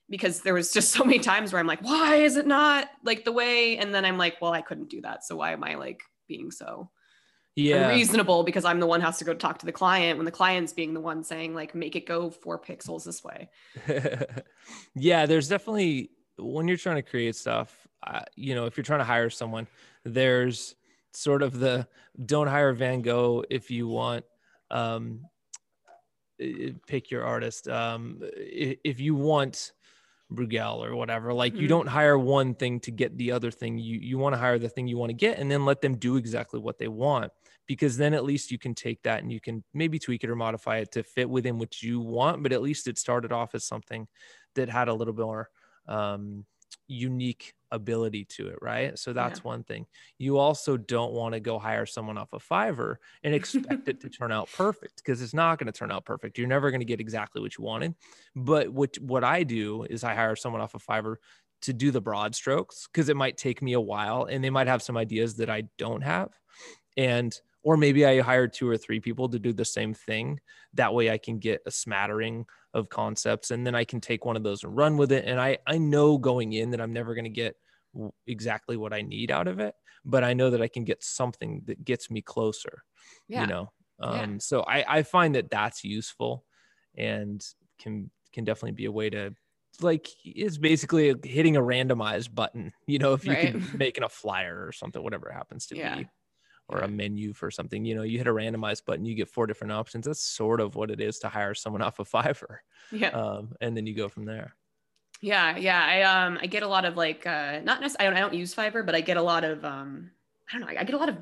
because 0.10 0.42
there 0.42 0.54
was 0.54 0.72
just 0.72 0.92
so 0.92 1.04
many 1.04 1.20
times 1.20 1.52
where 1.52 1.60
I'm 1.60 1.68
like, 1.68 1.84
why 1.84 2.16
is 2.18 2.38
it 2.38 2.48
not 2.48 2.88
like 3.04 3.26
the 3.26 3.32
way? 3.32 3.78
And 3.78 3.94
then 3.94 4.06
I'm 4.06 4.18
like, 4.18 4.42
well, 4.42 4.54
I 4.54 4.62
couldn't 4.62 4.90
do 4.90 5.02
that, 5.02 5.26
so 5.26 5.36
why 5.38 5.54
am 5.54 5.64
I 5.64 5.76
like 5.76 6.02
being 6.28 6.52
so? 6.52 6.92
Yeah. 7.56 7.90
unreasonable 7.90 8.44
because 8.44 8.66
I'm 8.66 8.80
the 8.80 8.86
one 8.86 9.00
who 9.00 9.08
has 9.08 9.18
to 9.18 9.26
go 9.26 9.34
talk 9.34 9.58
to 9.60 9.66
the 9.66 9.72
client 9.72 10.20
when 10.20 10.26
the 10.26 10.32
client's 10.32 10.74
being 10.74 10.94
the 10.94 11.00
one 11.00 11.24
saying 11.24 11.56
like 11.56 11.74
make 11.74 11.96
it 11.96 12.06
go 12.06 12.30
four 12.30 12.62
pixels 12.62 13.04
this 13.04 13.24
way. 13.24 13.50
yeah, 14.96 15.26
there's 15.26 15.48
definitely 15.48 16.12
when 16.38 16.68
you're 16.68 16.78
trying 16.78 16.98
to 16.98 17.02
create 17.02 17.36
stuff, 17.36 17.87
uh, 18.06 18.22
you 18.36 18.56
know, 18.56 18.66
if 18.66 18.78
you're 18.78 18.84
trying 18.84 19.00
to 19.00 19.06
hire 19.06 19.30
someone, 19.30 19.68
there's 20.04 20.76
sort 21.14 21.42
of 21.42 21.60
the 21.60 21.88
don't 22.26 22.48
hire 22.48 22.74
Van 22.74 23.02
Gogh 23.02 23.44
if 23.50 23.72
you 23.72 23.88
want 23.88 24.24
um 24.70 25.22
pick 26.86 27.10
your 27.10 27.24
artist 27.24 27.68
um 27.70 28.20
if 28.22 29.00
you 29.00 29.16
want 29.16 29.72
Bruegel 30.32 30.86
or 30.86 30.96
whatever. 30.96 31.34
Like 31.34 31.54
mm-hmm. 31.54 31.62
you 31.62 31.68
don't 31.68 31.88
hire 31.88 32.18
one 32.18 32.54
thing 32.54 32.80
to 32.82 32.92
get 32.92 33.18
the 33.18 33.32
other 33.32 33.50
thing. 33.50 33.78
You 33.78 33.98
you 34.00 34.18
want 34.18 34.36
to 34.36 34.40
hire 34.40 34.60
the 34.60 34.70
thing 34.70 34.88
you 34.88 34.98
want 34.98 35.10
to 35.10 35.16
get 35.16 35.40
and 35.40 35.50
then 35.50 35.66
let 35.66 35.82
them 35.82 35.96
do 35.96 36.18
exactly 36.18 36.60
what 36.60 36.78
they 36.78 36.90
want 36.90 37.32
because 37.68 37.98
then 37.98 38.14
at 38.14 38.24
least 38.24 38.52
you 38.52 38.58
can 38.58 38.74
take 38.74 39.02
that 39.04 39.22
and 39.22 39.32
you 39.32 39.40
can 39.40 39.64
maybe 39.74 40.00
tweak 40.00 40.24
it 40.24 40.30
or 40.30 40.36
modify 40.36 40.78
it 40.78 40.92
to 40.94 41.04
fit 41.04 41.30
within 41.30 41.58
what 41.60 41.82
you 41.82 42.00
want, 42.00 42.42
but 42.42 42.54
at 42.54 42.62
least 42.62 42.88
it 42.88 42.98
started 42.98 43.32
off 43.32 43.54
as 43.56 43.66
something 43.66 44.08
that 44.56 44.70
had 44.70 44.88
a 44.88 44.94
little 44.94 45.14
bit 45.14 45.26
more 45.26 45.50
um, 45.88 46.46
unique 46.88 47.54
ability 47.72 48.26
to 48.26 48.48
it, 48.48 48.58
right? 48.62 48.98
So 48.98 49.14
that's 49.14 49.40
yeah. 49.40 49.44
one 49.44 49.64
thing. 49.64 49.86
You 50.18 50.38
also 50.38 50.78
don't 50.78 51.14
want 51.14 51.34
to 51.34 51.40
go 51.40 51.60
hire 51.60 51.86
someone 51.86 52.18
off 52.18 52.34
a 52.34 52.38
of 52.38 52.48
Fiverr 52.48 52.96
and 53.24 53.34
expect 53.34 53.88
it 53.88 54.00
to 54.02 54.10
turn 54.10 54.32
out 54.32 54.50
perfect 54.54 54.98
because 54.98 55.22
it's 55.22 55.34
not 55.34 55.60
going 55.60 55.72
to 55.72 55.78
turn 55.78 55.92
out 55.92 56.06
perfect. 56.06 56.38
You're 56.38 56.48
never 56.48 56.72
going 56.72 56.82
to 56.82 56.86
get 56.86 57.02
exactly 57.02 57.42
what 57.42 57.58
you 57.58 57.64
wanted. 57.64 57.96
But 58.36 58.70
what 58.70 58.96
what 59.00 59.24
I 59.24 59.44
do 59.44 59.84
is 59.84 60.04
I 60.04 60.16
hire 60.16 60.36
someone 60.36 60.62
off 60.62 60.74
a 60.74 60.78
of 60.78 60.86
Fiverr 60.86 61.16
to 61.64 61.74
do 61.74 61.92
the 61.92 62.02
broad 62.02 62.36
strokes 62.36 62.88
because 62.88 63.10
it 63.10 63.18
might 63.18 63.38
take 63.38 63.62
me 63.62 63.74
a 63.74 63.82
while 63.82 64.26
and 64.26 64.44
they 64.44 64.50
might 64.50 64.68
have 64.68 64.82
some 64.82 64.96
ideas 64.96 65.36
that 65.38 65.50
I 65.50 65.64
don't 65.78 66.04
have. 66.04 66.30
And 66.96 67.38
or 67.64 67.78
maybe 67.78 68.06
I 68.06 68.22
hire 68.22 68.48
two 68.48 68.70
or 68.70 68.78
three 68.78 69.00
people 69.00 69.30
to 69.30 69.40
do 69.40 69.54
the 69.54 69.66
same 69.66 69.94
thing. 69.94 70.40
That 70.74 70.94
way 70.94 71.10
I 71.12 71.18
can 71.18 71.40
get 71.40 71.62
a 71.66 71.72
smattering 71.72 72.46
of 72.74 72.90
concepts 72.90 73.52
and 73.52 73.66
then 73.66 73.76
I 73.76 73.84
can 73.84 74.00
take 74.00 74.26
one 74.26 74.36
of 74.36 74.44
those 74.44 74.64
and 74.64 74.76
run 74.76 74.98
with 74.98 75.12
it. 75.12 75.26
And 75.26 75.40
I, 75.40 75.58
I 75.66 75.78
know 75.78 76.18
going 76.18 76.54
in 76.54 76.72
that 76.72 76.82
I'm 76.82 76.94
never 76.94 77.16
going 77.16 77.26
to 77.26 77.30
get 77.30 77.56
exactly 78.26 78.78
what 78.78 78.94
I 78.94 79.02
need 79.02 79.32
out 79.32 79.48
of 79.48 79.60
it, 79.60 79.74
but 80.06 80.24
I 80.24 80.34
know 80.34 80.50
that 80.52 80.62
I 80.62 80.68
can 80.68 80.84
get 80.84 81.04
something 81.04 81.64
that 81.66 81.84
gets 81.84 82.10
me 82.12 82.22
closer, 82.22 82.84
yeah. 83.28 83.42
you 83.42 83.48
know? 83.48 83.72
Um, 84.00 84.32
yeah. 84.34 84.38
so 84.40 84.62
I, 84.62 85.00
I 85.00 85.04
find 85.04 85.36
that 85.36 85.50
that's 85.50 85.84
useful 85.84 86.46
and 86.96 87.44
can, 87.80 88.12
can 88.32 88.44
definitely 88.44 88.74
be 88.74 88.86
a 88.86 88.92
way 88.92 89.10
to 89.10 89.34
like 89.82 90.08
it's 90.24 90.58
basically 90.58 91.14
hitting 91.24 91.56
a 91.56 91.62
randomized 91.62 92.34
button 92.34 92.74
you 92.88 92.98
know 92.98 93.14
if 93.14 93.26
you 93.26 93.32
right. 93.34 93.52
could 93.52 93.78
making 93.78 94.04
a 94.04 94.10
flyer 94.10 94.66
or 94.66 94.72
something 94.72 95.04
whatever 95.04 95.30
it 95.30 95.34
happens 95.34 95.68
to 95.68 95.78
yeah. 95.78 95.98
be 95.98 96.08
or 96.70 96.80
a 96.80 96.88
menu 96.88 97.34
for 97.34 97.50
something. 97.50 97.86
You 97.86 97.96
know, 97.96 98.04
you 98.04 98.18
hit 98.18 98.28
a 98.28 98.34
randomized 98.34 98.86
button, 98.86 99.06
you 99.06 99.16
get 99.16 99.30
four 99.30 99.48
different 99.48 99.74
options. 99.74 100.06
That's 100.06 100.22
sort 100.22 100.60
of 100.60 100.76
what 100.76 100.92
it 100.92 101.00
is 101.00 101.20
to 101.20 101.30
hire 101.30 101.54
someone 101.54 101.82
off 101.84 102.00
of 102.00 102.10
Fiverr. 102.10 102.58
Yeah. 102.92 103.10
Um, 103.10 103.54
and 103.62 103.76
then 103.76 103.86
you 103.88 103.96
go 103.96 104.10
from 104.10 104.26
there. 104.26 104.56
Yeah, 105.22 105.58
yeah. 105.58 105.84
I 105.84 106.02
um 106.04 106.38
I 106.42 106.46
get 106.46 106.64
a 106.64 106.68
lot 106.68 106.86
of 106.86 106.96
like 106.96 107.26
uh 107.26 107.60
not 107.64 107.82
necessarily 107.82 108.16
I 108.16 108.20
don't 108.20 108.28
I 108.28 108.30
don't 108.30 108.40
use 108.40 108.54
Fiverr, 108.54 108.86
but 108.86 108.94
I 108.94 109.02
get 109.02 109.18
a 109.18 109.22
lot 109.22 109.44
of 109.44 109.66
um 109.66 110.12
I 110.50 110.58
don't 110.58 110.62
know, 110.62 110.80
I 110.80 110.84
get 110.84 110.94
a 110.94 110.98
lot 110.98 111.10
of 111.10 111.18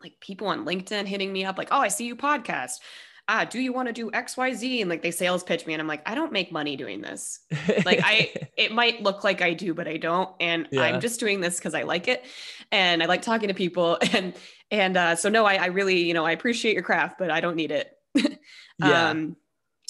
like 0.00 0.18
people 0.20 0.46
on 0.46 0.64
LinkedIn 0.64 1.06
hitting 1.06 1.32
me 1.32 1.44
up 1.44 1.58
like, 1.58 1.68
"Oh, 1.70 1.80
I 1.80 1.88
see 1.88 2.06
you 2.06 2.16
podcast 2.16 2.78
ah, 3.30 3.44
do 3.44 3.60
you 3.60 3.72
want 3.72 3.86
to 3.86 3.92
do 3.92 4.10
XYZ? 4.10 4.80
And 4.80 4.90
like 4.90 5.02
they 5.02 5.12
sales 5.12 5.44
pitch 5.44 5.64
me 5.64 5.72
and 5.72 5.80
I'm 5.80 5.86
like, 5.86 6.02
I 6.04 6.16
don't 6.16 6.32
make 6.32 6.50
money 6.50 6.74
doing 6.76 7.00
this. 7.00 7.38
like 7.86 8.00
I, 8.02 8.32
it 8.56 8.72
might 8.72 9.02
look 9.02 9.22
like 9.22 9.40
I 9.40 9.54
do, 9.54 9.72
but 9.72 9.86
I 9.86 9.98
don't. 9.98 10.28
And 10.40 10.66
yeah. 10.72 10.82
I'm 10.82 11.00
just 11.00 11.20
doing 11.20 11.40
this 11.40 11.56
because 11.56 11.72
I 11.72 11.84
like 11.84 12.08
it. 12.08 12.24
And 12.72 13.02
I 13.02 13.06
like 13.06 13.22
talking 13.22 13.48
to 13.48 13.54
people. 13.54 13.98
And, 14.12 14.34
and 14.72 14.96
uh, 14.96 15.14
so 15.14 15.28
no, 15.28 15.44
I, 15.44 15.54
I 15.54 15.66
really, 15.66 16.02
you 16.02 16.14
know, 16.14 16.26
I 16.26 16.32
appreciate 16.32 16.74
your 16.74 16.82
craft, 16.82 17.16
but 17.16 17.30
I 17.30 17.40
don't 17.40 17.54
need 17.54 17.70
it. 17.70 17.96
yeah. 18.78 19.10
Um, 19.10 19.36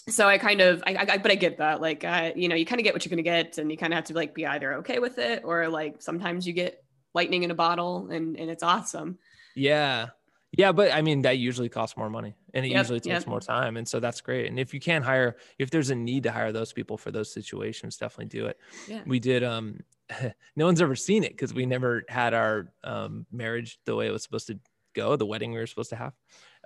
so 0.09 0.29
I 0.29 0.37
kind 0.37 0.61
of, 0.61 0.83
I, 0.87 1.07
I, 1.13 1.19
but 1.19 1.31
I 1.31 1.37
get 1.37 1.59
that, 1.59 1.81
like, 1.81 2.05
uh, 2.05 2.33
you 2.37 2.49
know, 2.49 2.55
you 2.55 2.67
kind 2.67 2.81
of 2.81 2.85
get 2.85 2.93
what 2.93 3.05
you're 3.05 3.11
going 3.11 3.25
to 3.25 3.31
get 3.31 3.57
and 3.57 3.71
you 3.71 3.79
kind 3.79 3.95
of 3.95 3.97
have 3.97 4.05
to 4.07 4.15
like 4.15 4.35
be 4.35 4.47
either 4.47 4.75
okay 4.75 4.99
with 4.99 5.19
it 5.19 5.43
or 5.45 5.69
like 5.69 6.03
sometimes 6.03 6.47
you 6.47 6.53
get 6.53 6.85
lightning 7.15 7.45
in 7.45 7.51
a 7.51 7.55
bottle 7.55 8.09
and, 8.11 8.37
and 8.37 8.51
it's 8.51 8.63
awesome. 8.63 9.19
Yeah. 9.57 10.09
Yeah, 10.53 10.73
but 10.73 10.93
I 10.93 11.03
mean 11.03 11.23
that 11.23 11.39
usually 11.39 11.69
costs 11.69 11.97
more 11.97 12.11
money 12.11 12.35
and 12.55 12.67
it 12.67 12.71
yep, 12.71 12.79
usually 12.79 13.01
takes 13.01 13.21
yep. 13.21 13.27
more 13.27 13.41
time. 13.41 13.77
And 13.77 13.87
so 13.87 14.01
that's 14.01 14.21
great. 14.21 14.47
And 14.47 14.59
if 14.59 14.75
you 14.75 14.81
can't 14.81 15.05
hire, 15.05 15.37
if 15.59 15.71
there's 15.71 15.91
a 15.91 15.95
need 15.95 16.25
to 16.25 16.33
hire 16.33 16.51
those 16.51 16.73
people 16.73 16.97
for 16.97 17.13
those 17.13 17.33
situations, 17.33 17.97
definitely 17.97 18.27
do 18.27 18.47
it. 18.47 18.59
Yeah. 18.89 19.03
We 19.07 19.21
did 19.21 19.45
um 19.45 19.81
no 20.57 20.67
one's 20.67 20.83
ever 20.83 20.97
seen 20.97 21.23
it 21.23 21.31
because 21.31 21.55
we 21.55 21.67
never 21.67 22.05
had 22.09 22.35
our 22.35 22.73
um 22.83 23.27
marriage 23.31 23.79
the 23.85 23.95
way 23.95 24.09
it 24.09 24.13
was 24.13 24.25
supposed 24.25 24.49
to 24.49 24.59
go, 24.95 25.15
the 25.15 25.27
wedding 25.27 25.53
we 25.53 25.59
were 25.59 25.67
supposed 25.69 25.91
to 25.91 25.97
have. 25.97 26.15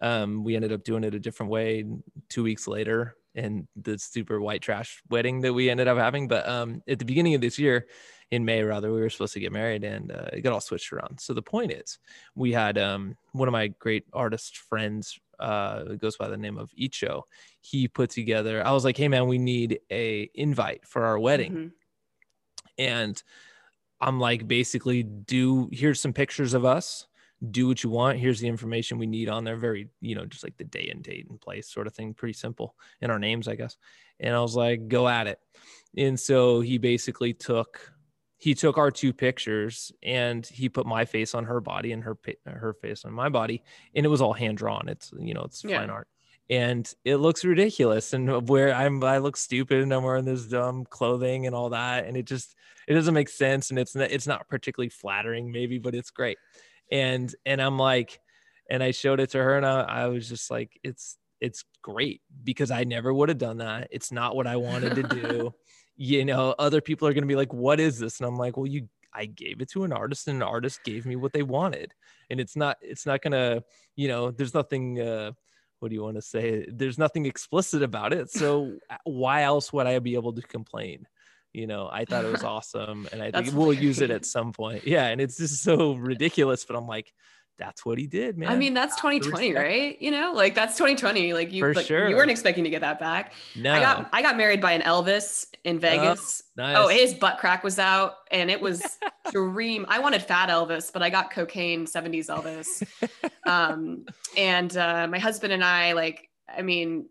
Um, 0.00 0.44
we 0.44 0.56
ended 0.56 0.72
up 0.72 0.82
doing 0.82 1.04
it 1.04 1.14
a 1.14 1.20
different 1.20 1.52
way 1.52 1.84
two 2.30 2.42
weeks 2.42 2.66
later 2.66 3.16
in 3.34 3.68
the 3.76 3.98
super 3.98 4.40
white 4.40 4.62
trash 4.62 5.02
wedding 5.10 5.40
that 5.42 5.52
we 5.52 5.68
ended 5.68 5.88
up 5.88 5.98
having. 5.98 6.26
But 6.26 6.48
um 6.48 6.82
at 6.88 6.98
the 6.98 7.04
beginning 7.04 7.34
of 7.34 7.42
this 7.42 7.58
year, 7.58 7.86
in 8.30 8.44
May 8.44 8.62
rather 8.62 8.92
we 8.92 9.00
were 9.00 9.10
supposed 9.10 9.34
to 9.34 9.40
get 9.40 9.52
married 9.52 9.84
and 9.84 10.12
uh, 10.12 10.28
it 10.32 10.40
got 10.40 10.52
all 10.52 10.60
switched 10.60 10.92
around. 10.92 11.20
So 11.20 11.34
the 11.34 11.42
point 11.42 11.72
is 11.72 11.98
we 12.34 12.52
had 12.52 12.78
um, 12.78 13.16
one 13.32 13.48
of 13.48 13.52
my 13.52 13.68
great 13.68 14.04
artist 14.12 14.58
friends 14.58 15.18
uh, 15.38 15.84
goes 15.94 16.16
by 16.16 16.28
the 16.28 16.36
name 16.36 16.58
of 16.58 16.70
Icho. 16.80 17.22
He 17.60 17.88
put 17.88 18.10
together 18.10 18.64
I 18.64 18.72
was 18.72 18.84
like, 18.84 18.96
"Hey 18.96 19.08
man, 19.08 19.26
we 19.26 19.38
need 19.38 19.80
a 19.90 20.30
invite 20.34 20.86
for 20.86 21.04
our 21.04 21.18
wedding." 21.18 21.52
Mm-hmm. 21.52 21.68
And 22.78 23.22
I'm 24.00 24.20
like 24.20 24.46
basically 24.46 25.02
do 25.02 25.68
here's 25.72 26.00
some 26.00 26.12
pictures 26.12 26.54
of 26.54 26.64
us 26.64 27.06
do 27.50 27.66
what 27.66 27.82
you 27.82 27.90
want. 27.90 28.18
Here's 28.18 28.40
the 28.40 28.48
information 28.48 28.98
we 28.98 29.06
need 29.06 29.28
on 29.28 29.44
there. 29.44 29.56
Very, 29.56 29.88
you 30.00 30.14
know, 30.14 30.24
just 30.26 30.44
like 30.44 30.56
the 30.56 30.64
day 30.64 30.88
and 30.90 31.02
date 31.02 31.26
and 31.28 31.40
place 31.40 31.68
sort 31.68 31.86
of 31.86 31.94
thing. 31.94 32.14
Pretty 32.14 32.32
simple. 32.32 32.74
in 33.00 33.10
our 33.10 33.18
names, 33.18 33.48
I 33.48 33.54
guess. 33.54 33.76
And 34.20 34.34
I 34.34 34.40
was 34.40 34.56
like, 34.56 34.88
go 34.88 35.08
at 35.08 35.26
it. 35.26 35.38
And 35.96 36.18
so 36.18 36.60
he 36.60 36.78
basically 36.78 37.34
took 37.34 37.92
he 38.44 38.54
took 38.54 38.76
our 38.76 38.90
two 38.90 39.14
pictures 39.14 39.90
and 40.02 40.44
he 40.44 40.68
put 40.68 40.84
my 40.84 41.06
face 41.06 41.34
on 41.34 41.44
her 41.44 41.62
body 41.62 41.92
and 41.92 42.04
her 42.04 42.14
her 42.44 42.74
face 42.74 43.06
on 43.06 43.10
my 43.10 43.30
body 43.30 43.62
and 43.94 44.04
it 44.04 44.10
was 44.10 44.20
all 44.20 44.34
hand 44.34 44.58
drawn 44.58 44.86
it's 44.86 45.10
you 45.18 45.32
know 45.32 45.44
it's 45.44 45.64
yeah. 45.64 45.78
fine 45.78 45.88
art. 45.88 46.06
And 46.50 46.94
it 47.06 47.16
looks 47.16 47.42
ridiculous 47.42 48.12
and 48.12 48.46
where 48.50 48.74
i'm 48.74 49.02
i 49.02 49.16
look 49.16 49.38
stupid 49.38 49.80
and 49.80 49.94
i'm 49.94 50.02
wearing 50.02 50.26
this 50.26 50.44
dumb 50.44 50.84
clothing 50.84 51.46
and 51.46 51.56
all 51.56 51.70
that 51.70 52.04
and 52.04 52.18
it 52.18 52.26
just 52.26 52.54
it 52.86 52.92
doesn't 52.92 53.14
make 53.14 53.30
sense 53.30 53.70
and 53.70 53.78
it's 53.78 53.94
not, 53.94 54.10
it's 54.10 54.26
not 54.26 54.46
particularly 54.46 54.90
flattering 54.90 55.50
maybe 55.50 55.78
but 55.78 55.94
it's 55.94 56.10
great. 56.10 56.36
And 56.92 57.34
and 57.46 57.62
i'm 57.62 57.78
like 57.78 58.20
and 58.68 58.82
i 58.82 58.90
showed 58.90 59.20
it 59.20 59.30
to 59.30 59.38
her 59.38 59.56
and 59.56 59.64
i, 59.64 59.80
I 59.80 60.06
was 60.08 60.28
just 60.28 60.50
like 60.50 60.78
it's 60.84 61.16
it's 61.40 61.64
great 61.80 62.20
because 62.42 62.70
i 62.70 62.84
never 62.84 63.12
would 63.12 63.30
have 63.30 63.38
done 63.38 63.58
that. 63.58 63.88
It's 63.90 64.12
not 64.12 64.36
what 64.36 64.46
i 64.46 64.56
wanted 64.56 64.96
to 64.96 65.02
do 65.02 65.54
you 65.96 66.24
know, 66.24 66.54
other 66.58 66.80
people 66.80 67.06
are 67.08 67.12
going 67.12 67.22
to 67.22 67.28
be 67.28 67.36
like, 67.36 67.52
what 67.52 67.80
is 67.80 67.98
this? 67.98 68.20
And 68.20 68.26
I'm 68.26 68.36
like, 68.36 68.56
well, 68.56 68.66
you, 68.66 68.88
I 69.12 69.26
gave 69.26 69.60
it 69.60 69.70
to 69.70 69.84
an 69.84 69.92
artist 69.92 70.26
and 70.28 70.36
an 70.36 70.48
artist 70.48 70.82
gave 70.84 71.06
me 71.06 71.16
what 71.16 71.32
they 71.32 71.42
wanted. 71.42 71.94
And 72.30 72.40
it's 72.40 72.56
not, 72.56 72.78
it's 72.80 73.06
not 73.06 73.22
going 73.22 73.32
to, 73.32 73.62
you 73.96 74.08
know, 74.08 74.30
there's 74.30 74.54
nothing, 74.54 75.00
uh, 75.00 75.32
what 75.78 75.90
do 75.90 75.94
you 75.94 76.02
want 76.02 76.16
to 76.16 76.22
say? 76.22 76.66
There's 76.68 76.98
nothing 76.98 77.26
explicit 77.26 77.82
about 77.82 78.12
it. 78.12 78.30
So 78.30 78.78
why 79.04 79.42
else 79.42 79.72
would 79.72 79.86
I 79.86 79.98
be 79.98 80.14
able 80.14 80.32
to 80.32 80.42
complain? 80.42 81.06
You 81.52 81.68
know, 81.68 81.88
I 81.92 82.04
thought 82.04 82.24
it 82.24 82.32
was 82.32 82.42
awesome 82.44 83.08
and 83.12 83.22
I 83.22 83.30
think 83.30 83.54
we'll 83.54 83.72
use 83.72 84.00
it 84.00 84.10
at 84.10 84.24
some 84.24 84.52
point. 84.52 84.86
Yeah. 84.86 85.06
And 85.06 85.20
it's 85.20 85.36
just 85.36 85.62
so 85.62 85.94
ridiculous, 85.94 86.64
but 86.64 86.76
I'm 86.76 86.88
like, 86.88 87.12
that's 87.58 87.86
what 87.86 87.98
he 87.98 88.06
did, 88.06 88.36
man. 88.36 88.48
I 88.48 88.56
mean, 88.56 88.74
that's 88.74 88.96
2020, 88.96 89.54
right? 89.54 90.00
You 90.00 90.10
know, 90.10 90.32
like 90.34 90.54
that's 90.54 90.76
2020. 90.76 91.32
Like 91.32 91.52
you, 91.52 91.72
like, 91.72 91.86
sure. 91.86 92.08
you 92.08 92.16
weren't 92.16 92.30
expecting 92.30 92.64
to 92.64 92.70
get 92.70 92.80
that 92.80 92.98
back. 92.98 93.32
No, 93.54 93.72
I 93.72 93.80
got 93.80 94.08
I 94.12 94.22
got 94.22 94.36
married 94.36 94.60
by 94.60 94.72
an 94.72 94.82
Elvis 94.82 95.46
in 95.64 95.76
oh, 95.76 95.80
Vegas. 95.80 96.42
Oh, 96.58 96.62
nice. 96.62 96.76
oh 96.78 96.88
his 96.88 97.14
butt 97.14 97.38
crack 97.38 97.62
was 97.62 97.78
out, 97.78 98.14
and 98.30 98.50
it 98.50 98.60
was 98.60 98.82
dream. 99.32 99.86
I 99.88 100.00
wanted 100.00 100.22
fat 100.22 100.48
Elvis, 100.48 100.92
but 100.92 101.02
I 101.02 101.10
got 101.10 101.30
cocaine 101.30 101.86
70s 101.86 102.26
Elvis. 102.26 102.82
um, 103.46 104.04
and 104.36 104.76
uh, 104.76 105.06
my 105.06 105.18
husband 105.18 105.52
and 105.52 105.64
I, 105.64 105.92
like, 105.92 106.28
I 106.48 106.62
mean, 106.62 107.06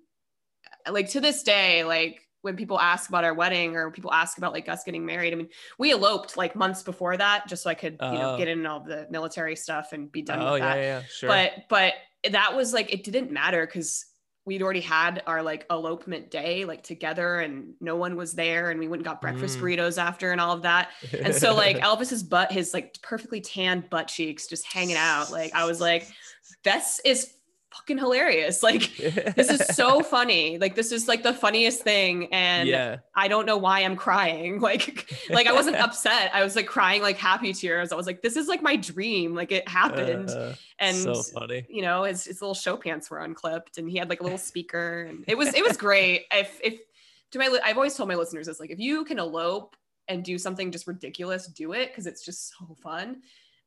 like 0.90 1.10
to 1.12 1.22
this 1.22 1.44
day, 1.44 1.84
like 1.84 2.23
when 2.44 2.58
people 2.58 2.78
ask 2.78 3.10
about 3.10 3.24
our 3.24 3.34
wedding 3.34 3.76
or 3.76 3.90
people 3.90 4.12
ask 4.12 4.38
about 4.38 4.52
like 4.52 4.68
us 4.68 4.84
getting 4.84 5.06
married. 5.06 5.34
I 5.34 5.38
mean, 5.38 5.48
we 5.80 5.92
eloped 5.92 6.36
like 6.36 6.56
months 6.56 6.84
before 6.84 7.16
that 7.16 7.48
just 7.48 7.64
so 7.64 7.70
I 7.70 7.74
could, 7.74 7.98
you 8.02 8.12
know, 8.12 8.38
get 8.38 8.50
oh. 8.50 8.52
in 8.52 8.66
all 8.66 8.82
the 8.82 9.08
military 9.10 9.56
stuff 9.56 9.94
and 9.94 10.12
be 10.12 10.22
done 10.22 10.42
oh, 10.42 10.54
with 10.54 10.62
that. 10.62 10.76
Yeah, 10.76 10.84
yeah, 10.84 11.02
sure. 11.10 11.30
But 11.30 11.52
but 11.70 11.94
that 12.32 12.56
was 12.56 12.74
like 12.74 12.94
it 12.94 13.06
didn't 13.06 13.32
matter 13.32 13.66
because 13.66 14.06
we'd 14.46 14.62
already 14.62 14.82
had 14.82 15.24
our 15.26 15.42
like 15.42 15.66
elopement 15.72 16.30
day 16.30 16.66
like 16.66 16.84
together 16.84 17.40
and 17.40 17.76
no 17.80 17.96
one 17.96 18.18
was 18.18 18.34
there 18.34 18.72
and 18.72 18.80
we 18.80 18.90
went 18.90 19.00
and 19.00 19.06
got 19.06 19.22
breakfast 19.22 19.58
mm. 19.58 19.62
burritos 19.62 19.98
after 19.98 20.34
and 20.34 20.42
all 20.42 20.52
of 20.52 20.64
that. 20.64 20.90
And 21.18 21.34
so 21.34 21.56
like 21.56 21.78
Elvis's 21.80 22.24
butt, 22.24 22.52
his 22.52 22.74
like 22.74 23.02
perfectly 23.02 23.40
tanned 23.40 23.90
butt 23.90 24.10
cheeks 24.10 24.48
just 24.48 24.66
hanging 24.66 24.98
out. 24.98 25.32
Like 25.32 25.54
I 25.56 25.64
was 25.64 25.80
like, 25.80 26.10
this 26.66 27.00
is 27.06 27.36
fucking 27.74 27.98
hilarious. 27.98 28.62
Like 28.74 28.96
this 28.96 29.50
is 29.50 29.76
so 29.76 30.02
funny. 30.16 30.58
Like 30.58 30.74
this 30.76 30.92
is 30.92 31.08
like 31.08 31.22
the 31.22 31.34
funniest 31.34 31.82
thing. 31.82 32.28
And 32.32 32.68
yeah. 32.68 32.98
I 33.14 33.28
don't 33.28 33.46
know 33.46 33.58
why 33.58 33.82
I'm 33.82 33.96
crying. 33.96 34.62
Like, 34.74 35.14
like 35.30 35.46
I 35.46 35.52
wasn't 35.52 35.76
upset. 35.76 36.32
I 36.34 36.44
was 36.44 36.56
like 36.56 36.68
crying 36.68 37.02
like 37.02 37.18
happy 37.18 37.52
tears. 37.54 37.92
I 37.92 37.96
was 37.96 38.08
like, 38.08 38.22
this 38.22 38.38
is 38.38 38.48
like 38.48 38.62
my 38.62 38.78
dream. 38.78 39.36
Like 39.36 39.52
it 39.52 39.68
happened. 39.68 40.30
Uh, 40.30 40.54
and 40.80 40.96
so 40.96 41.22
funny. 41.22 41.66
you 41.70 41.82
know, 41.82 42.04
his, 42.04 42.24
his 42.24 42.42
little 42.42 42.56
show 42.56 42.78
pants 42.78 43.10
were 43.10 43.20
unclipped 43.20 43.78
and 43.78 43.90
he 43.90 43.98
had 43.98 44.10
like 44.10 44.22
a 44.22 44.24
little 44.24 44.38
speaker 44.38 45.04
and 45.10 45.26
it 45.28 45.38
was 45.38 45.54
it 45.54 45.64
was 45.64 45.76
great. 45.76 46.26
If 46.32 46.60
if 46.64 46.80
to 47.32 47.40
my 47.40 47.60
I've 47.64 47.76
always 47.76 47.96
told 47.96 48.08
my 48.08 48.16
listeners 48.16 48.48
this 48.48 48.60
like 48.60 48.72
if 48.72 48.80
you 48.80 49.04
can 49.04 49.20
elope 49.20 49.76
and 50.08 50.24
do 50.24 50.38
something 50.38 50.72
just 50.72 50.88
ridiculous, 50.88 51.48
do 51.48 51.74
it 51.74 51.90
because 51.90 52.08
it's 52.08 52.24
just 52.24 52.54
so 52.58 52.76
fun. 52.82 53.22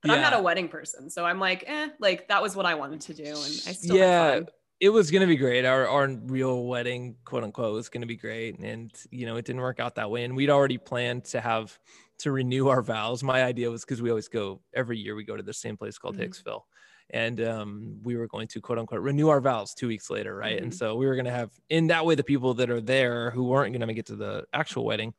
But 0.07 0.15
I'm 0.15 0.23
not 0.23 0.33
a 0.39 0.43
wedding 0.43 0.69
person, 0.69 1.11
so 1.11 1.25
I'm 1.25 1.39
like, 1.41 1.65
eh, 1.67 1.91
like 1.99 2.29
that 2.29 2.43
was 2.43 2.57
what 2.57 2.67
I 2.67 2.75
wanted 2.75 3.01
to 3.03 3.15
do, 3.15 3.25
and 3.25 3.37
I 3.37 3.73
still 3.73 3.97
Yeah. 3.97 4.41
It 4.79 4.91
was 4.91 5.11
gonna 5.11 5.27
be 5.27 5.37
great. 5.37 5.65
Our 5.65 5.89
our 5.89 6.07
real 6.07 6.65
wedding, 6.67 7.17
quote 7.25 7.43
unquote, 7.45 7.73
was 7.73 7.89
gonna 7.89 8.05
be 8.07 8.17
great. 8.17 8.59
And 8.59 8.93
you 9.11 9.25
know, 9.25 9.37
it 9.37 9.47
didn't 9.47 9.63
work 9.63 9.81
out 9.81 9.95
that 9.95 10.11
way. 10.11 10.25
And 10.25 10.37
we'd 10.37 10.51
already 10.51 10.77
planned 10.77 11.25
to 11.27 11.41
have 11.41 11.79
to 12.19 12.31
renew 12.31 12.69
our 12.69 12.83
vows. 12.83 13.23
My 13.23 13.43
idea 13.43 13.71
was 13.71 13.85
because 13.87 14.03
we 14.03 14.11
always 14.11 14.29
go 14.29 14.61
every 14.75 14.99
year 14.99 15.15
we 15.15 15.25
go 15.25 15.35
to 15.37 15.43
the 15.43 15.55
same 15.55 15.79
place 15.79 15.97
called 15.97 16.17
Mhm. 16.19 16.29
Hicksville. 16.29 16.63
And 17.09 17.41
um, 17.41 18.01
we 18.03 18.17
were 18.17 18.27
going 18.27 18.49
to 18.49 18.61
quote 18.61 18.79
unquote 18.79 19.01
renew 19.01 19.29
our 19.29 19.41
vows 19.41 19.73
two 19.73 19.89
weeks 19.89 20.11
later, 20.11 20.37
right? 20.37 20.61
And 20.63 20.73
Mhm. 20.73 20.77
so 20.77 20.95
we 20.97 21.07
were 21.07 21.17
gonna 21.17 21.31
have 21.31 21.53
in 21.71 21.87
that 21.87 22.05
way 22.05 22.15
the 22.15 22.25
people 22.25 22.53
that 22.55 22.69
are 22.69 22.81
there 22.83 23.31
who 23.31 23.45
weren't 23.45 23.73
gonna 23.73 23.87
make 23.87 23.97
it 23.99 24.07
to 24.07 24.17
the 24.17 24.45
actual 24.53 24.85
wedding 24.85 25.15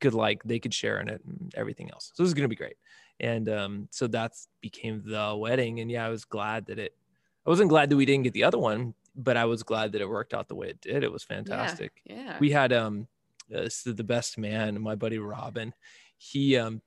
could 0.00 0.12
like 0.14 0.42
they 0.44 0.58
could 0.58 0.74
share 0.74 1.00
in 1.00 1.08
it 1.08 1.22
and 1.24 1.50
everything 1.56 1.90
else. 1.92 2.12
So 2.14 2.22
this 2.22 2.28
is 2.28 2.34
gonna 2.34 2.46
be 2.48 2.56
great. 2.56 2.76
And 3.20 3.48
um, 3.48 3.88
so 3.90 4.06
that's 4.06 4.48
became 4.60 5.02
the 5.04 5.36
wedding. 5.36 5.80
And 5.80 5.90
yeah, 5.90 6.06
I 6.06 6.08
was 6.10 6.24
glad 6.24 6.66
that 6.66 6.78
it 6.78 6.94
I 7.46 7.50
wasn't 7.50 7.70
glad 7.70 7.90
that 7.90 7.96
we 7.96 8.04
didn't 8.06 8.24
get 8.24 8.32
the 8.34 8.44
other 8.44 8.58
one, 8.58 8.94
but 9.16 9.36
I 9.36 9.44
was 9.46 9.62
glad 9.62 9.92
that 9.92 10.00
it 10.00 10.08
worked 10.08 10.34
out 10.34 10.48
the 10.48 10.54
way 10.54 10.68
it 10.68 10.80
did. 10.80 11.02
It 11.02 11.10
was 11.10 11.24
fantastic. 11.24 12.02
Yeah. 12.04 12.36
We 12.40 12.50
had 12.50 12.72
um 12.72 13.08
uh, 13.54 13.68
so 13.68 13.92
the 13.92 14.04
best 14.04 14.36
man, 14.38 14.80
my 14.80 14.94
buddy 14.94 15.18
Robin. 15.18 15.72
He 16.18 16.56
um 16.56 16.82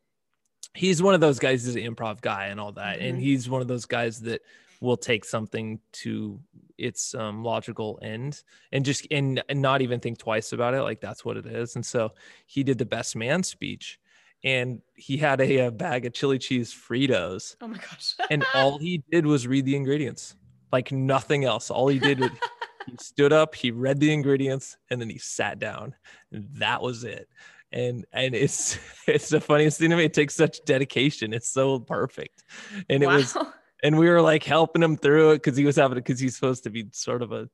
he's 0.73 1.01
one 1.01 1.13
of 1.13 1.19
those 1.21 1.39
guys 1.39 1.65
he's 1.65 1.75
an 1.75 1.83
improv 1.83 2.21
guy 2.21 2.45
and 2.47 2.59
all 2.59 2.71
that. 2.73 2.99
And 2.99 3.17
Mhm. 3.17 3.21
he's 3.21 3.49
one 3.49 3.61
of 3.61 3.67
those 3.67 3.85
guys 3.85 4.21
that 4.21 4.41
will 4.79 4.97
take 4.97 5.25
something 5.25 5.79
to 5.91 6.39
its 6.77 7.13
um, 7.13 7.43
logical 7.43 7.99
end 8.01 8.41
and 8.71 8.83
just 8.83 9.05
and, 9.11 9.43
and 9.49 9.61
not 9.61 9.81
even 9.81 9.99
think 9.99 10.17
twice 10.17 10.53
about 10.53 10.73
it 10.73 10.81
like 10.81 10.99
that's 10.99 11.23
what 11.23 11.37
it 11.37 11.45
is 11.45 11.75
and 11.75 11.85
so 11.85 12.11
he 12.47 12.63
did 12.63 12.79
the 12.79 12.85
best 12.85 13.15
man 13.15 13.43
speech 13.43 13.99
and 14.43 14.81
he 14.95 15.17
had 15.17 15.39
a, 15.41 15.67
a 15.67 15.71
bag 15.71 16.05
of 16.05 16.13
chili 16.13 16.39
cheese 16.39 16.73
fritos. 16.73 17.55
Oh 17.61 17.67
my 17.67 17.77
gosh. 17.77 18.15
and 18.29 18.45
all 18.53 18.77
he 18.77 19.03
did 19.11 19.25
was 19.25 19.47
read 19.47 19.65
the 19.65 19.75
ingredients 19.75 20.35
like 20.71 20.91
nothing 20.91 21.45
else. 21.45 21.69
All 21.69 21.87
he 21.87 21.99
did 21.99 22.19
was 22.19 22.31
he 22.87 22.97
stood 22.99 23.33
up 23.33 23.53
he 23.53 23.71
read 23.71 23.99
the 23.99 24.11
ingredients 24.11 24.77
and 24.89 24.99
then 24.99 25.09
he 25.09 25.17
sat 25.17 25.59
down. 25.59 25.95
And 26.31 26.47
that 26.53 26.81
was 26.81 27.03
it. 27.03 27.27
And 27.71 28.05
and 28.11 28.35
it's 28.35 28.79
it's 29.07 29.29
the 29.29 29.41
funniest 29.41 29.79
thing 29.79 29.89
to 29.91 29.95
me. 29.95 30.05
It 30.05 30.13
takes 30.13 30.35
such 30.35 30.63
dedication. 30.65 31.33
It's 31.33 31.49
so 31.49 31.79
perfect. 31.79 32.43
And 32.89 33.03
it 33.03 33.07
was 33.07 33.37
and 33.83 33.97
we 33.97 34.09
were 34.09 34.21
like 34.21 34.43
helping 34.43 34.83
him 34.83 34.97
through 34.97 35.31
it 35.31 35.35
because 35.37 35.57
he 35.57 35.65
was 35.65 35.75
having 35.75 35.97
because 35.97 36.19
he's 36.19 36.35
supposed 36.35 36.63
to 36.63 36.69
be 36.69 36.87
sort 36.91 37.21
of 37.21 37.31
a 37.31 37.49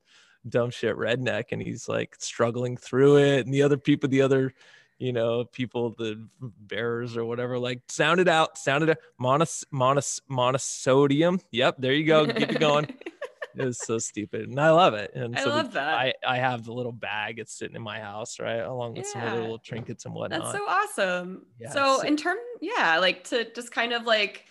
dumb 0.48 0.70
shit 0.70 0.96
redneck 0.96 1.46
and 1.52 1.60
he's 1.60 1.88
like 1.88 2.16
struggling 2.18 2.76
through 2.76 3.18
it. 3.18 3.44
And 3.44 3.52
the 3.52 3.62
other 3.62 3.78
people 3.78 4.08
the 4.08 4.22
other 4.22 4.54
you 4.98 5.12
know 5.12 5.44
people 5.44 5.90
the 5.98 6.26
bearers 6.40 7.16
or 7.16 7.24
whatever 7.24 7.58
like 7.58 7.80
sound 7.88 8.20
it 8.20 8.28
out 8.28 8.58
sound 8.58 8.82
it 8.82 8.90
out 8.90 8.96
monos 9.18 9.64
monos 9.70 10.20
monosodium 10.30 11.40
yep 11.52 11.76
there 11.78 11.92
you 11.92 12.04
go 12.04 12.26
keep 12.26 12.50
it 12.50 12.58
going 12.60 12.84
it 13.56 13.64
was 13.64 13.78
so 13.78 13.98
stupid 13.98 14.48
and 14.48 14.60
i 14.60 14.70
love 14.70 14.94
it 14.94 15.12
and 15.14 15.36
I 15.36 15.40
so 15.42 15.46
we- 15.50 15.52
love 15.56 15.72
that. 15.72 15.94
i 15.94 16.12
i 16.26 16.36
have 16.38 16.64
the 16.64 16.72
little 16.72 16.92
bag 16.92 17.38
it's 17.38 17.52
sitting 17.56 17.76
in 17.76 17.82
my 17.82 18.00
house 18.00 18.38
right 18.40 18.58
along 18.60 18.94
with 18.94 19.06
some 19.06 19.22
other 19.22 19.40
little 19.40 19.58
trinkets 19.58 20.04
and 20.04 20.14
whatnot 20.14 20.40
That's 20.42 20.58
so 20.58 20.64
awesome. 20.68 21.46
Yeah, 21.60 21.70
so 21.70 21.98
so- 21.98 22.02
in 22.06 22.16
term, 22.16 22.38
yeah, 22.60 22.98
like 22.98 23.24
to 23.30 23.52
just 23.54 23.70
kind 23.72 23.92
of 23.92 24.02
like 24.04 24.44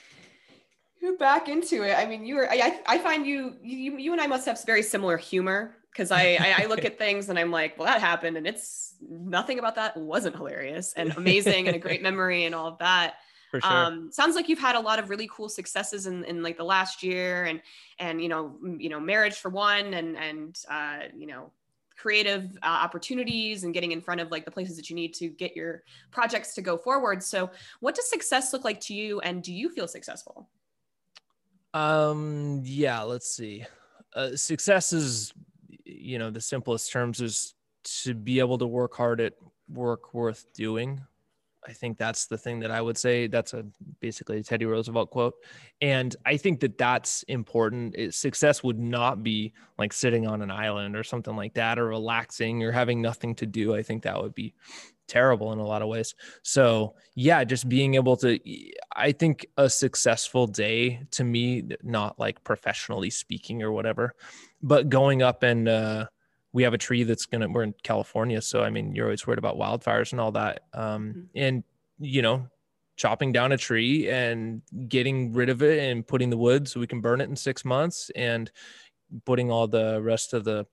back 1.20 1.48
into 1.48 1.84
it. 1.84 1.93
I 1.98 2.06
mean, 2.06 2.26
you 2.26 2.36
were. 2.36 2.50
I 2.52 2.56
I 2.88 2.95
I 2.95 2.98
find 2.98 3.26
you 3.26 3.56
you 3.62 3.98
you 3.98 4.12
and 4.12 4.20
I 4.22 4.28
must 4.28 4.45
have 4.45 4.60
very 4.66 4.84
similar 4.84 5.16
humor 5.16 5.76
because 5.98 6.12
I, 6.12 6.38
I 6.39 6.56
I 6.60 6.66
look 6.68 6.86
at 6.86 7.00
things 7.00 7.30
and 7.30 7.39
I'm 7.39 7.50
like, 7.50 7.78
well, 7.78 7.88
that 7.88 8.00
happened, 8.00 8.38
and 8.38 8.45
it's 8.45 8.93
nothing 9.02 9.58
about 9.58 9.76
that 9.76 9.98
wasn't 9.98 10.36
hilarious 10.36 10.93
and 10.93 11.12
amazing 11.18 11.68
and 11.68 11.76
a 11.76 11.80
great 11.80 12.02
memory 12.10 12.45
and 12.45 12.54
all 12.54 12.68
of 12.68 12.78
that. 12.78 13.16
for 13.50 13.62
sure 13.62 13.72
um 13.72 14.12
sounds 14.12 14.36
like 14.36 14.48
you've 14.50 14.60
had 14.60 14.76
a 14.76 14.80
lot 14.80 15.00
of 15.00 15.10
really 15.10 15.30
cool 15.32 15.50
successes 15.50 16.06
in, 16.06 16.24
in 16.26 16.43
like 16.43 16.58
the 16.58 16.64
last 16.64 17.02
year 17.02 17.45
and 17.45 17.62
and 18.00 18.22
you 18.22 18.30
know 18.30 18.58
m- 18.64 18.80
you 18.80 18.89
know 18.89 19.00
marriage 19.00 19.36
for 19.36 19.50
one 19.50 19.93
and 19.93 20.18
and 20.18 20.60
uh 20.70 21.00
you 21.16 21.28
know 21.28 21.52
creative 21.95 22.56
uh, 22.62 22.68
opportunities 22.68 23.64
and 23.64 23.74
getting 23.74 23.91
in 23.91 24.02
front 24.02 24.22
of 24.22 24.30
like 24.30 24.45
the 24.45 24.52
places 24.52 24.76
that 24.78 24.88
you 24.89 24.95
need 24.95 25.16
to 25.16 25.30
get 25.30 25.56
your 25.56 25.82
projects 26.12 26.54
to 26.54 26.62
go 26.62 26.78
forward 26.78 27.24
so 27.24 27.50
what 27.80 27.95
does 27.95 28.08
success 28.10 28.54
look 28.54 28.64
like 28.64 28.80
to 28.80 28.93
you 28.93 29.20
and 29.22 29.41
do 29.41 29.52
you 29.54 29.70
feel 29.70 29.88
successful 29.88 30.48
Um, 31.74 32.62
yeah, 32.64 33.02
let's 33.02 33.30
see. 33.30 33.66
Uh, 34.16 34.36
success 34.36 34.93
is, 34.93 35.34
you 35.88 36.19
know, 36.19 36.29
the 36.29 36.41
simplest 36.41 36.91
terms 36.91 37.21
is 37.21 37.53
to 38.03 38.13
be 38.13 38.39
able 38.39 38.57
to 38.57 38.67
work 38.67 38.95
hard 38.95 39.21
at 39.21 39.33
work 39.69 40.13
worth 40.13 40.45
doing. 40.53 41.01
I 41.67 41.73
think 41.73 41.97
that's 41.97 42.27
the 42.27 42.38
thing 42.38 42.59
that 42.61 42.71
I 42.71 42.81
would 42.81 42.97
say. 42.97 43.27
That's 43.27 43.53
a 43.53 43.65
basically 43.99 44.38
a 44.38 44.43
Teddy 44.43 44.65
Roosevelt 44.65 45.09
quote, 45.09 45.35
and 45.81 46.15
I 46.25 46.38
think 46.38 46.61
that 46.61 46.77
that's 46.77 47.23
important. 47.23 47.95
It, 47.97 48.13
success 48.13 48.63
would 48.63 48.79
not 48.79 49.21
be 49.21 49.53
like 49.77 49.91
sitting 49.91 50.27
on 50.27 50.41
an 50.41 50.51
island 50.51 50.95
or 50.95 51.03
something 51.03 51.35
like 51.35 51.55
that, 51.55 51.77
or 51.77 51.88
relaxing 51.88 52.63
or 52.63 52.71
having 52.71 53.01
nothing 53.01 53.35
to 53.35 53.45
do. 53.45 53.75
I 53.75 53.83
think 53.83 54.03
that 54.03 54.21
would 54.21 54.35
be 54.35 54.53
terrible 55.07 55.53
in 55.53 55.59
a 55.59 55.65
lot 55.65 55.81
of 55.81 55.88
ways. 55.88 56.15
So 56.43 56.95
yeah, 57.15 57.43
just 57.43 57.67
being 57.67 57.95
able 57.95 58.17
to, 58.17 58.39
I 58.95 59.11
think 59.13 59.45
a 59.57 59.69
successful 59.69 60.47
day 60.47 61.01
to 61.11 61.23
me, 61.23 61.63
not 61.81 62.19
like 62.19 62.43
professionally 62.43 63.09
speaking 63.09 63.63
or 63.63 63.71
whatever, 63.71 64.15
but 64.62 64.89
going 64.89 65.22
up 65.22 65.43
and 65.43 65.68
uh, 65.68 66.08
we 66.53 66.64
have 66.64 66.74
a 66.74 66.78
tree 66.78 67.03
that's 67.03 67.26
gonna. 67.26 67.47
We're 67.49 67.64
in 67.64 67.76
California, 67.84 68.41
so 68.41 68.64
I 68.64 68.70
mean, 68.70 68.95
you're 68.95 69.05
always 69.05 69.26
worried 69.28 69.39
about 69.39 69.58
wildfires 69.58 70.12
and 70.12 70.22
all 70.22 70.32
that. 70.34 70.62
Um, 70.74 71.14
Mhm. 71.14 71.28
and 71.36 71.64
you 71.99 72.22
know, 72.22 72.47
chopping 72.95 73.32
down 73.32 73.51
a 73.51 73.58
tree 73.58 74.10
and 74.10 74.62
getting 74.88 75.34
rid 75.34 75.49
of 75.49 75.62
it 75.62 75.80
and 75.80 76.05
putting 76.05 76.30
the 76.30 76.38
wood 76.38 76.68
so 76.68 76.80
we 76.80 76.88
can 76.88 77.01
burn 77.01 77.22
it 77.22 77.30
in 77.30 77.36
six 77.36 77.64
months 77.64 78.10
and 78.16 78.51
putting 79.26 79.49
all 79.51 79.68
the 79.68 80.01
rest 80.01 80.34
of 80.34 80.43
the 80.43 80.66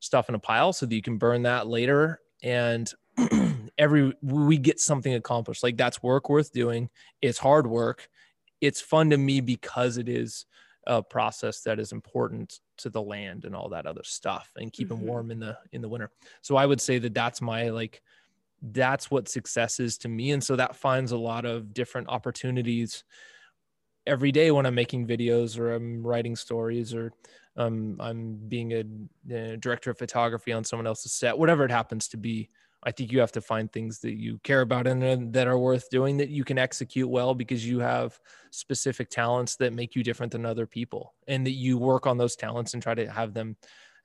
stuff 0.00 0.28
in 0.28 0.34
a 0.34 0.38
pile 0.38 0.72
so 0.72 0.86
that 0.86 0.94
you 0.94 1.02
can 1.02 1.18
burn 1.18 1.42
that 1.42 1.66
later 1.66 2.20
and 2.42 2.92
every 3.78 4.12
we 4.22 4.58
get 4.58 4.78
something 4.80 5.14
accomplished 5.14 5.62
like 5.62 5.76
that's 5.76 6.02
work 6.02 6.28
worth 6.28 6.52
doing 6.52 6.90
it's 7.22 7.38
hard 7.38 7.66
work 7.66 8.08
it's 8.60 8.80
fun 8.80 9.10
to 9.10 9.16
me 9.16 9.40
because 9.40 9.96
it 9.96 10.08
is 10.08 10.44
a 10.86 11.02
process 11.02 11.62
that 11.62 11.78
is 11.78 11.92
important 11.92 12.60
to 12.78 12.90
the 12.90 13.02
land 13.02 13.44
and 13.44 13.54
all 13.54 13.68
that 13.70 13.86
other 13.86 14.04
stuff 14.04 14.50
and 14.56 14.72
keeping 14.72 14.98
Mhm. 14.98 15.02
warm 15.02 15.30
in 15.30 15.40
the 15.40 15.58
in 15.72 15.80
the 15.82 15.88
winter. 15.88 16.10
So 16.42 16.56
i 16.56 16.66
would 16.66 16.80
say 16.80 16.98
that 16.98 17.14
that's 17.14 17.40
my 17.40 17.70
like 17.70 18.02
that's 18.62 19.10
what 19.10 19.28
success 19.28 19.80
is 19.80 19.98
to 19.98 20.08
me. 20.08 20.30
And 20.32 20.42
so 20.42 20.56
that 20.56 20.74
finds 20.76 21.12
a 21.12 21.16
lot 21.18 21.44
of 21.44 21.74
different 21.74 22.08
opportunities 22.08 23.04
every 24.06 24.30
day 24.32 24.50
when 24.50 24.64
i'm 24.66 24.74
making 24.74 25.06
videos 25.06 25.58
or 25.58 25.74
i'm 25.74 26.06
writing 26.06 26.36
stories 26.36 26.94
or 26.94 27.12
um, 27.56 27.96
i'm 28.00 28.36
being 28.48 28.72
a, 28.72 28.84
a 29.34 29.56
director 29.56 29.90
of 29.90 29.98
photography 29.98 30.52
on 30.52 30.62
someone 30.62 30.86
else's 30.86 31.12
set 31.12 31.36
whatever 31.36 31.64
it 31.64 31.70
happens 31.70 32.06
to 32.08 32.16
be 32.16 32.48
i 32.82 32.90
think 32.90 33.12
you 33.12 33.20
have 33.20 33.32
to 33.32 33.40
find 33.40 33.72
things 33.72 34.00
that 34.00 34.14
you 34.14 34.38
care 34.44 34.60
about 34.60 34.86
and 34.86 35.32
that 35.32 35.46
are 35.46 35.58
worth 35.58 35.88
doing 35.90 36.16
that 36.16 36.28
you 36.28 36.44
can 36.44 36.58
execute 36.58 37.08
well 37.08 37.34
because 37.34 37.66
you 37.66 37.78
have 37.78 38.18
specific 38.50 39.10
talents 39.10 39.56
that 39.56 39.72
make 39.72 39.94
you 39.94 40.02
different 40.02 40.32
than 40.32 40.46
other 40.46 40.66
people 40.66 41.14
and 41.26 41.46
that 41.46 41.52
you 41.52 41.78
work 41.78 42.06
on 42.06 42.18
those 42.18 42.36
talents 42.36 42.74
and 42.74 42.82
try 42.82 42.94
to 42.94 43.10
have 43.10 43.34
them 43.34 43.56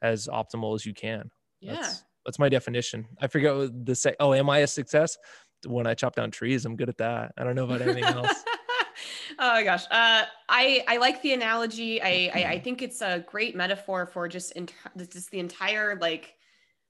as 0.02 0.28
optimal 0.28 0.76
as 0.76 0.86
you 0.86 0.94
can 0.94 1.30
yeah 1.60 1.76
that's, 1.76 2.04
that's 2.26 2.40
my 2.40 2.50
definition. 2.50 3.08
I 3.20 3.28
forget 3.28 3.56
what 3.56 3.86
the 3.86 3.96
say. 3.96 4.16
Oh, 4.20 4.34
am 4.34 4.50
I 4.50 4.60
a 4.60 4.68
success? 4.68 5.18
When 5.66 5.88
I 5.88 5.94
chop 5.94 6.16
down 6.16 6.32
trees, 6.32 6.66
I'm 6.66 6.76
good 6.76 6.90
at 6.90 6.98
that. 6.98 7.34
I 7.38 7.44
don't 7.44 7.56
know 7.56 7.66
about 7.66 7.82
anything 7.82 8.04
else. 8.04 8.44
oh 9.40 9.54
my 9.54 9.64
gosh 9.64 9.86
uh, 9.86 10.24
I 10.50 10.84
I 10.88 10.98
like 10.98 11.22
the 11.22 11.34
analogy 11.34 12.02
I, 12.02 12.30
I 12.34 12.46
I 12.52 12.60
think 12.60 12.82
it's 12.82 13.02
a 13.02 13.20
great 13.20 13.56
metaphor 13.56 14.06
for 14.06 14.28
just 14.28 14.54
ent- 14.56 14.74
just 15.10 15.32
the 15.32 15.40
entire 15.40 15.98
like 16.00 16.36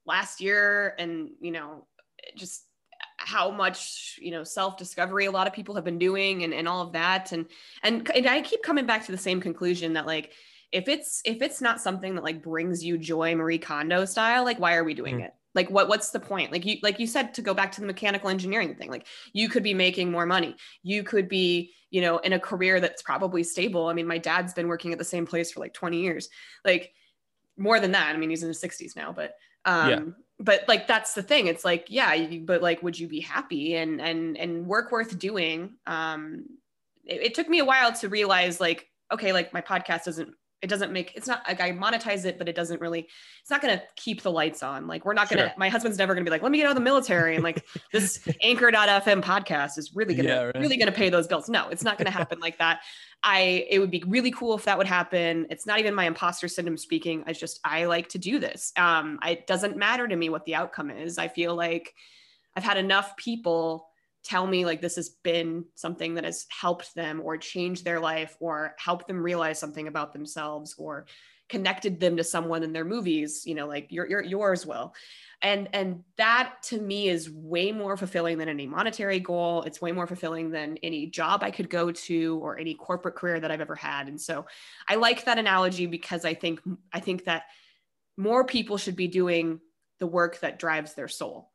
last 0.06 0.40
year 0.40 0.94
and 0.98 1.30
you 1.40 1.50
know 1.50 1.86
just 2.36 2.64
how 3.16 3.50
much 3.50 4.18
you 4.20 4.30
know 4.30 4.44
self 4.44 4.76
discovery 4.76 5.26
a 5.26 5.30
lot 5.30 5.46
of 5.46 5.52
people 5.52 5.74
have 5.74 5.84
been 5.84 5.98
doing 5.98 6.44
and 6.44 6.52
and 6.52 6.68
all 6.68 6.82
of 6.82 6.92
that. 6.92 7.32
And 7.32 7.46
and 7.82 8.08
and 8.14 8.26
I 8.26 8.42
keep 8.42 8.62
coming 8.62 8.86
back 8.86 9.06
to 9.06 9.12
the 9.12 9.18
same 9.18 9.40
conclusion 9.40 9.92
that 9.94 10.06
like 10.06 10.32
if 10.72 10.88
it's 10.88 11.20
if 11.24 11.42
it's 11.42 11.60
not 11.60 11.80
something 11.80 12.14
that 12.14 12.24
like 12.24 12.42
brings 12.42 12.84
you 12.84 12.98
joy 12.98 13.34
Marie 13.34 13.58
Kondo 13.58 14.04
style 14.04 14.44
like 14.44 14.58
why 14.58 14.74
are 14.74 14.84
we 14.84 14.94
doing 14.94 15.18
Mm. 15.18 15.26
it? 15.26 15.34
Like 15.54 15.70
what 15.70 15.88
what's 15.88 16.10
the 16.10 16.20
point? 16.20 16.50
Like 16.50 16.64
you 16.64 16.78
like 16.82 16.98
you 16.98 17.06
said 17.06 17.34
to 17.34 17.42
go 17.42 17.54
back 17.54 17.72
to 17.72 17.80
the 17.80 17.86
mechanical 17.86 18.30
engineering 18.30 18.74
thing 18.74 18.90
like 18.90 19.06
you 19.32 19.48
could 19.48 19.62
be 19.62 19.74
making 19.74 20.10
more 20.10 20.26
money. 20.26 20.56
You 20.82 21.02
could 21.04 21.28
be 21.28 21.72
you 21.90 22.00
know 22.00 22.18
in 22.18 22.32
a 22.32 22.40
career 22.40 22.80
that's 22.80 23.02
probably 23.02 23.42
stable. 23.44 23.86
I 23.86 23.92
mean 23.92 24.06
my 24.06 24.18
dad's 24.18 24.54
been 24.54 24.68
working 24.68 24.92
at 24.92 24.98
the 24.98 25.04
same 25.04 25.26
place 25.26 25.52
for 25.52 25.60
like 25.60 25.74
20 25.74 26.00
years. 26.00 26.28
Like 26.64 26.92
more 27.58 27.78
than 27.78 27.92
that. 27.92 28.14
I 28.14 28.18
mean, 28.18 28.30
he's 28.30 28.42
in 28.42 28.48
his 28.48 28.62
60s 28.62 28.96
now, 28.96 29.12
but 29.12 29.34
um, 29.64 29.90
yeah. 29.90 30.00
but 30.38 30.64
like 30.68 30.86
that's 30.86 31.14
the 31.14 31.22
thing. 31.22 31.46
It's 31.46 31.64
like, 31.64 31.86
yeah, 31.88 32.38
but 32.44 32.62
like, 32.62 32.82
would 32.82 32.98
you 32.98 33.08
be 33.08 33.20
happy 33.20 33.76
and 33.76 34.00
and 34.00 34.36
and 34.36 34.66
work 34.66 34.92
worth 34.92 35.18
doing? 35.18 35.74
Um, 35.86 36.46
it, 37.04 37.22
it 37.22 37.34
took 37.34 37.48
me 37.48 37.58
a 37.58 37.64
while 37.64 37.92
to 37.94 38.08
realize, 38.08 38.60
like, 38.60 38.88
okay, 39.12 39.32
like 39.32 39.52
my 39.52 39.60
podcast 39.60 40.04
doesn't 40.04 40.34
it 40.62 40.68
doesn't 40.68 40.92
make 40.92 41.12
it's 41.16 41.26
not 41.26 41.42
like 41.46 41.60
I 41.60 41.72
monetize 41.72 42.24
it, 42.24 42.38
but 42.38 42.48
it 42.48 42.54
doesn't 42.54 42.80
really 42.80 43.08
it's 43.40 43.50
not 43.50 43.60
gonna 43.60 43.82
keep 43.96 44.22
the 44.22 44.30
lights 44.30 44.62
on. 44.62 44.86
Like 44.86 45.04
we're 45.04 45.12
not 45.12 45.28
gonna 45.28 45.48
sure. 45.48 45.52
my 45.56 45.68
husband's 45.68 45.98
never 45.98 46.14
gonna 46.14 46.24
be 46.24 46.30
like, 46.30 46.42
let 46.42 46.52
me 46.52 46.58
get 46.58 46.66
out 46.66 46.70
of 46.70 46.76
the 46.76 46.82
military 46.82 47.34
and 47.34 47.42
like 47.42 47.66
this 47.92 48.26
anchor.fm 48.40 49.22
podcast 49.22 49.76
is 49.76 49.94
really 49.94 50.14
gonna 50.14 50.28
yeah, 50.28 50.42
right. 50.44 50.54
really 50.54 50.76
gonna 50.76 50.92
pay 50.92 51.10
those 51.10 51.26
bills. 51.26 51.48
No, 51.48 51.68
it's 51.68 51.82
not 51.82 51.98
gonna 51.98 52.10
happen 52.10 52.38
like 52.38 52.58
that. 52.58 52.80
I 53.24 53.66
it 53.68 53.80
would 53.80 53.90
be 53.90 54.04
really 54.06 54.30
cool 54.30 54.54
if 54.54 54.64
that 54.64 54.78
would 54.78 54.86
happen. 54.86 55.46
It's 55.50 55.66
not 55.66 55.80
even 55.80 55.94
my 55.94 56.06
imposter 56.06 56.46
syndrome 56.46 56.78
speaking. 56.78 57.24
I 57.26 57.32
just 57.32 57.58
I 57.64 57.86
like 57.86 58.08
to 58.10 58.18
do 58.18 58.38
this. 58.38 58.72
Um, 58.76 59.18
it 59.26 59.48
doesn't 59.48 59.76
matter 59.76 60.06
to 60.06 60.14
me 60.14 60.28
what 60.28 60.44
the 60.44 60.54
outcome 60.54 60.90
is. 60.90 61.18
I 61.18 61.26
feel 61.26 61.56
like 61.56 61.92
I've 62.56 62.64
had 62.64 62.76
enough 62.76 63.16
people 63.16 63.88
tell 64.24 64.46
me 64.46 64.64
like 64.64 64.80
this 64.80 64.96
has 64.96 65.08
been 65.08 65.64
something 65.74 66.14
that 66.14 66.24
has 66.24 66.46
helped 66.48 66.94
them 66.94 67.20
or 67.22 67.36
changed 67.36 67.84
their 67.84 68.00
life 68.00 68.36
or 68.40 68.74
helped 68.78 69.08
them 69.08 69.22
realize 69.22 69.58
something 69.58 69.88
about 69.88 70.12
themselves 70.12 70.74
or 70.78 71.06
connected 71.48 72.00
them 72.00 72.16
to 72.16 72.24
someone 72.24 72.62
in 72.62 72.72
their 72.72 72.84
movies 72.84 73.42
you 73.44 73.54
know 73.54 73.66
like 73.66 73.90
your, 73.90 74.06
your 74.08 74.22
yours 74.22 74.64
will. 74.64 74.94
And 75.42 75.68
and 75.72 76.04
that 76.16 76.54
to 76.64 76.80
me 76.80 77.08
is 77.08 77.28
way 77.28 77.72
more 77.72 77.96
fulfilling 77.96 78.38
than 78.38 78.48
any 78.48 78.66
monetary 78.66 79.18
goal. 79.18 79.62
It's 79.62 79.82
way 79.82 79.92
more 79.92 80.06
fulfilling 80.06 80.50
than 80.50 80.78
any 80.82 81.06
job 81.06 81.42
i 81.42 81.50
could 81.50 81.68
go 81.68 81.90
to 81.92 82.38
or 82.42 82.58
any 82.58 82.74
corporate 82.74 83.16
career 83.16 83.40
that 83.40 83.50
i've 83.50 83.60
ever 83.60 83.74
had. 83.74 84.08
And 84.08 84.20
so 84.20 84.46
i 84.88 84.94
like 84.94 85.24
that 85.24 85.38
analogy 85.38 85.86
because 85.86 86.24
i 86.24 86.34
think 86.34 86.60
i 86.92 87.00
think 87.00 87.24
that 87.24 87.44
more 88.16 88.44
people 88.44 88.78
should 88.78 88.96
be 88.96 89.08
doing 89.08 89.60
the 89.98 90.06
work 90.06 90.40
that 90.40 90.58
drives 90.58 90.94
their 90.94 91.08
soul 91.08 91.51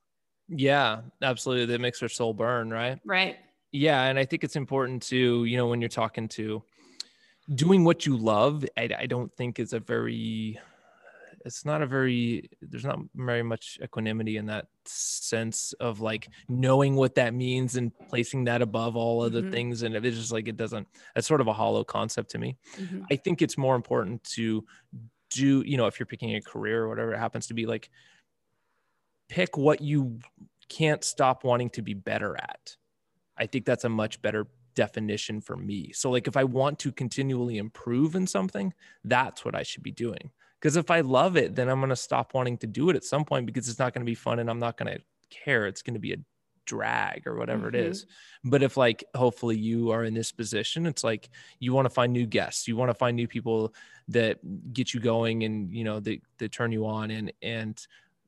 yeah, 0.50 1.02
absolutely. 1.22 1.66
That 1.66 1.82
makes 1.82 2.00
their 2.00 2.10
soul 2.10 2.34
burn, 2.34 2.70
right? 2.70 3.00
Right. 3.06 3.38
Yeah. 3.72 4.04
And 4.04 4.18
I 4.18 4.26
think 4.26 4.44
it's 4.44 4.56
important 4.56 5.04
to, 5.04 5.44
you 5.46 5.58
know, 5.58 5.68
when 5.68 5.82
you're 5.82 5.90
talking 5.90 6.28
to 6.30 6.64
doing 7.54 7.84
what 7.84 8.06
you 8.06 8.18
love, 8.18 8.66
I, 8.78 8.90
I 8.98 9.06
don't 9.06 9.32
think 9.36 9.60
is 9.60 9.74
a 9.74 9.80
very, 9.80 10.60
it's 11.46 11.66
not 11.66 11.82
a 11.82 11.86
very, 11.86 12.50
there's 12.62 12.86
not 12.86 13.00
very 13.16 13.44
much 13.44 13.78
equanimity 13.82 14.38
in 14.38 14.46
that 14.48 14.68
sense 14.86 15.74
of 15.80 16.02
like 16.02 16.30
knowing 16.50 16.96
what 16.96 17.16
that 17.16 17.34
means 17.34 17.76
and 17.76 17.92
placing 18.10 18.46
that 18.46 18.62
above 18.62 18.96
all 18.96 19.22
other 19.22 19.42
mm-hmm. 19.42 19.52
things. 19.52 19.84
And 19.84 19.96
it's 19.96 20.18
just 20.18 20.32
like, 20.32 20.48
it 20.48 20.58
doesn't, 20.58 20.88
that's 21.14 21.28
sort 21.28 21.42
of 21.42 21.48
a 21.48 21.54
hollow 21.54 21.84
concept 21.84 22.32
to 22.32 22.38
me. 22.38 22.58
Mm-hmm. 22.78 23.04
I 23.12 23.16
think 23.16 23.42
it's 23.42 23.58
more 23.58 23.76
important 23.76 24.24
to 24.36 24.66
do, 25.30 25.62
you 25.66 25.78
know, 25.78 25.88
if 25.88 26.00
you're 26.00 26.08
picking 26.08 26.36
a 26.36 26.42
career 26.42 26.84
or 26.84 26.90
whatever 26.90 27.14
it 27.14 27.20
happens 27.20 27.48
to 27.48 27.54
be 27.54 27.66
like, 27.66 27.90
pick 29.30 29.58
what 29.58 29.82
you 29.82 30.20
can't 30.70 31.04
stop 31.04 31.44
wanting 31.44 31.70
to 31.72 31.82
be 31.82 31.94
better 31.94 32.36
at. 32.38 32.76
I 33.38 33.46
think 33.46 33.66
that's 33.66 33.84
a 33.84 33.90
much 33.90 34.22
better 34.22 34.48
definition 34.76 35.42
for 35.42 35.56
me. 35.56 35.92
So, 35.94 36.12
like, 36.12 36.28
if 36.28 36.38
I 36.38 36.44
want 36.44 36.80
to 36.80 36.92
continually 36.92 37.58
improve 37.58 38.16
in 38.16 38.28
something, 38.28 38.74
that's 39.04 39.46
what 39.46 39.56
I 39.56 39.64
should 39.64 39.84
be 39.84 39.92
doing. 39.92 40.32
Because 40.60 40.76
if 40.76 40.90
I 40.90 41.02
love 41.02 41.38
it, 41.38 41.56
then 41.56 41.70
I'm 41.70 41.80
going 41.80 41.90
to 41.90 41.96
stop 41.96 42.34
wanting 42.34 42.58
to 42.60 42.68
do 42.68 42.90
it 42.90 42.96
at 42.96 43.04
some 43.04 43.26
point 43.26 43.46
because 43.46 43.70
it's 43.70 43.80
not 43.80 43.94
going 43.94 44.06
to 44.06 44.10
be 44.10 44.16
fun 44.16 44.40
and 44.40 44.50
I'm 44.50 44.60
not 44.60 44.78
going 44.78 44.92
to 44.92 45.04
care. 45.30 45.68
It's 45.68 45.82
going 45.82 45.94
to 45.94 46.00
be 46.00 46.14
a 46.14 46.18
drag 46.66 47.28
or 47.28 47.38
whatever 47.38 47.68
mm-hmm. 47.68 47.76
it 47.76 47.88
is. 47.88 48.06
But 48.44 48.64
if, 48.64 48.76
like, 48.76 49.04
hopefully 49.16 49.58
you 49.58 49.92
are 49.92 50.04
in 50.04 50.14
this 50.14 50.32
position, 50.32 50.86
it's 50.86 51.04
like 51.04 51.30
you 51.60 51.74
want 51.74 51.86
to 51.86 51.94
find 51.94 52.12
new 52.12 52.26
guests, 52.26 52.68
you 52.68 52.76
want 52.76 52.90
to 52.90 52.96
find 52.96 53.16
new 53.16 53.28
people 53.28 53.74
that 54.10 54.40
get 54.74 54.94
you 54.94 55.00
going 55.00 55.44
and, 55.44 55.72
you 55.74 55.84
know, 55.84 56.00
that, 56.00 56.22
that 56.40 56.52
turn 56.52 56.72
you 56.72 56.86
on 56.86 57.12
and, 57.12 57.32
and, 57.42 57.86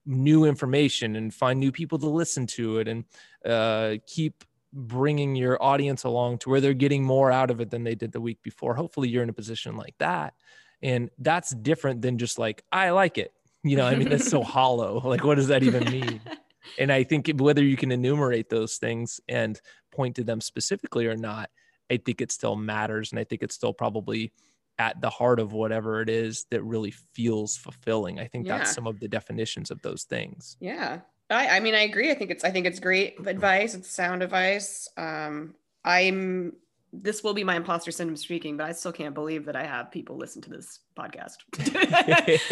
new 0.10 0.44
information 0.46 1.16
and 1.16 1.34
find 1.34 1.60
new 1.60 1.72
people 1.72 2.00
to 2.00 2.10
listen 2.10 2.48
to 2.48 2.80
it 2.80 2.88
and 2.88 3.06
uh, 3.46 3.96
keep 4.08 4.44
bringing 4.74 5.36
your 5.36 5.62
audience 5.62 6.04
along 6.04 6.40
to 6.40 6.50
where 6.50 6.60
they're 6.60 6.74
getting 6.74 7.04
more 7.04 7.32
out 7.32 7.52
of 7.52 7.62
it 7.62 7.70
than 7.70 7.84
they 7.84 7.96
did 7.96 8.12
the 8.12 8.22
week 8.22 8.42
before. 8.44 8.74
Hopefully, 8.74 9.08
you're 9.08 9.24
in 9.24 9.30
a 9.30 9.34
position 9.34 9.78
like 9.78 9.96
that. 10.00 10.34
And 10.82 11.10
that's 11.20 11.52
different 11.52 12.02
than 12.02 12.18
just 12.18 12.40
like, 12.40 12.64
I 12.72 12.90
like 12.90 13.18
it. 13.18 13.34
You 13.64 13.76
know, 13.76 13.86
I 13.86 13.96
mean, 13.96 14.10
that's 14.10 14.30
so 14.30 14.44
hollow. 14.58 15.02
Like, 15.04 15.24
what 15.24 15.36
does 15.36 15.48
that 15.48 15.64
even 15.64 15.92
mean? 15.92 16.22
and 16.80 16.92
I 16.92 17.04
think 17.04 17.30
whether 17.38 17.64
you 17.64 17.78
can 17.78 17.92
enumerate 17.92 18.50
those 18.50 18.78
things 18.78 19.20
and 19.28 19.60
point 19.92 20.16
to 20.16 20.24
them 20.24 20.42
specifically 20.42 21.08
or 21.08 21.18
not, 21.18 21.50
I 21.92 21.98
think 21.98 22.22
it 22.22 22.32
still 22.32 22.56
matters. 22.56 23.12
And 23.12 23.20
I 23.20 23.24
think 23.24 23.44
it's 23.44 23.56
still 23.56 23.74
probably 23.74 24.32
at 24.80 25.00
the 25.02 25.10
heart 25.10 25.40
of 25.40 25.52
whatever 25.52 26.02
it 26.02 26.10
is 26.10 26.46
that 26.50 26.64
really 26.64 26.92
feels 27.14 27.58
fulfilling. 27.58 28.20
I 28.20 28.28
think 28.28 28.48
yeah. 28.48 28.58
that's 28.58 28.74
some 28.74 28.88
of 28.88 29.00
the 29.00 29.10
definitions 29.10 29.70
of 29.70 29.82
those 29.82 30.04
things. 30.04 30.58
Yeah. 30.60 31.02
I, 31.30 31.58
I 31.58 31.60
mean, 31.60 31.76
I 31.76 31.82
agree. 31.82 32.10
I 32.10 32.16
think 32.16 32.32
it's, 32.32 32.44
I 32.44 32.50
think 32.50 32.66
it's 32.66 32.80
great 32.80 33.16
advice. 33.28 33.76
It's 33.76 33.92
sound 33.92 34.24
advice. 34.24 34.88
Um, 34.98 35.54
I'm, 35.84 36.54
this 36.92 37.24
will 37.24 37.34
be 37.34 37.44
my 37.44 37.56
imposter 37.56 37.92
syndrome 37.92 38.18
speaking, 38.18 38.58
but 38.58 38.68
I 38.68 38.72
still 38.72 38.94
can't 38.94 39.14
believe 39.14 39.46
that 39.46 39.56
I 39.56 39.64
have 39.64 39.92
people 39.92 40.18
listen 40.18 40.42
to 40.44 40.50
this 40.50 40.80
podcast. 40.98 41.36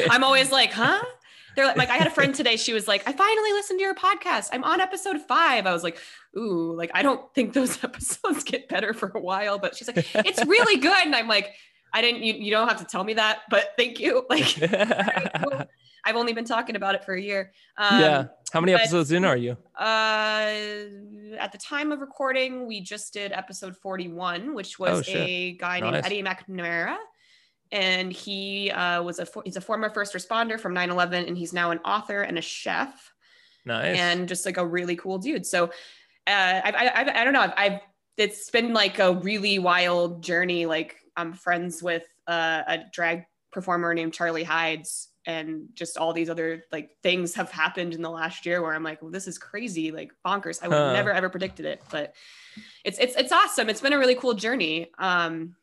I'm 0.11 0.23
always 0.23 0.51
like, 0.51 0.71
huh? 0.71 1.01
They're 1.55 1.65
like, 1.65 1.77
like, 1.77 1.89
I 1.89 1.97
had 1.97 2.05
a 2.05 2.11
friend 2.11 2.35
today. 2.35 2.55
She 2.55 2.71
was 2.71 2.87
like, 2.87 3.07
I 3.07 3.13
finally 3.13 3.51
listened 3.53 3.79
to 3.79 3.83
your 3.83 3.95
podcast. 3.95 4.49
I'm 4.53 4.63
on 4.63 4.79
episode 4.79 5.19
five. 5.27 5.65
I 5.65 5.73
was 5.73 5.81
like, 5.81 5.97
ooh, 6.37 6.75
like, 6.75 6.91
I 6.93 7.01
don't 7.01 7.33
think 7.33 7.53
those 7.53 7.83
episodes 7.83 8.43
get 8.43 8.69
better 8.69 8.93
for 8.93 9.11
a 9.15 9.19
while, 9.19 9.57
but 9.57 9.75
she's 9.75 9.87
like, 9.87 10.05
it's 10.13 10.45
really 10.45 10.79
good. 10.79 11.05
And 11.05 11.15
I'm 11.15 11.27
like, 11.27 11.55
I 11.93 12.01
didn't, 12.01 12.23
you, 12.23 12.33
you 12.33 12.51
don't 12.51 12.67
have 12.67 12.79
to 12.79 12.85
tell 12.85 13.03
me 13.03 13.13
that, 13.15 13.41
but 13.49 13.73
thank 13.77 13.99
you. 13.99 14.25
Like, 14.29 14.59
I've 16.05 16.15
only 16.15 16.31
been 16.31 16.45
talking 16.45 16.77
about 16.77 16.95
it 16.95 17.03
for 17.03 17.13
a 17.15 17.21
year. 17.21 17.51
Um, 17.77 17.99
yeah. 17.99 18.25
How 18.53 18.61
many 18.61 18.71
but, 18.71 18.81
episodes 18.81 19.11
in 19.11 19.25
are 19.25 19.35
you? 19.35 19.57
Uh, 19.77 20.53
at 21.37 21.51
the 21.51 21.57
time 21.57 21.91
of 21.91 21.99
recording, 21.99 22.65
we 22.65 22.79
just 22.79 23.13
did 23.13 23.33
episode 23.33 23.75
41, 23.75 24.53
which 24.53 24.79
was 24.79 25.07
oh, 25.09 25.11
a 25.11 25.53
guy 25.53 25.81
nice. 25.81 25.91
named 25.91 26.05
Eddie 26.05 26.23
McNamara. 26.23 26.95
And 27.73 28.13
he 28.13 28.71
uh, 28.71 29.03
was 29.03 29.19
a 29.19 29.27
he's 29.43 29.57
a 29.57 29.61
former 29.61 29.89
first 29.89 30.13
responder 30.13 30.57
from 30.57 30.73
9/11, 30.73 31.27
and 31.27 31.37
he's 31.37 31.51
now 31.51 31.71
an 31.71 31.79
author 31.79 32.21
and 32.21 32.37
a 32.37 32.41
chef. 32.41 33.11
Nice. 33.65 33.97
And 33.97 34.29
just 34.29 34.45
like 34.45 34.55
a 34.55 34.65
really 34.65 34.95
cool 34.95 35.17
dude. 35.17 35.45
So 35.45 35.65
uh, 35.65 36.61
I, 36.63 36.93
I, 36.95 37.21
I 37.21 37.23
don't 37.25 37.33
know. 37.33 37.41
I've, 37.41 37.53
I've 37.57 37.79
it's 38.15 38.49
been 38.49 38.73
like 38.73 38.99
a 38.99 39.13
really 39.13 39.59
wild 39.59 40.23
journey. 40.23 40.65
Like 40.65 40.95
I'm 41.17 41.33
friends 41.33 41.83
with 41.83 42.03
uh, 42.27 42.63
a 42.67 42.79
drag 42.93 43.25
performer 43.51 43.93
named 43.93 44.13
Charlie 44.13 44.43
Hides, 44.43 45.09
and 45.25 45.67
just 45.73 45.97
all 45.97 46.13
these 46.13 46.29
other 46.29 46.63
like 46.71 46.91
things 47.03 47.33
have 47.35 47.51
happened 47.51 47.93
in 47.93 48.01
the 48.01 48.09
last 48.09 48.45
year 48.45 48.61
where 48.61 48.73
I'm 48.73 48.83
like, 48.83 49.01
well, 49.01 49.11
this 49.11 49.27
is 49.27 49.37
crazy, 49.37 49.91
like 49.91 50.11
bonkers. 50.25 50.59
I 50.63 50.69
would 50.69 50.77
huh. 50.77 50.93
never 50.93 51.11
ever 51.11 51.29
predicted 51.29 51.65
it, 51.65 51.81
but 51.91 52.15
it's 52.85 52.97
it's 52.99 53.15
it's 53.15 53.31
awesome. 53.31 53.69
It's 53.69 53.81
been 53.81 53.93
a 53.93 53.99
really 53.99 54.15
cool 54.15 54.33
journey. 54.33 54.91
Um, 54.99 55.55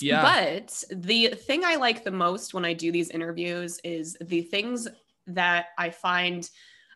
yeah. 0.00 0.22
But 0.22 0.82
the 0.90 1.28
thing 1.28 1.64
I 1.64 1.76
like 1.76 2.04
the 2.04 2.10
most 2.10 2.54
when 2.54 2.64
I 2.64 2.72
do 2.72 2.90
these 2.90 3.10
interviews 3.10 3.78
is 3.84 4.16
the 4.20 4.42
things 4.42 4.88
that 5.28 5.66
I 5.78 5.90
find 5.90 6.48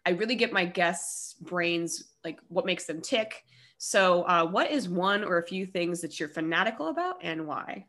I 0.06 0.10
really 0.10 0.36
get 0.36 0.52
my 0.52 0.64
guests' 0.64 1.34
brains 1.34 2.12
like 2.24 2.38
what 2.48 2.64
makes 2.64 2.86
them 2.86 3.00
tick. 3.00 3.44
So, 3.78 4.22
uh, 4.22 4.46
what 4.46 4.70
is 4.70 4.88
one 4.88 5.22
or 5.22 5.38
a 5.38 5.46
few 5.46 5.66
things 5.66 6.00
that 6.00 6.18
you're 6.18 6.28
fanatical 6.28 6.88
about 6.88 7.16
and 7.22 7.46
why? 7.46 7.84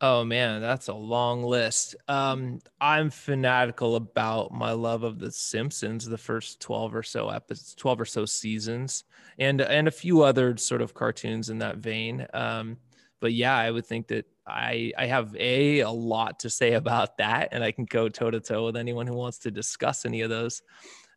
Oh 0.00 0.24
man, 0.24 0.60
that's 0.60 0.88
a 0.88 0.94
long 0.94 1.42
list. 1.44 1.94
Um, 2.08 2.58
I'm 2.80 3.10
fanatical 3.10 3.96
about 3.96 4.52
my 4.52 4.72
love 4.72 5.02
of 5.02 5.18
The 5.18 5.30
Simpsons, 5.30 6.04
the 6.06 6.18
first 6.18 6.60
12 6.60 6.94
or 6.94 7.02
so 7.02 7.30
episodes, 7.30 7.74
12 7.76 8.00
or 8.00 8.04
so 8.04 8.26
seasons, 8.26 9.04
and 9.38 9.60
and 9.60 9.88
a 9.88 9.92
few 9.92 10.22
other 10.22 10.56
sort 10.56 10.82
of 10.82 10.94
cartoons 10.94 11.48
in 11.48 11.58
that 11.58 11.78
vein. 11.78 12.26
Um, 12.34 12.76
but 13.20 13.32
yeah, 13.32 13.56
I 13.56 13.70
would 13.70 13.86
think 13.86 14.08
that 14.08 14.26
I 14.46 14.92
I 14.98 15.06
have 15.06 15.34
a 15.36 15.80
a 15.80 15.90
lot 15.90 16.40
to 16.40 16.50
say 16.50 16.72
about 16.74 17.16
that, 17.18 17.48
and 17.52 17.62
I 17.64 17.70
can 17.72 17.84
go 17.84 18.08
toe 18.08 18.30
to 18.30 18.40
toe 18.40 18.66
with 18.66 18.76
anyone 18.76 19.06
who 19.06 19.14
wants 19.14 19.38
to 19.40 19.50
discuss 19.50 20.04
any 20.04 20.22
of 20.22 20.30
those 20.30 20.60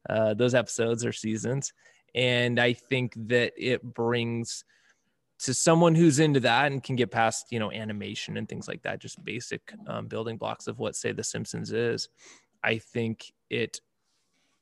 uh, 0.09 0.33
those 0.35 0.55
episodes 0.55 1.03
or 1.03 1.11
seasons. 1.11 1.73
And 2.15 2.59
I 2.59 2.73
think 2.73 3.13
that 3.27 3.53
it 3.57 3.83
brings 3.83 4.63
to 5.39 5.53
someone 5.53 5.93
who's 5.93 6.19
into 6.19 6.39
that 6.39 6.71
and 6.71 6.83
can 6.83 6.95
get 6.95 7.11
past 7.11 7.51
you 7.51 7.59
know 7.59 7.71
animation 7.71 8.37
and 8.37 8.49
things 8.49 8.67
like 8.67 8.81
that 8.81 8.99
just 8.99 9.23
basic 9.23 9.73
um, 9.87 10.07
building 10.07 10.37
blocks 10.37 10.67
of 10.67 10.79
what 10.79 10.95
say 10.95 11.11
the 11.11 11.23
simpsons 11.23 11.71
is 11.71 12.09
i 12.63 12.77
think 12.77 13.31
it 13.49 13.81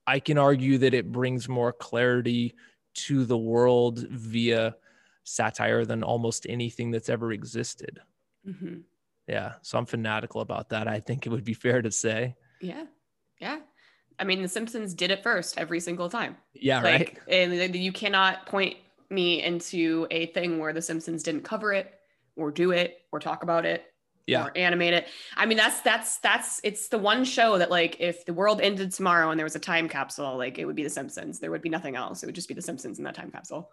i 0.05 0.19
can 0.19 0.37
argue 0.37 0.77
that 0.77 0.93
it 0.93 1.11
brings 1.11 1.47
more 1.47 1.71
clarity 1.71 2.53
to 2.93 3.25
the 3.25 3.37
world 3.37 3.99
via 4.09 4.75
satire 5.23 5.85
than 5.85 6.03
almost 6.03 6.45
anything 6.49 6.91
that's 6.91 7.09
ever 7.09 7.31
existed 7.31 7.99
mm-hmm. 8.47 8.77
yeah 9.27 9.53
so 9.61 9.77
i'm 9.77 9.85
fanatical 9.85 10.41
about 10.41 10.69
that 10.69 10.87
i 10.87 10.99
think 10.99 11.25
it 11.25 11.29
would 11.29 11.45
be 11.45 11.53
fair 11.53 11.81
to 11.81 11.91
say 11.91 12.35
yeah 12.61 12.85
yeah 13.39 13.59
I 14.17 14.23
mean, 14.23 14.41
The 14.41 14.47
Simpsons 14.47 14.93
did 14.93 15.11
it 15.11 15.21
first 15.23 15.57
every 15.57 15.81
single 15.81 16.09
time. 16.09 16.37
Yeah, 16.53 16.81
like, 16.81 17.21
right. 17.27 17.51
And 17.51 17.75
you 17.75 17.91
cannot 17.91 18.45
point 18.45 18.77
me 19.09 19.43
into 19.43 20.07
a 20.11 20.27
thing 20.27 20.59
where 20.59 20.73
The 20.73 20.81
Simpsons 20.81 21.23
didn't 21.23 21.43
cover 21.43 21.73
it 21.73 21.93
or 22.35 22.51
do 22.51 22.71
it 22.71 22.97
or 23.11 23.19
talk 23.19 23.43
about 23.43 23.65
it. 23.65 23.85
Yeah. 24.27 24.45
or 24.45 24.51
animate 24.57 24.95
it. 24.95 25.07
I 25.37 25.45
mean, 25.45 25.55
that's 25.55 25.81
that's 25.81 26.17
that's 26.17 26.59
it's 26.63 26.87
the 26.87 26.97
one 26.97 27.25
show 27.25 27.59
that 27.59 27.69
like 27.69 27.97
if 27.99 28.25
the 28.25 28.33
world 28.33 28.59
ended 28.59 28.91
tomorrow 28.91 29.29
and 29.29 29.39
there 29.39 29.45
was 29.45 29.55
a 29.55 29.59
time 29.59 29.87
capsule, 29.87 30.35
like 30.35 30.57
it 30.57 30.65
would 30.65 30.75
be 30.75 30.81
The 30.81 30.89
Simpsons. 30.89 31.39
There 31.39 31.51
would 31.51 31.61
be 31.61 31.69
nothing 31.69 31.95
else. 31.95 32.23
It 32.23 32.25
would 32.25 32.33
just 32.33 32.47
be 32.47 32.55
The 32.55 32.61
Simpsons 32.63 32.97
in 32.97 33.03
that 33.03 33.13
time 33.13 33.29
capsule. 33.29 33.69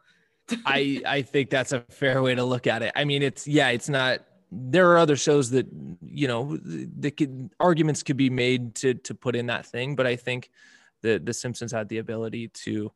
I 0.66 1.00
I 1.06 1.22
think 1.22 1.48
that's 1.48 1.72
a 1.72 1.80
fair 1.88 2.22
way 2.22 2.34
to 2.34 2.44
look 2.44 2.66
at 2.66 2.82
it. 2.82 2.92
I 2.94 3.04
mean, 3.04 3.22
it's 3.22 3.46
yeah, 3.46 3.68
it's 3.68 3.88
not. 3.88 4.20
There 4.50 4.90
are 4.92 4.98
other 4.98 5.16
shows 5.16 5.48
that 5.50 5.66
you 6.04 6.28
know 6.28 6.58
that 6.62 7.16
could 7.16 7.50
arguments 7.58 8.02
could 8.02 8.18
be 8.18 8.28
made 8.28 8.74
to 8.76 8.92
to 8.94 9.14
put 9.14 9.34
in 9.34 9.46
that 9.46 9.64
thing, 9.64 9.96
but 9.96 10.06
I 10.06 10.16
think 10.16 10.50
the 11.00 11.18
The 11.18 11.32
Simpsons 11.32 11.72
had 11.72 11.88
the 11.88 11.98
ability 11.98 12.48
to 12.48 12.92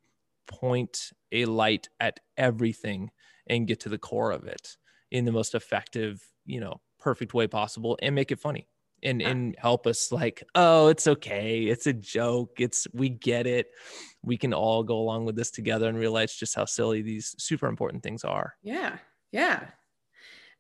point 0.47 1.11
a 1.43 1.47
light 1.47 1.89
at 2.01 2.20
everything 2.37 3.11
and 3.47 3.66
get 3.66 3.80
to 3.80 3.89
the 3.89 3.99
core 3.99 4.32
of 4.32 4.45
it 4.45 4.76
in 5.11 5.24
the 5.24 5.32
most 5.32 5.55
effective, 5.55 6.22
you 6.45 6.61
know, 6.61 6.80
perfect 6.99 7.34
way 7.34 7.47
possible 7.47 7.99
and 8.03 8.14
make 8.14 8.32
it 8.32 8.41
funny 8.41 8.66
and 9.03 9.22
and 9.22 9.55
help 9.59 9.87
us 9.87 10.11
like, 10.11 10.43
oh, 10.55 10.89
it's 10.89 11.07
okay. 11.07 11.64
It's 11.64 11.87
a 11.87 11.93
joke. 11.93 12.53
It's 12.59 12.87
we 12.93 13.09
get 13.09 13.47
it. 13.47 13.68
We 14.22 14.37
can 14.37 14.53
all 14.53 14.82
go 14.82 14.99
along 14.99 15.26
with 15.26 15.37
this 15.37 15.51
together 15.51 15.89
and 15.89 15.99
realize 15.99 16.34
just 16.34 16.55
how 16.55 16.64
silly 16.64 17.03
these 17.03 17.34
super 17.39 17.66
important 17.66 18.03
things 18.03 18.24
are. 18.24 18.55
Yeah, 18.62 18.97
yeah. 19.32 19.68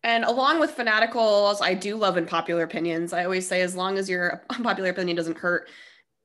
And 0.02 0.24
along 0.24 0.60
with 0.60 0.76
fanaticals, 0.76 1.60
I 1.60 1.74
do 1.74 1.96
love 1.96 2.16
unpopular 2.16 2.62
opinions. 2.62 3.12
I 3.12 3.24
always 3.24 3.48
say, 3.48 3.62
as 3.62 3.74
long 3.74 3.98
as 3.98 4.08
your 4.08 4.44
unpopular 4.50 4.90
opinion 4.90 5.16
doesn't 5.16 5.38
hurt 5.38 5.68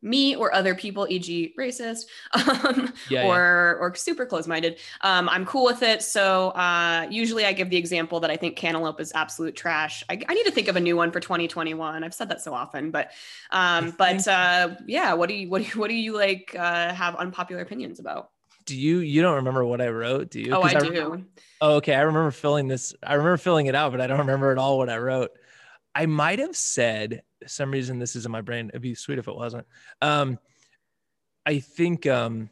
me 0.02 0.36
or 0.36 0.54
other 0.54 0.74
people, 0.74 1.06
e.g., 1.10 1.54
racist, 1.58 2.06
um, 2.34 2.92
Yeah, 3.10 3.24
yeah. 3.24 3.28
or 3.28 3.78
or 3.80 3.96
super 3.96 4.26
close-minded, 4.26 4.80
um, 5.02 5.30
I'm 5.30 5.46
cool 5.46 5.66
with 5.66 5.84
it. 5.84 6.02
So 6.02 6.50
uh, 6.50 7.08
usually, 7.10 7.46
I 7.46 7.54
give 7.54 7.70
the 7.70 7.78
example 7.78 8.20
that 8.22 8.32
I 8.32 8.38
think 8.38 8.56
Cantaloupe 8.56 9.00
is 9.00 9.12
absolute 9.14 9.56
trash. 9.56 10.04
I, 10.10 10.22
I 10.28 10.34
need 10.34 10.46
to 10.46 10.52
think 10.52 10.68
of 10.68 10.76
a 10.76 10.80
new 10.80 10.96
one 10.98 11.12
for 11.12 11.20
2021. 11.20 12.04
I've 12.04 12.14
said 12.14 12.30
that 12.30 12.42
so 12.42 12.54
often, 12.54 12.92
but 12.92 13.12
um, 13.52 13.92
but 13.98 14.28
uh, 14.28 14.76
yeah, 14.88 15.14
what 15.14 15.30
do 15.30 15.36
you 15.36 15.50
what 15.50 15.62
do 15.62 15.68
you, 15.68 15.80
what 15.80 15.90
do 15.90 15.96
you 15.96 16.14
like 16.16 16.56
uh, 16.58 16.94
have 16.94 17.16
unpopular 17.16 17.62
opinions 17.62 18.00
about? 18.00 18.30
Do 18.66 18.78
you 18.78 19.00
you 19.00 19.22
don't 19.22 19.36
remember 19.36 19.66
what 19.66 19.82
I 19.82 19.90
wrote? 19.90 20.30
Do 20.32 20.40
you? 20.40 20.54
Oh, 20.54 20.62
I 20.62 20.74
remember- 20.74 21.18
do. 21.18 21.26
Oh, 21.62 21.76
okay. 21.76 21.94
I 21.94 22.02
remember 22.02 22.32
filling 22.32 22.68
this. 22.68 22.96
I 23.04 23.14
remember 23.14 23.38
filling 23.38 23.68
it 23.68 23.76
out, 23.76 23.92
but 23.92 24.02
I 24.02 24.08
don't 24.08 24.20
remember 24.20 24.52
at 24.52 24.58
all 24.58 24.78
what 24.78 24.90
I 24.90 24.98
wrote. 24.98 25.32
I 25.94 26.06
might 26.06 26.40
have 26.40 26.56
said 26.56 27.24
for 27.42 27.48
some 27.48 27.72
reason 27.72 28.00
this 28.00 28.16
is 28.16 28.26
in 28.26 28.32
my 28.32 28.42
brain. 28.42 28.70
It'd 28.70 28.82
be 28.82 28.96
sweet 28.96 29.20
if 29.20 29.28
it 29.28 29.36
wasn't. 29.36 29.66
Um, 30.02 30.40
I 31.46 31.60
think 31.60 32.08
um, 32.08 32.50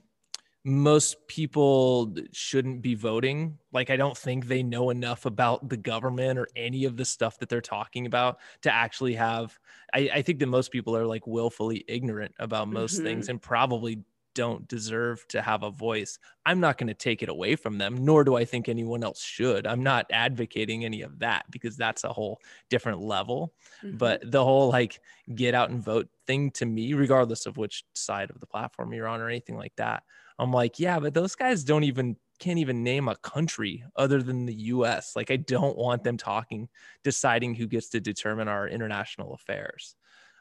most 0.66 1.28
people 1.28 2.14
shouldn't 2.32 2.82
be 2.82 2.96
voting. 2.96 3.58
Like, 3.72 3.90
I 3.90 3.96
don't 3.98 4.18
think 4.18 4.48
they 4.48 4.64
know 4.64 4.90
enough 4.90 5.26
about 5.26 5.70
the 5.70 5.78
government 5.78 6.38
or 6.38 6.48
any 6.56 6.86
of 6.86 6.98
the 6.98 7.06
stuff 7.06 7.38
that 7.40 7.50
they're 7.50 7.62
talking 7.62 8.06
about 8.08 8.40
to 8.64 8.74
actually 8.74 9.14
have. 9.14 9.58
I, 9.94 10.10
I 10.16 10.22
think 10.22 10.40
that 10.40 10.48
most 10.48 10.72
people 10.72 10.98
are 10.98 11.06
like 11.06 11.26
willfully 11.28 11.86
ignorant 11.88 12.34
about 12.40 12.68
most 12.68 13.00
Mhm. 13.00 13.04
things 13.04 13.30
and 13.30 13.42
probably 13.42 14.04
don't 14.40 14.68
deserve 14.68 15.28
to 15.30 15.42
have 15.42 15.64
a 15.64 15.72
voice. 15.72 16.18
I'm 16.46 16.60
not 16.60 16.78
going 16.78 16.88
to 16.88 16.94
take 16.94 17.22
it 17.24 17.30
away 17.30 17.56
from 17.56 17.78
them, 17.78 18.04
nor 18.06 18.24
do 18.24 18.36
I 18.36 18.46
think 18.46 18.70
anyone 18.70 19.04
else 19.04 19.22
should. 19.22 19.68
I'm 19.68 19.84
not 19.84 20.06
advocating 20.12 20.86
any 20.86 21.02
of 21.02 21.20
that 21.20 21.46
because 21.52 21.78
that's 21.78 22.04
a 22.04 22.14
whole 22.14 22.40
different 22.70 23.02
level. 23.02 23.54
Mhm. 23.84 23.98
But 23.98 24.22
the 24.32 24.44
whole 24.44 24.70
like 24.70 25.00
get 25.36 25.54
out 25.54 25.70
and 25.70 25.84
vote 25.84 26.10
thing 26.28 26.52
to 26.52 26.66
me, 26.66 26.94
regardless 26.94 27.46
of 27.46 27.58
which 27.58 27.84
side 27.96 28.30
of 28.30 28.40
the 28.40 28.48
platform 28.48 28.94
you're 28.94 29.08
on 29.08 29.22
or 29.22 29.30
anything 29.30 29.58
like 29.58 29.76
that, 29.78 30.04
I'm 30.38 30.52
like, 30.54 30.80
yeah, 30.80 31.00
but 31.00 31.14
those 31.14 31.36
guys 31.36 31.64
don't 31.64 31.84
even 31.84 32.18
can't 32.40 32.60
even 32.60 32.84
name 32.84 33.10
a 33.10 33.18
country 33.18 33.84
other 33.98 34.24
than 34.24 34.46
the 34.46 34.54
US. 34.56 35.14
Like 35.16 35.30
I 35.32 35.36
don't 35.36 35.78
want 35.78 36.04
them 36.04 36.18
talking, 36.18 36.70
deciding 37.04 37.56
who 37.56 37.68
gets 37.68 37.90
to 37.90 38.00
determine 38.00 38.48
our 38.48 38.68
international 38.68 39.34
affairs. 39.34 39.96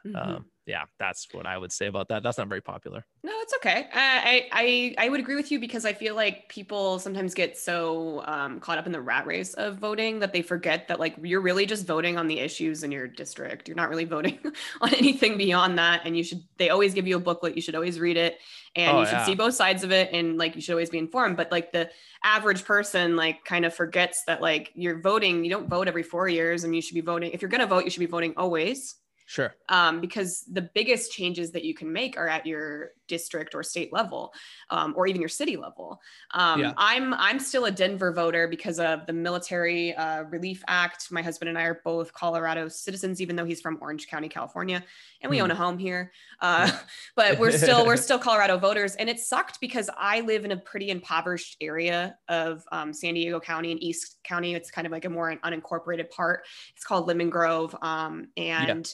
Mhm. 0.05 0.15
Um, 0.15 0.45
yeah, 0.65 0.83
that's 0.99 1.27
what 1.31 1.47
I 1.47 1.57
would 1.57 1.71
say 1.71 1.87
about 1.87 2.09
that. 2.09 2.21
That's 2.21 2.37
not 2.37 2.47
very 2.47 2.61
popular. 2.61 3.03
No, 3.23 3.31
it's 3.41 3.53
okay. 3.55 3.87
I, 3.91 4.47
I 4.51 4.95
I 5.05 5.09
would 5.09 5.19
agree 5.19 5.35
with 5.35 5.51
you 5.51 5.59
because 5.59 5.83
I 5.83 5.93
feel 5.93 6.13
like 6.15 6.47
people 6.47 6.99
sometimes 6.99 7.33
get 7.33 7.57
so 7.57 8.21
um, 8.25 8.59
caught 8.59 8.77
up 8.77 8.85
in 8.85 8.91
the 8.91 9.01
rat 9.01 9.25
race 9.25 9.55
of 9.55 9.77
voting 9.77 10.19
that 10.19 10.31
they 10.31 10.43
forget 10.43 10.87
that 10.87 10.99
like 10.99 11.15
you're 11.23 11.41
really 11.41 11.65
just 11.65 11.87
voting 11.87 12.17
on 12.17 12.27
the 12.27 12.39
issues 12.39 12.83
in 12.83 12.91
your 12.91 13.07
district. 13.07 13.67
You're 13.67 13.75
not 13.77 13.89
really 13.89 14.05
voting 14.05 14.37
on 14.81 14.93
anything 14.93 15.37
beyond 15.39 15.79
that. 15.79 16.01
And 16.05 16.15
you 16.15 16.23
should. 16.23 16.43
They 16.57 16.69
always 16.69 16.93
give 16.93 17.07
you 17.07 17.17
a 17.17 17.19
booklet. 17.19 17.55
You 17.55 17.61
should 17.63 17.75
always 17.75 17.99
read 17.99 18.15
it, 18.17 18.37
and 18.75 18.95
Oh, 18.95 18.99
you 18.99 19.05
should 19.07 19.13
yeah. 19.13 19.25
see 19.25 19.35
both 19.35 19.55
sides 19.55 19.83
of 19.83 19.91
it. 19.91 20.11
And 20.13 20.37
like 20.37 20.55
you 20.55 20.61
should 20.61 20.73
always 20.73 20.91
be 20.91 20.99
informed. 20.99 21.35
But 21.35 21.51
like 21.51 21.71
the 21.71 21.89
average 22.23 22.63
person 22.63 23.15
like 23.15 23.43
kind 23.43 23.65
of 23.65 23.73
forgets 23.73 24.23
that 24.27 24.39
like 24.39 24.71
you're 24.75 25.01
voting. 25.01 25.43
You 25.43 25.49
don't 25.49 25.67
vote 25.67 25.87
every 25.87 26.03
four 26.03 26.29
years, 26.29 26.63
and 26.63 26.75
you 26.75 26.81
should 26.83 26.95
be 26.95 27.01
voting. 27.01 27.31
If 27.31 27.41
you're 27.41 27.49
gonna 27.49 27.65
vote, 27.65 27.85
you 27.85 27.89
should 27.89 28.01
be 28.01 28.05
voting 28.05 28.35
always 28.37 28.95
Sure. 29.29 29.53
um, 29.69 30.01
because 30.01 30.43
the 30.51 30.63
biggest 30.73 31.11
changes 31.11 31.51
that 31.51 31.63
you 31.63 31.75
can 31.75 31.93
make 31.93 32.17
are 32.17 32.27
at 32.27 32.47
your 32.47 32.93
district 33.07 33.53
or 33.53 33.61
state 33.61 33.93
level, 33.93 34.33
um, 34.71 34.95
or 34.97 35.05
even 35.05 35.21
your 35.21 35.29
city 35.29 35.55
level. 35.55 36.01
Um, 36.31 36.61
Yeah. 36.61 36.73
I'm 36.77 37.13
I'm 37.13 37.37
still 37.39 37.65
a 37.65 37.71
Denver 37.71 38.11
voter 38.11 38.47
because 38.47 38.79
of 38.79 39.05
the 39.05 39.13
Military 39.13 39.93
uh, 39.95 40.23
Relief 40.23 40.63
Act. 40.67 41.11
My 41.11 41.21
husband 41.21 41.49
and 41.49 41.59
I 41.59 41.63
are 41.65 41.79
both 41.85 42.11
Colorado 42.11 42.67
citizens, 42.69 43.21
even 43.21 43.35
though 43.35 43.45
he's 43.45 43.61
from 43.61 43.77
Orange 43.81 44.07
County, 44.07 44.29
California, 44.29 44.83
and 45.21 45.29
we 45.29 45.37
Hmm. 45.37 45.43
own 45.43 45.51
a 45.51 45.55
home 45.55 45.77
here. 45.77 46.11
Uh, 46.41 46.71
but 47.15 47.37
we're 47.37 47.51
still 47.57 47.85
we're 47.85 47.97
still 47.97 48.17
Colorado 48.17 48.57
voters, 48.57 48.95
and 48.95 49.09
it 49.09 49.19
sucked 49.19 49.59
because 49.61 49.91
I 49.95 50.21
live 50.21 50.43
in 50.43 50.53
a 50.53 50.57
pretty 50.57 50.89
impoverished 50.89 51.55
area 51.61 52.17
of 52.29 52.63
um, 52.71 52.93
San 52.93 53.13
Diego 53.13 53.39
County 53.39 53.71
and 53.71 53.83
East 53.83 54.17
County. 54.23 54.55
It's 54.55 54.71
kind 54.71 54.87
of 54.87 54.91
like 54.91 55.05
a 55.05 55.09
more 55.09 55.35
unincorporated 55.43 56.09
part. 56.09 56.45
It's 56.75 56.83
called 56.83 57.05
Lemon 57.07 57.29
Grove, 57.29 57.75
um, 57.83 58.29
and 58.37 58.91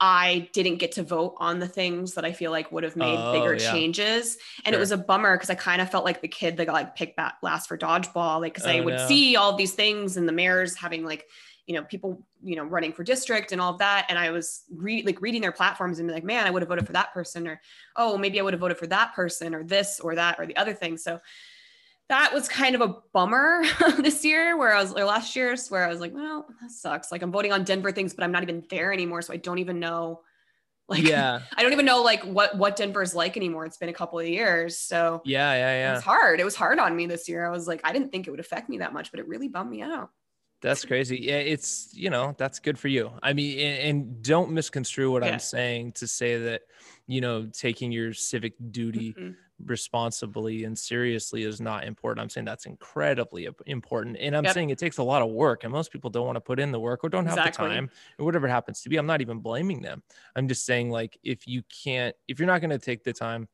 I 0.00 0.48
didn't 0.52 0.76
get 0.76 0.92
to 0.92 1.02
vote 1.02 1.34
on 1.38 1.58
the 1.58 1.66
things 1.66 2.14
that 2.14 2.24
I 2.24 2.32
feel 2.32 2.50
like 2.52 2.70
would 2.70 2.84
have 2.84 2.94
made 2.96 3.18
Oh, 3.18 3.32
bigger 3.32 3.56
yeah. 3.56 3.70
changes. 3.72 4.38
And 4.64 4.74
it 4.74 4.78
was 4.78 4.92
a 4.92 4.96
bummer 4.96 5.36
because 5.36 5.50
I 5.50 5.56
kind 5.56 5.82
of 5.82 5.90
felt 5.90 6.04
like 6.04 6.20
the 6.20 6.28
kid 6.28 6.56
that 6.56 6.66
got 6.66 6.72
like 6.72 6.94
picked 6.94 7.16
back 7.16 7.34
last 7.42 7.66
for 7.68 7.76
dodgeball, 7.76 8.40
like 8.40 8.54
because 8.54 8.66
I 8.66 8.78
Oh, 8.78 8.84
would 8.84 8.94
no. 8.94 9.06
see 9.08 9.36
all 9.36 9.56
these 9.56 9.74
things 9.74 10.16
and 10.16 10.28
the 10.28 10.32
mayors 10.32 10.76
having 10.76 11.04
like, 11.04 11.26
you 11.66 11.74
know, 11.74 11.82
people, 11.82 12.24
you 12.42 12.54
know, 12.56 12.64
running 12.64 12.92
for 12.92 13.02
district 13.02 13.50
and 13.52 13.60
all 13.60 13.72
of 13.72 13.78
that. 13.80 14.06
And 14.08 14.18
I 14.18 14.30
was 14.30 14.62
re- 14.74 15.02
like 15.02 15.20
reading 15.20 15.42
their 15.42 15.52
platforms 15.52 15.98
and 15.98 16.08
be 16.08 16.14
like, 16.14 16.24
man, 16.24 16.46
I 16.46 16.50
would 16.50 16.62
have 16.62 16.68
voted 16.68 16.86
for 16.86 16.92
that 16.92 17.12
person, 17.12 17.46
or 17.48 17.60
oh, 17.96 18.16
maybe 18.16 18.38
I 18.38 18.42
would 18.42 18.54
have 18.54 18.60
voted 18.60 18.78
for 18.78 18.86
that 18.86 19.14
person, 19.14 19.54
or 19.54 19.64
this 19.64 20.00
or 20.00 20.14
that 20.14 20.38
or 20.38 20.46
the 20.46 20.56
other 20.56 20.72
thing. 20.74 20.96
So 20.96 21.20
that 22.08 22.32
was 22.32 22.48
kind 22.48 22.74
of 22.74 22.80
a 22.80 22.94
bummer 23.12 23.62
this 23.98 24.24
year 24.24 24.56
where 24.56 24.72
I 24.74 24.80
was 24.82 24.94
or 24.94 25.04
last 25.04 25.36
year 25.36 25.54
where 25.68 25.84
I 25.84 25.88
was 25.88 26.00
like, 26.00 26.14
well, 26.14 26.46
that 26.60 26.70
sucks. 26.70 27.12
Like 27.12 27.22
I'm 27.22 27.30
voting 27.30 27.52
on 27.52 27.64
Denver 27.64 27.92
things, 27.92 28.14
but 28.14 28.24
I'm 28.24 28.32
not 28.32 28.42
even 28.42 28.64
there 28.70 28.92
anymore. 28.92 29.20
So 29.22 29.32
I 29.32 29.36
don't 29.36 29.58
even 29.58 29.78
know 29.78 30.22
like 30.88 31.02
yeah. 31.02 31.40
I 31.54 31.62
don't 31.62 31.72
even 31.74 31.84
know 31.84 32.02
like 32.02 32.22
what 32.24 32.56
what 32.56 32.76
Denver's 32.76 33.14
like 33.14 33.36
anymore. 33.36 33.66
It's 33.66 33.76
been 33.76 33.90
a 33.90 33.94
couple 33.94 34.18
of 34.18 34.26
years. 34.26 34.78
So 34.78 35.20
Yeah. 35.26 35.52
Yeah. 35.52 35.72
it 35.72 35.78
Yeah. 35.80 35.94
was 35.96 36.02
hard. 36.04 36.40
It 36.40 36.44
was 36.44 36.54
hard 36.56 36.78
on 36.78 36.96
me 36.96 37.04
this 37.06 37.28
year. 37.28 37.44
I 37.46 37.50
was 37.50 37.68
like, 37.68 37.82
I 37.84 37.92
didn't 37.92 38.10
think 38.10 38.26
it 38.26 38.30
would 38.30 38.40
affect 38.40 38.70
me 38.70 38.78
that 38.78 38.94
much, 38.94 39.10
but 39.10 39.20
it 39.20 39.28
really 39.28 39.48
bummed 39.48 39.70
me 39.70 39.82
out. 39.82 40.10
That's 40.62 40.84
crazy. 40.86 41.18
Yeah, 41.18 41.36
it's 41.36 41.90
you 41.92 42.08
know 42.10 42.34
that's 42.38 42.58
good 42.58 42.78
for 42.78 42.88
you. 42.88 43.12
I 43.22 43.32
mean, 43.34 43.60
and, 43.60 43.78
and 43.98 44.22
don't 44.22 44.50
misconstrue 44.52 45.12
what 45.12 45.22
Yeah. 45.24 45.32
I'm 45.34 45.38
saying 45.40 45.92
to 45.92 46.06
say 46.08 46.38
that 46.44 46.62
you 47.06 47.20
know 47.20 47.46
taking 47.52 47.92
your 47.92 48.14
civic 48.14 48.54
duty 48.70 49.12
Mhm. 49.12 49.36
Responsibly 49.64 50.64
and 50.64 50.78
seriously 50.78 51.42
is 51.42 51.60
not 51.60 51.84
important. 51.84 52.22
I'm 52.22 52.28
saying 52.28 52.44
that's 52.44 52.66
incredibly 52.66 53.48
important, 53.66 54.16
and 54.18 54.36
I'm 54.36 54.44
Yep. 54.44 54.54
saying 54.54 54.70
it 54.70 54.78
takes 54.78 54.98
a 54.98 55.02
lot 55.02 55.22
of 55.22 55.30
work, 55.30 55.64
and 55.64 55.72
most 55.72 55.90
people 55.92 56.10
don't 56.10 56.26
want 56.26 56.36
to 56.36 56.40
put 56.40 56.60
in 56.60 56.72
the 56.72 56.80
work 56.80 57.02
or 57.04 57.08
don't 57.08 57.26
have 57.26 57.40
Exactly. 57.40 57.66
the 57.68 57.72
time 57.74 57.90
or 58.18 58.24
whatever 58.24 58.46
it 58.46 58.50
happens 58.50 58.82
to 58.82 58.88
be. 58.88 58.96
I'm 58.96 59.06
not 59.06 59.20
even 59.20 59.40
blaming 59.40 59.82
them. 59.82 60.02
I'm 60.36 60.48
just 60.48 60.64
saying 60.64 60.90
like 60.90 61.18
if 61.22 61.46
you 61.46 61.62
can't, 61.64 62.14
if 62.28 62.38
you're 62.38 62.46
not 62.46 62.60
going 62.60 62.70
to 62.70 62.78
take 62.78 63.04
the 63.04 63.12
time 63.12 63.48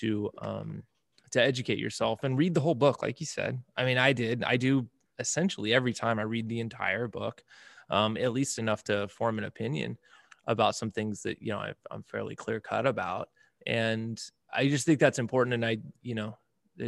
to 0.00 0.30
um 0.38 0.82
to 1.30 1.42
educate 1.42 1.78
yourself 1.78 2.24
and 2.24 2.38
read 2.38 2.54
the 2.54 2.60
whole 2.60 2.74
book, 2.74 3.02
like 3.02 3.20
you 3.20 3.26
said. 3.26 3.62
I 3.76 3.84
mean, 3.84 3.98
I 3.98 4.12
did. 4.12 4.42
I 4.44 4.56
do 4.56 4.88
essentially 5.18 5.74
every 5.74 5.92
time 5.92 6.18
I 6.18 6.22
read 6.22 6.48
the 6.48 6.60
entire 6.60 7.08
book, 7.08 7.44
um, 7.90 8.16
at 8.16 8.32
least 8.32 8.58
enough 8.58 8.84
to 8.84 9.08
form 9.08 9.38
an 9.38 9.44
opinion 9.44 9.98
about 10.46 10.76
some 10.76 10.90
things 10.90 11.22
that 11.22 11.42
you 11.42 11.52
know 11.52 11.58
I, 11.58 11.74
I'm 11.90 12.02
fairly 12.02 12.34
clear 12.36 12.60
cut 12.60 12.86
about, 12.86 13.28
and 13.66 14.20
I 14.52 14.68
just 14.68 14.86
think 14.86 15.00
that's 15.00 15.18
important. 15.18 15.54
And 15.54 15.64
I, 15.64 15.78
you 16.02 16.14
know, 16.14 16.38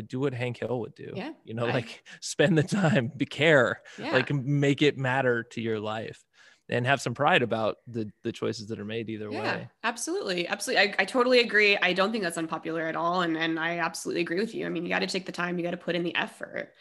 do 0.07 0.21
what 0.21 0.35
Hank 0.35 0.59
Hill 0.59 0.81
would 0.81 0.95
do. 0.95 1.13
Yeah, 1.15 1.33
you 1.45 1.55
know, 1.55 1.67
like 1.67 2.05
spend 2.21 2.57
the 2.57 2.63
time, 2.63 3.11
be 3.17 3.27
care, 3.27 3.83
Yeah. 3.99 4.13
like 4.13 4.33
make 4.33 4.83
it 4.83 4.97
matter 4.97 5.43
to 5.45 5.61
your 5.61 5.81
life, 5.81 6.23
and 6.69 6.87
have 6.87 7.01
some 7.01 7.15
pride 7.15 7.43
about 7.43 7.79
the 7.87 8.11
the 8.23 8.33
choices 8.33 8.69
that 8.69 8.79
are 8.79 8.85
made 8.85 9.11
either 9.11 9.31
yeah, 9.31 9.57
way. 9.57 9.69
absolutely. 9.83 10.47
Absolutely. 10.47 10.89
I, 10.91 10.95
I 11.01 11.05
totally 11.05 11.41
agree. 11.41 11.77
I 11.77 11.93
don't 11.93 12.13
think 12.13 12.23
that's 12.23 12.39
unpopular 12.39 12.87
at 12.87 12.97
all. 12.97 13.23
And 13.23 13.37
and 13.37 13.59
I 13.59 13.79
absolutely 13.79 14.23
agree 14.23 14.39
with 14.41 14.55
you. 14.55 14.67
I 14.67 14.69
mean, 14.69 14.85
you 14.85 14.89
got 14.89 15.01
to 15.01 15.07
take 15.07 15.27
the 15.27 15.33
time, 15.33 15.59
you 15.59 15.65
got 15.65 15.73
to 15.73 15.77
put 15.77 15.97
in 15.97 16.05
the 16.05 16.15
effort. 16.15 16.73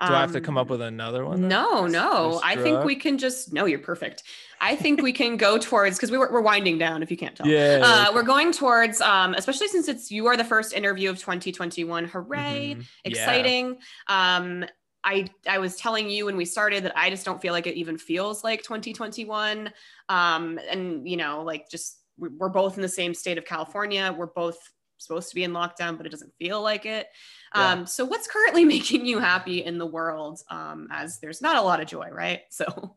Do 0.00 0.14
I 0.14 0.20
have 0.20 0.32
to 0.32 0.40
come 0.40 0.56
up 0.56 0.66
Um, 0.68 0.78
with 0.78 0.82
another 0.82 1.24
one? 1.24 1.48
No, 1.48 1.86
no. 1.88 2.40
I 2.44 2.54
think 2.54 2.84
we 2.84 2.94
can 2.94 3.18
just 3.18 3.52
no, 3.52 3.64
you're 3.64 3.80
perfect. 3.80 4.22
I 4.60 4.76
think 4.76 5.02
we 5.02 5.12
can 5.12 5.36
go 5.36 5.58
towards 5.58 5.96
because 5.96 6.12
we 6.12 6.18
were, 6.18 6.30
we're 6.32 6.40
winding 6.40 6.78
down 6.78 7.02
if 7.02 7.10
you 7.10 7.16
can't 7.16 7.34
tell. 7.34 7.48
Yeah. 7.48 7.80
Uh, 7.82 8.12
we're 8.14 8.22
going 8.22 8.52
towards 8.52 9.00
um, 9.00 9.34
especially 9.34 9.66
since 9.68 9.88
it's 9.88 10.10
you 10.12 10.26
are 10.28 10.36
the 10.36 10.44
first 10.44 10.72
interview 10.72 11.10
of 11.10 11.18
2021. 11.18 12.04
Hooray. 12.04 12.76
Mhm. 12.78 12.84
Yeah. 13.04 13.10
exciting. 13.10 13.78
Um, 14.06 14.64
I 15.02 15.26
I 15.48 15.58
was 15.58 15.74
telling 15.74 16.08
you 16.08 16.26
when 16.26 16.36
we 16.36 16.44
started 16.44 16.84
that 16.84 16.96
I 16.96 17.10
just 17.10 17.24
don't 17.24 17.40
feel 17.42 17.52
like 17.52 17.66
it 17.66 17.74
even 17.74 17.98
feels 17.98 18.44
like 18.44 18.62
2021. 18.62 19.72
Um, 20.08 20.60
and 20.70 21.08
you 21.08 21.16
know, 21.16 21.42
like 21.42 21.68
just 21.68 21.98
we're 22.18 22.48
both 22.48 22.76
in 22.76 22.82
the 22.82 22.88
same 22.88 23.14
state 23.14 23.38
of 23.38 23.44
California. 23.44 24.14
We're 24.16 24.26
both 24.26 24.58
supposed 24.98 25.28
to 25.28 25.34
be 25.34 25.44
in 25.44 25.52
lockdown, 25.52 25.96
but 25.96 26.06
it 26.06 26.10
doesn't 26.10 26.32
feel 26.38 26.60
like 26.62 26.84
it. 26.86 27.06
Yeah. 27.54 27.72
Um, 27.72 27.86
so 27.86 28.04
what's 28.04 28.26
currently 28.26 28.64
making 28.76 29.06
you 29.06 29.18
happy 29.18 29.64
in 29.64 29.78
the 29.78 29.86
world? 29.86 30.40
Um, 30.50 30.88
as 30.90 31.18
there's 31.18 31.42
not 31.42 31.56
a 31.56 31.62
lot 31.62 31.80
of 31.80 31.86
joy, 31.86 32.08
right? 32.10 32.42
So 32.50 32.96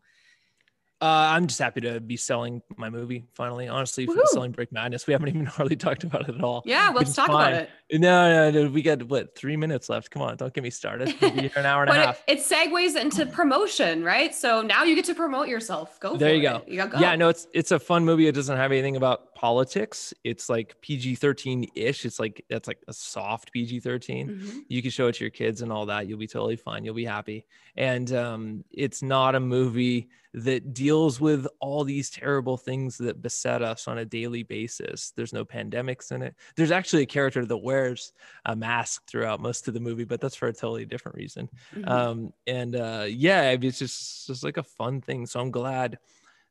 uh, 1.02 1.34
I'm 1.34 1.48
just 1.48 1.60
happy 1.60 1.82
to 1.82 2.00
be 2.00 2.16
selling 2.16 2.62
my 2.78 2.92
movie 2.92 3.26
finally. 3.34 3.68
Honestly, 3.68 4.06
for 4.06 4.22
selling 4.28 4.52
Brick 4.52 4.72
Madness. 4.72 5.08
We 5.08 5.14
haven't 5.14 5.30
even 5.30 5.46
hardly 5.48 5.76
talked 5.76 6.04
about 6.04 6.30
it 6.30 6.36
at 6.36 6.44
all. 6.44 6.62
Yeah, 6.64 6.92
let's 6.94 7.16
talk 7.16 7.28
fine. 7.28 7.54
about 7.54 7.64
it. 7.64 8.00
No, 8.00 8.52
no, 8.52 8.66
no, 8.66 8.70
we 8.70 8.84
got 8.84 9.02
what 9.04 9.36
three 9.36 9.58
minutes 9.58 9.90
left. 9.90 10.12
Come 10.12 10.22
on, 10.22 10.38
don't 10.38 10.54
get 10.54 10.64
me 10.64 10.70
started. 10.70 11.16
We'll 11.20 11.32
an 11.56 11.66
hour 11.66 11.82
and 11.82 11.90
a 11.90 11.94
half. 12.06 12.24
It, 12.28 12.38
it, 12.38 12.46
segues 12.46 12.96
into 12.96 13.26
promotion, 13.26 14.04
right? 14.04 14.34
So 14.36 14.62
now 14.62 14.84
you 14.84 14.94
get 14.94 15.06
to 15.06 15.16
promote 15.16 15.48
yourself. 15.48 16.00
Go. 16.00 16.18
There 16.18 16.36
you 16.36 16.44
go. 16.44 16.62
You 16.68 16.86
go. 16.86 17.00
Yeah, 17.00 17.16
no, 17.16 17.30
it's 17.30 17.48
it's 17.52 17.72
a 17.72 17.80
fun 17.80 18.06
movie. 18.06 18.28
It 18.28 18.36
doesn't 18.36 18.56
have 18.56 18.72
anything 18.72 18.96
about 18.96 19.31
politics. 19.42 20.14
It's 20.24 20.50
like 20.50 20.80
PG 20.82 21.16
thirteen 21.16 21.66
ish. 21.74 22.06
It's 22.06 22.20
like 22.20 22.46
that's 22.48 22.68
like 22.68 22.78
a 22.88 22.94
soft 22.94 23.52
PG 23.52 23.80
13 23.80 24.28
mm-hmm. 24.28 24.60
You 24.68 24.84
can 24.84 24.92
show 24.92 25.08
it 25.08 25.16
to 25.16 25.24
your 25.24 25.32
kids 25.32 25.64
and 25.64 25.72
all 25.72 25.88
that. 25.88 26.08
You'll 26.08 26.20
be 26.20 26.28
totally 26.28 26.58
fine. 26.58 26.86
You'll 26.86 26.94
be 26.94 27.06
happy. 27.06 27.48
And 27.76 28.14
um, 28.14 28.64
it's 28.70 29.02
not 29.02 29.34
a 29.34 29.40
movie 29.40 30.10
that 30.36 30.76
deals 30.76 31.20
with 31.20 31.48
all 31.60 31.84
these 31.84 32.12
terrible 32.12 32.56
things 32.56 33.00
that 33.00 33.24
beset 33.24 33.64
us 33.64 33.88
on 33.88 33.98
a 33.98 34.06
daily 34.06 34.44
basis. 34.44 35.12
There's 35.16 35.34
no 35.34 35.44
pandemics 35.44 36.12
in 36.12 36.22
it. 36.22 36.36
There's 36.56 36.72
actually 36.72 37.02
a 37.02 37.08
character 37.08 37.44
that 37.44 37.58
wears 37.58 38.14
a 38.46 38.56
mask 38.56 39.10
throughout 39.10 39.42
most 39.42 39.68
of 39.68 39.74
the 39.74 39.80
movie, 39.80 40.06
but 40.06 40.22
that's 40.22 40.36
for 40.36 40.50
a 40.50 40.54
totally 40.54 40.86
different 40.86 41.18
reason. 41.18 41.50
Mm-hmm. 41.76 41.90
Um, 41.90 42.34
and 42.46 42.76
uh, 42.76 43.06
yeah, 43.10 43.50
it's 43.60 43.80
just, 43.80 44.28
just 44.28 44.44
like 44.44 44.58
a 44.58 44.64
fun 44.64 45.02
thing. 45.02 45.26
So 45.26 45.40
I'm 45.40 45.52
glad 45.52 45.98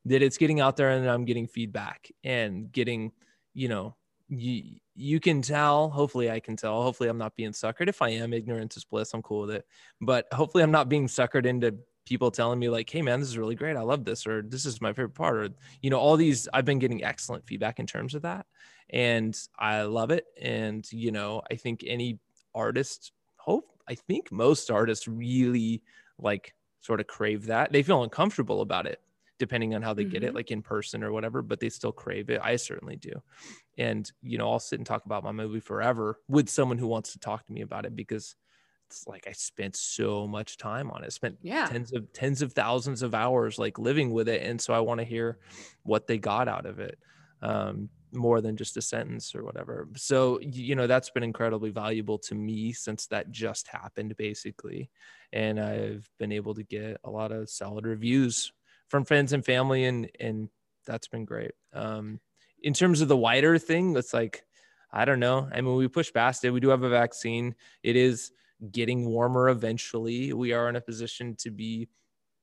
that 0.06 0.22
it's 0.22 0.38
getting 0.38 0.60
out 0.60 0.76
there 0.76 0.90
and 0.90 1.08
I'm 1.08 1.24
getting 1.24 1.46
feedback 1.46 2.10
and 2.24 2.70
getting, 2.72 3.12
you 3.54 3.68
know, 3.68 3.96
you 4.30 4.76
you 4.94 5.18
can 5.18 5.42
tell 5.42 5.90
hopefully 5.90 6.30
i 6.30 6.38
can 6.38 6.56
tell 6.56 6.82
hopefully 6.82 7.08
i'm 7.08 7.18
not 7.18 7.34
being 7.36 7.50
suckered. 7.50 7.88
If 7.88 8.00
i 8.00 8.10
am 8.10 8.32
ignorance 8.32 8.76
is 8.76 8.84
bliss 8.84 9.12
i'm 9.12 9.22
cool 9.22 9.42
with 9.42 9.50
it. 9.50 9.66
But 10.00 10.26
hopefully 10.32 10.62
i'm 10.62 10.70
not 10.70 10.88
being 10.88 11.08
suckered 11.08 11.46
into 11.46 11.74
people 12.06 12.30
telling 12.30 12.58
me 12.58 12.68
like 12.68 12.88
hey 12.88 13.02
man 13.02 13.20
this 13.20 13.28
is 13.28 13.38
really 13.38 13.56
great. 13.56 13.76
I 13.76 13.82
love 13.82 14.04
this 14.04 14.26
or 14.26 14.42
this 14.42 14.66
is 14.66 14.80
my 14.80 14.90
favorite 14.92 15.14
part 15.14 15.36
or 15.36 15.48
you 15.82 15.90
know 15.90 15.98
all 15.98 16.16
these 16.16 16.48
i've 16.54 16.64
been 16.64 16.78
getting 16.78 17.02
excellent 17.04 17.46
feedback 17.46 17.80
in 17.80 17.86
terms 17.86 18.14
of 18.14 18.22
that 18.22 18.46
and 18.90 19.36
i 19.58 19.82
love 19.82 20.10
it. 20.10 20.26
And 20.40 20.86
you 20.92 21.10
know 21.10 21.42
i 21.50 21.56
think 21.56 21.82
any 21.86 22.20
artist 22.54 23.12
hope 23.36 23.72
i 23.88 23.94
think 23.94 24.30
most 24.30 24.70
artists 24.70 25.08
really 25.08 25.82
like 26.18 26.54
sort 26.80 27.00
of 27.00 27.06
crave 27.06 27.46
that. 27.46 27.72
They 27.72 27.82
feel 27.82 28.02
uncomfortable 28.02 28.60
about 28.60 28.86
it 28.86 29.00
depending 29.40 29.74
on 29.74 29.82
how 29.82 29.92
they 29.92 30.04
mm-hmm. 30.04 30.12
get 30.12 30.22
it 30.22 30.28
mm-hmm. 30.28 30.36
like 30.36 30.52
in 30.52 30.62
person 30.62 31.02
or 31.02 31.10
whatever 31.10 31.42
but 31.42 31.58
they 31.58 31.68
still 31.68 31.90
crave 31.90 32.30
it 32.30 32.40
i 32.44 32.54
certainly 32.54 32.94
do 32.94 33.12
and 33.76 34.12
you 34.22 34.38
know 34.38 34.48
i'll 34.48 34.60
sit 34.60 34.78
and 34.78 34.86
talk 34.86 35.04
about 35.04 35.24
my 35.24 35.32
movie 35.32 35.58
forever 35.58 36.20
with 36.28 36.48
someone 36.48 36.78
who 36.78 36.86
wants 36.86 37.12
to 37.12 37.18
talk 37.18 37.44
to 37.44 37.52
me 37.52 37.62
about 37.62 37.84
it 37.84 37.96
because 37.96 38.36
it's 38.90 39.06
like 39.06 39.26
I 39.28 39.32
spent 39.32 39.76
so 39.76 40.26
much 40.26 40.56
time 40.56 40.90
on 40.90 41.04
it. 41.04 41.12
Spent 41.12 41.38
yeah. 41.42 41.66
tens 41.66 41.92
of 41.92 42.12
tens 42.12 42.42
of 42.42 42.52
thousands 42.52 43.02
of 43.02 43.14
hours 43.14 43.58
like 43.58 43.78
living 43.78 44.10
with 44.10 44.28
it, 44.28 44.42
and 44.42 44.60
so 44.60 44.74
I 44.74 44.80
want 44.80 44.98
to 44.98 45.04
hear 45.04 45.38
what 45.84 46.08
they 46.08 46.18
got 46.18 46.48
out 46.48 46.66
of 46.66 46.80
it, 46.80 46.98
um, 47.40 47.88
more 48.12 48.40
than 48.40 48.56
just 48.56 48.76
a 48.76 48.82
sentence 48.82 49.34
or 49.34 49.44
whatever. 49.44 49.88
So 49.94 50.40
you 50.40 50.74
know 50.74 50.88
that's 50.88 51.10
been 51.10 51.22
incredibly 51.22 51.70
valuable 51.70 52.18
to 52.18 52.34
me 52.34 52.72
since 52.72 53.06
that 53.06 53.30
just 53.30 53.68
happened, 53.68 54.16
basically, 54.16 54.90
and 55.32 55.60
I've 55.60 56.10
been 56.18 56.32
able 56.32 56.54
to 56.54 56.64
get 56.64 56.98
a 57.04 57.10
lot 57.10 57.30
of 57.30 57.48
solid 57.48 57.86
reviews 57.86 58.52
from 58.90 59.04
friends 59.04 59.32
and 59.32 59.44
family, 59.44 59.84
and 59.84 60.10
and 60.20 60.48
that's 60.86 61.08
been 61.08 61.24
great. 61.24 61.52
Um, 61.72 62.20
in 62.62 62.74
terms 62.74 63.00
of 63.00 63.08
the 63.08 63.16
wider 63.16 63.56
thing, 63.56 63.96
it's 63.96 64.12
like 64.12 64.44
I 64.92 65.04
don't 65.04 65.20
know. 65.20 65.48
I 65.52 65.60
mean, 65.60 65.76
we 65.76 65.88
push 65.88 66.12
past 66.12 66.44
it. 66.44 66.50
We 66.50 66.60
do 66.60 66.68
have 66.68 66.82
a 66.82 66.90
vaccine. 66.90 67.54
It 67.82 67.96
is 67.96 68.32
getting 68.70 69.08
warmer 69.08 69.48
eventually. 69.48 70.32
We 70.32 70.52
are 70.52 70.68
in 70.68 70.76
a 70.76 70.80
position 70.80 71.36
to 71.36 71.50
be 71.50 71.88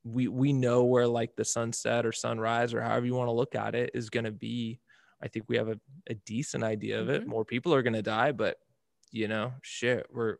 we 0.04 0.28
we 0.28 0.52
know 0.52 0.84
where 0.84 1.06
like 1.06 1.36
the 1.36 1.44
sunset 1.44 2.06
or 2.06 2.12
sunrise 2.12 2.72
or 2.72 2.80
however 2.80 3.06
you 3.06 3.14
want 3.14 3.28
to 3.28 3.32
look 3.32 3.54
at 3.54 3.74
it 3.74 3.90
is 3.94 4.10
going 4.10 4.24
to 4.24 4.32
be. 4.32 4.80
I 5.22 5.28
think 5.28 5.46
we 5.48 5.56
have 5.56 5.68
a, 5.68 5.78
a 6.08 6.14
decent 6.14 6.62
idea 6.62 7.00
of 7.00 7.08
it. 7.08 7.22
Mm-hmm. 7.22 7.30
More 7.30 7.44
people 7.44 7.74
are 7.74 7.82
going 7.82 7.94
to 7.94 8.02
die, 8.02 8.32
but 8.32 8.56
you 9.10 9.28
know, 9.28 9.52
shit, 9.62 10.06
we're 10.12 10.36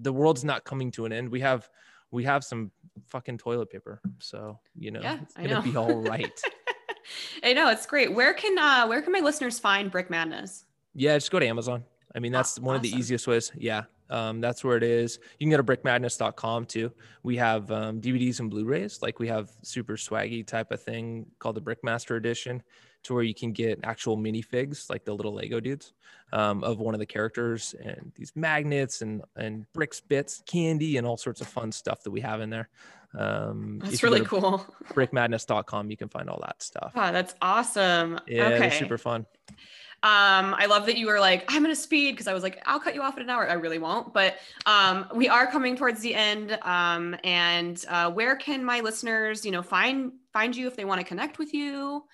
the 0.00 0.12
world's 0.12 0.44
not 0.44 0.64
coming 0.64 0.90
to 0.92 1.04
an 1.04 1.12
end. 1.12 1.30
We 1.30 1.40
have 1.40 1.68
we 2.10 2.24
have 2.24 2.44
some 2.44 2.70
fucking 3.06 3.38
toilet 3.38 3.70
paper. 3.70 4.00
So, 4.18 4.58
you 4.74 4.90
know, 4.90 5.00
yeah, 5.00 5.18
it's 5.22 5.34
going 5.34 5.48
to 5.48 5.62
be 5.62 5.76
all 5.76 6.02
right. 6.02 6.40
I 7.42 7.52
know, 7.52 7.70
it's 7.70 7.86
great. 7.86 8.12
Where 8.12 8.34
can 8.34 8.58
uh 8.58 8.86
where 8.86 9.02
can 9.02 9.12
my 9.12 9.20
listeners 9.20 9.58
find 9.58 9.90
Brick 9.90 10.10
Madness? 10.10 10.64
Yeah, 10.94 11.16
just 11.16 11.30
go 11.30 11.38
to 11.38 11.46
Amazon. 11.46 11.84
I 12.14 12.18
mean, 12.18 12.32
that's 12.32 12.58
oh, 12.58 12.62
one 12.62 12.76
awesome. 12.76 12.86
of 12.86 12.92
the 12.92 12.98
easiest 12.98 13.26
ways. 13.26 13.52
Yeah. 13.56 13.84
Um, 14.10 14.40
that's 14.40 14.64
where 14.64 14.76
it 14.76 14.82
is. 14.82 15.20
You 15.38 15.46
can 15.46 15.50
go 15.50 15.56
to 15.56 15.62
brickmadness.com 15.62 16.66
too. 16.66 16.92
We 17.22 17.36
have 17.36 17.70
um, 17.70 18.00
DVDs 18.00 18.40
and 18.40 18.50
Blu-rays. 18.50 19.00
Like 19.02 19.20
we 19.20 19.28
have 19.28 19.50
super 19.62 19.96
swaggy 19.96 20.44
type 20.44 20.72
of 20.72 20.82
thing 20.82 21.26
called 21.38 21.54
the 21.54 21.60
Brickmaster 21.60 22.16
Edition, 22.16 22.60
to 23.04 23.14
where 23.14 23.22
you 23.22 23.34
can 23.34 23.52
get 23.52 23.80
actual 23.84 24.16
minifigs, 24.16 24.90
like 24.90 25.04
the 25.04 25.14
little 25.14 25.34
Lego 25.34 25.60
dudes, 25.60 25.92
um, 26.32 26.62
of 26.64 26.78
one 26.78 26.94
of 26.94 27.00
the 27.00 27.06
characters, 27.06 27.74
and 27.82 28.12
these 28.16 28.32
magnets 28.34 29.02
and 29.02 29.22
and 29.36 29.70
bricks, 29.72 30.00
bits, 30.00 30.42
candy, 30.46 30.96
and 30.96 31.06
all 31.06 31.16
sorts 31.16 31.40
of 31.40 31.48
fun 31.48 31.72
stuff 31.72 32.02
that 32.02 32.10
we 32.10 32.20
have 32.20 32.40
in 32.40 32.50
there. 32.50 32.68
Um, 33.18 33.80
that's 33.82 34.02
really 34.02 34.24
cool. 34.24 34.64
Brickmadness.com, 34.94 35.90
you 35.90 35.96
can 35.96 36.08
find 36.08 36.30
all 36.30 36.40
that 36.42 36.62
stuff. 36.62 36.92
Oh, 36.94 37.12
that's 37.12 37.34
awesome. 37.42 38.20
Yeah, 38.26 38.48
okay. 38.48 38.70
super 38.70 38.98
fun. 38.98 39.26
Um, 40.02 40.54
I 40.54 40.64
love 40.64 40.86
that 40.86 40.96
you 40.96 41.08
were 41.08 41.20
like, 41.20 41.44
I'm 41.48 41.62
gonna 41.62 41.76
speed 41.76 42.12
because 42.12 42.26
I 42.26 42.32
was 42.32 42.42
like, 42.42 42.62
I'll 42.64 42.80
cut 42.80 42.94
you 42.94 43.02
off 43.02 43.18
in 43.18 43.22
an 43.24 43.28
hour. 43.28 43.48
I 43.48 43.54
really 43.54 43.78
won't, 43.78 44.14
but 44.14 44.36
um, 44.64 45.06
we 45.14 45.28
are 45.28 45.46
coming 45.46 45.76
towards 45.76 46.00
the 46.00 46.14
end. 46.14 46.58
Um, 46.62 47.14
and 47.22 47.84
uh, 47.86 48.10
where 48.10 48.34
can 48.36 48.64
my 48.64 48.80
listeners, 48.80 49.44
you 49.44 49.50
know, 49.50 49.62
find 49.62 50.12
find 50.32 50.56
you 50.56 50.66
if 50.68 50.76
they 50.76 50.86
want 50.86 51.02
to 51.02 51.06
connect 51.06 51.38
with 51.38 51.52
you? 51.52 52.04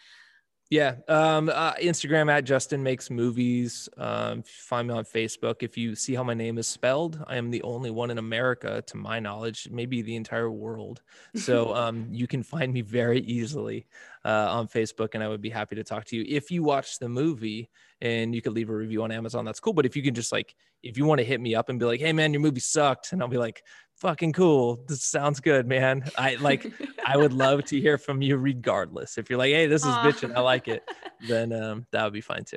Yeah. 0.69 0.97
Um, 1.07 1.49
uh, 1.49 1.75
Instagram 1.75 2.31
at 2.31 2.45
Justin 2.45 2.83
Makes 2.83 3.09
Movies. 3.09 3.89
Um, 3.97 4.43
find 4.43 4.89
me 4.89 4.95
on 4.95 5.05
Facebook. 5.05 5.63
If 5.63 5.79
you 5.79 5.95
see 5.95 6.13
how 6.13 6.25
my 6.25 6.35
name 6.35 6.59
is 6.59 6.67
spelled, 6.67 7.23
I 7.29 7.37
am 7.37 7.53
the 7.53 7.63
only 7.63 7.93
one 7.93 8.11
in 8.11 8.19
America, 8.19 8.83
to 8.89 8.97
my 8.97 9.21
knowledge, 9.21 9.69
maybe 9.71 10.03
the 10.03 10.17
entire 10.17 10.51
world. 10.51 11.03
So 11.37 11.73
um, 11.75 12.09
you 12.11 12.27
can 12.27 12.43
find 12.43 12.73
me 12.73 12.81
very 12.81 13.21
easily 13.21 13.87
uh, 14.25 14.49
on 14.51 14.67
Facebook, 14.67 15.11
and 15.15 15.23
I 15.23 15.29
would 15.29 15.41
be 15.41 15.51
happy 15.51 15.77
to 15.77 15.85
talk 15.85 16.05
to 16.07 16.17
you. 16.17 16.25
If 16.27 16.51
you 16.51 16.65
watch 16.65 16.99
the 16.99 17.09
movie 17.09 17.71
and 18.01 18.35
you 18.35 18.43
could 18.43 18.53
leave 18.53 18.69
a 18.69 18.75
review 18.75 19.05
on 19.05 19.13
Amazon, 19.13 19.45
that's 19.45 19.61
cool. 19.61 19.73
But 19.73 19.87
if 19.87 19.95
you 19.95 20.03
can 20.03 20.15
just 20.15 20.33
like, 20.33 20.57
if 20.83 20.99
you 20.99 21.05
want 21.05 21.21
to 21.21 21.25
hit 21.25 21.41
me 21.41 21.55
up 21.55 21.69
and 21.69 21.79
be 21.79 21.85
like, 21.85 22.01
hey, 22.01 22.13
man, 22.13 22.33
your 22.33 22.43
movie 22.43 22.61
sucked, 22.61 23.13
and 23.13 23.23
I'll 23.23 23.29
be 23.29 23.39
like, 23.39 23.63
fucking 23.97 24.33
cool. 24.33 24.81
This 24.87 25.03
sounds 25.03 25.41
good, 25.41 25.67
man. 25.67 26.05
I 26.17 26.37
like 26.37 26.73
I 27.05 27.17
would 27.17 27.33
love 27.35 27.65
to 27.67 27.81
hear 27.81 27.99
from 27.99 28.23
you 28.23 28.37
regardless. 28.37 29.19
If 29.19 29.31
you're 29.31 29.39
like, 29.39 29.53
hey, 29.53 29.67
this 29.67 29.83
is 29.83 29.95
bitching, 29.97 30.35
I 30.35 30.41
like 30.41 30.69
it, 30.69 30.83
then 31.29 31.53
um, 31.53 31.87
that 31.93 32.05
would 32.05 32.13
be 32.13 32.21
fine 32.21 32.45
too. 32.45 32.57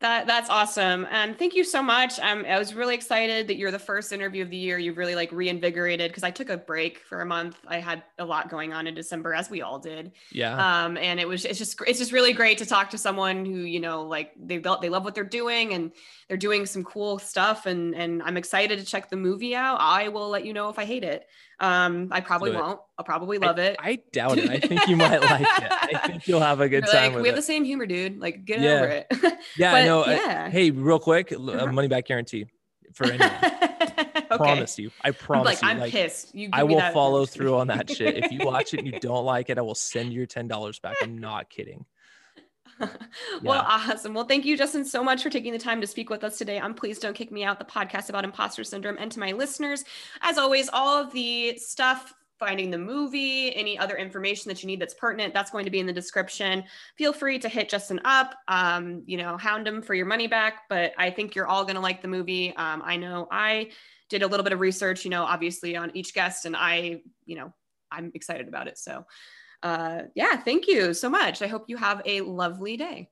That 0.00 0.26
that's 0.26 0.50
awesome. 0.50 1.06
And 1.10 1.38
thank 1.38 1.54
you 1.54 1.64
so 1.64 1.82
much. 1.82 2.20
Um, 2.20 2.44
I 2.46 2.58
was 2.58 2.74
really 2.74 2.94
excited 2.94 3.48
that 3.48 3.56
you're 3.56 3.70
the 3.70 3.78
first 3.78 4.12
interview 4.12 4.42
of 4.42 4.50
the 4.50 4.56
year. 4.56 4.78
You've 4.78 4.98
really 4.98 5.14
like 5.14 5.32
reinvigorated 5.32 6.10
because 6.10 6.22
I 6.22 6.30
took 6.30 6.50
a 6.50 6.58
break 6.58 6.98
for 6.98 7.22
a 7.22 7.26
month. 7.26 7.58
I 7.66 7.78
had 7.78 8.02
a 8.18 8.24
lot 8.24 8.50
going 8.50 8.74
on 8.74 8.86
in 8.86 8.94
December, 8.94 9.32
as 9.32 9.48
we 9.48 9.62
all 9.62 9.78
did. 9.78 10.12
Yeah. 10.30 10.84
Um, 10.84 10.98
and 10.98 11.18
it 11.18 11.26
was 11.26 11.46
it's 11.46 11.58
just 11.58 11.80
it's 11.86 11.98
just 11.98 12.12
really 12.12 12.34
great 12.34 12.58
to 12.58 12.66
talk 12.66 12.90
to 12.90 12.98
someone 12.98 13.46
who 13.46 13.60
you 13.60 13.80
know 13.80 14.02
like 14.02 14.32
they 14.38 14.58
they 14.58 14.90
love 14.90 15.02
what 15.02 15.14
they're 15.14 15.24
doing 15.24 15.72
and 15.72 15.92
they're 16.28 16.36
doing 16.36 16.66
some 16.66 16.84
cool 16.84 17.18
stuff. 17.18 17.64
And 17.64 17.94
and 17.94 18.22
I'm 18.22 18.36
excited 18.36 18.78
to 18.78 18.84
check 18.84 19.08
the 19.08 19.16
movie 19.16 19.56
out. 19.56 19.78
I 19.80 20.08
will 20.08 20.28
let 20.28 20.44
you 20.44 20.52
know 20.52 20.68
if 20.68 20.78
I 20.78 20.84
hate 20.84 21.04
it. 21.04 21.26
Um, 21.58 22.08
I 22.10 22.20
probably 22.20 22.52
won't. 22.52 22.80
I'll 22.98 23.04
probably 23.04 23.38
love 23.38 23.58
I, 23.58 23.62
it. 23.62 23.76
I 23.78 23.98
doubt 24.12 24.38
it. 24.38 24.48
I 24.48 24.58
think 24.58 24.88
you 24.88 24.96
might 24.96 25.20
like 25.20 25.42
it. 25.42 25.70
I 25.70 26.00
think 26.06 26.26
you'll 26.26 26.40
have 26.40 26.60
a 26.60 26.68
good 26.68 26.86
time. 26.86 27.12
Like, 27.12 27.22
we 27.22 27.28
have 27.28 27.34
it. 27.34 27.40
the 27.40 27.42
same 27.42 27.64
humor, 27.64 27.84
dude. 27.84 28.18
Like, 28.18 28.46
get 28.46 28.60
yeah. 28.60 28.72
over 28.72 28.86
it. 28.86 29.06
yeah, 29.58 29.72
but, 29.72 29.74
I 29.74 29.84
know. 29.84 30.06
Yeah. 30.06 30.48
hey, 30.48 30.70
real 30.70 30.98
quick, 30.98 31.30
uh-huh. 31.32 31.72
money 31.72 31.88
back 31.88 32.06
guarantee 32.06 32.46
for 32.94 33.04
anyone. 33.12 33.30
okay. 33.42 34.24
Promise 34.30 34.78
you. 34.78 34.90
I 35.04 35.10
promise 35.10 35.62
I'm 35.62 35.68
you. 35.68 35.74
I'm 35.74 35.80
like, 35.80 35.92
pissed. 35.92 36.34
You 36.34 36.48
I 36.54 36.62
will 36.62 36.80
follow 36.92 37.26
through 37.26 37.56
on 37.56 37.66
that 37.66 37.90
shit. 37.90 38.16
If 38.16 38.32
you 38.32 38.46
watch 38.46 38.72
it 38.72 38.78
and 38.78 38.86
you 38.86 38.98
don't 38.98 39.26
like 39.26 39.50
it, 39.50 39.58
I 39.58 39.62
will 39.62 39.74
send 39.74 40.14
your 40.14 40.24
ten 40.24 40.48
dollars 40.48 40.78
back. 40.78 40.96
I'm 41.02 41.18
not 41.18 41.50
kidding. 41.50 41.84
well, 43.42 43.64
awesome. 43.66 44.14
Well, 44.14 44.24
thank 44.24 44.44
you, 44.44 44.56
Justin, 44.56 44.84
so 44.84 45.02
much 45.02 45.22
for 45.22 45.30
taking 45.30 45.52
the 45.52 45.58
time 45.58 45.80
to 45.80 45.86
speak 45.86 46.10
with 46.10 46.24
us 46.24 46.36
today 46.36 46.58
on 46.58 46.74
Please 46.74 46.98
Don't 46.98 47.14
Kick 47.14 47.30
Me 47.30 47.44
Out, 47.44 47.58
the 47.58 47.64
podcast 47.64 48.08
about 48.10 48.24
imposter 48.24 48.64
syndrome. 48.64 48.96
And 48.98 49.10
to 49.12 49.20
my 49.20 49.32
listeners, 49.32 49.84
as 50.20 50.36
always, 50.36 50.68
all 50.70 51.02
of 51.02 51.12
the 51.12 51.56
stuff 51.56 52.14
finding 52.38 52.70
the 52.70 52.78
movie, 52.78 53.54
any 53.54 53.78
other 53.78 53.96
information 53.96 54.48
that 54.48 54.62
you 54.62 54.66
need 54.66 54.80
that's 54.80 54.94
pertinent, 54.94 55.32
that's 55.32 55.50
going 55.50 55.64
to 55.64 55.70
be 55.70 55.80
in 55.80 55.86
the 55.86 55.92
description. 55.92 56.64
Feel 56.96 57.12
free 57.12 57.38
to 57.38 57.48
hit 57.48 57.68
Justin 57.68 58.00
up, 58.04 58.34
um, 58.48 59.02
you 59.06 59.16
know, 59.16 59.36
hound 59.36 59.66
him 59.66 59.82
for 59.82 59.94
your 59.94 60.06
money 60.06 60.26
back. 60.26 60.62
But 60.68 60.92
I 60.98 61.10
think 61.10 61.34
you're 61.34 61.46
all 61.46 61.64
going 61.64 61.76
to 61.76 61.80
like 61.80 62.02
the 62.02 62.08
movie. 62.08 62.54
Um, 62.56 62.82
I 62.84 62.96
know 62.96 63.28
I 63.30 63.70
did 64.08 64.22
a 64.22 64.26
little 64.26 64.44
bit 64.44 64.52
of 64.52 64.60
research, 64.60 65.04
you 65.04 65.10
know, 65.10 65.24
obviously 65.24 65.76
on 65.76 65.90
each 65.94 66.14
guest, 66.14 66.44
and 66.44 66.56
I, 66.56 67.02
you 67.24 67.36
know, 67.36 67.52
I'm 67.90 68.12
excited 68.14 68.48
about 68.48 68.68
it. 68.68 68.78
So, 68.78 69.04
uh, 69.62 70.02
yeah, 70.14 70.36
thank 70.36 70.68
you 70.68 70.94
so 70.94 71.08
much. 71.08 71.42
I 71.42 71.46
hope 71.46 71.64
you 71.68 71.76
have 71.76 72.02
a 72.04 72.20
lovely 72.20 72.76
day. 72.76 73.10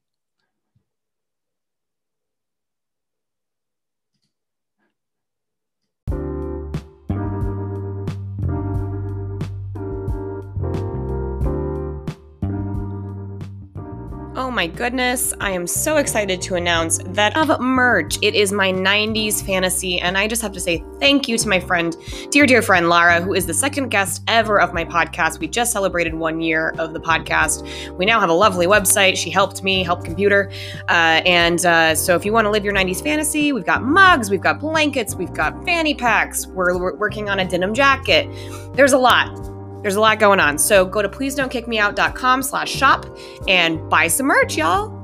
My 14.54 14.68
goodness, 14.68 15.34
I 15.40 15.50
am 15.50 15.66
so 15.66 15.96
excited 15.96 16.40
to 16.42 16.54
announce 16.54 16.98
that 17.06 17.36
of 17.36 17.60
merch. 17.60 18.18
It 18.22 18.36
is 18.36 18.52
my 18.52 18.72
90s 18.72 19.44
fantasy, 19.44 19.98
and 19.98 20.16
I 20.16 20.28
just 20.28 20.42
have 20.42 20.52
to 20.52 20.60
say 20.60 20.84
thank 21.00 21.26
you 21.26 21.36
to 21.36 21.48
my 21.48 21.58
friend, 21.58 21.96
dear, 22.30 22.46
dear 22.46 22.62
friend 22.62 22.88
Lara, 22.88 23.20
who 23.20 23.34
is 23.34 23.46
the 23.46 23.54
second 23.54 23.88
guest 23.88 24.22
ever 24.28 24.60
of 24.60 24.72
my 24.72 24.84
podcast. 24.84 25.40
We 25.40 25.48
just 25.48 25.72
celebrated 25.72 26.14
one 26.14 26.40
year 26.40 26.72
of 26.78 26.92
the 26.92 27.00
podcast. 27.00 27.66
We 27.98 28.06
now 28.06 28.20
have 28.20 28.28
a 28.28 28.34
lovely 28.34 28.66
website. 28.66 29.16
She 29.16 29.28
helped 29.28 29.64
me, 29.64 29.82
help 29.82 30.04
computer. 30.04 30.52
Uh, 30.88 31.20
and 31.26 31.66
uh, 31.66 31.96
so 31.96 32.14
if 32.14 32.24
you 32.24 32.32
want 32.32 32.44
to 32.44 32.50
live 32.50 32.64
your 32.64 32.74
90s 32.74 33.02
fantasy, 33.02 33.52
we've 33.52 33.66
got 33.66 33.82
mugs, 33.82 34.30
we've 34.30 34.40
got 34.40 34.60
blankets, 34.60 35.16
we've 35.16 35.34
got 35.34 35.64
fanny 35.64 35.94
packs, 35.94 36.46
we're, 36.46 36.78
we're 36.78 36.94
working 36.94 37.28
on 37.28 37.40
a 37.40 37.48
denim 37.48 37.74
jacket. 37.74 38.28
There's 38.76 38.92
a 38.92 38.98
lot. 38.98 39.53
There's 39.84 39.96
a 39.96 40.00
lot 40.00 40.18
going 40.18 40.40
on. 40.40 40.56
So 40.56 40.86
go 40.86 41.02
to 41.02 41.10
please 41.10 41.34
don't 41.34 41.50
kick 41.50 41.68
me 41.68 41.78
out.com 41.78 42.42
slash 42.42 42.72
shop 42.72 43.04
and 43.46 43.86
buy 43.90 44.08
some 44.08 44.24
merch, 44.24 44.56
y'all. 44.56 45.03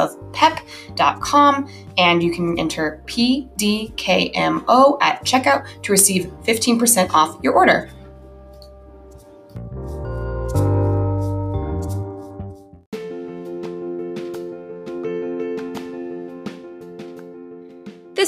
of 0.00 0.32
pep.com 0.32 1.70
and 1.98 2.22
you 2.22 2.32
can 2.32 2.58
enter 2.58 3.02
PDKMO 3.06 4.98
at 5.00 5.24
checkout 5.24 5.82
to 5.82 5.92
receive 5.92 6.26
15% 6.44 7.10
off 7.10 7.38
your 7.42 7.54
order. 7.54 7.90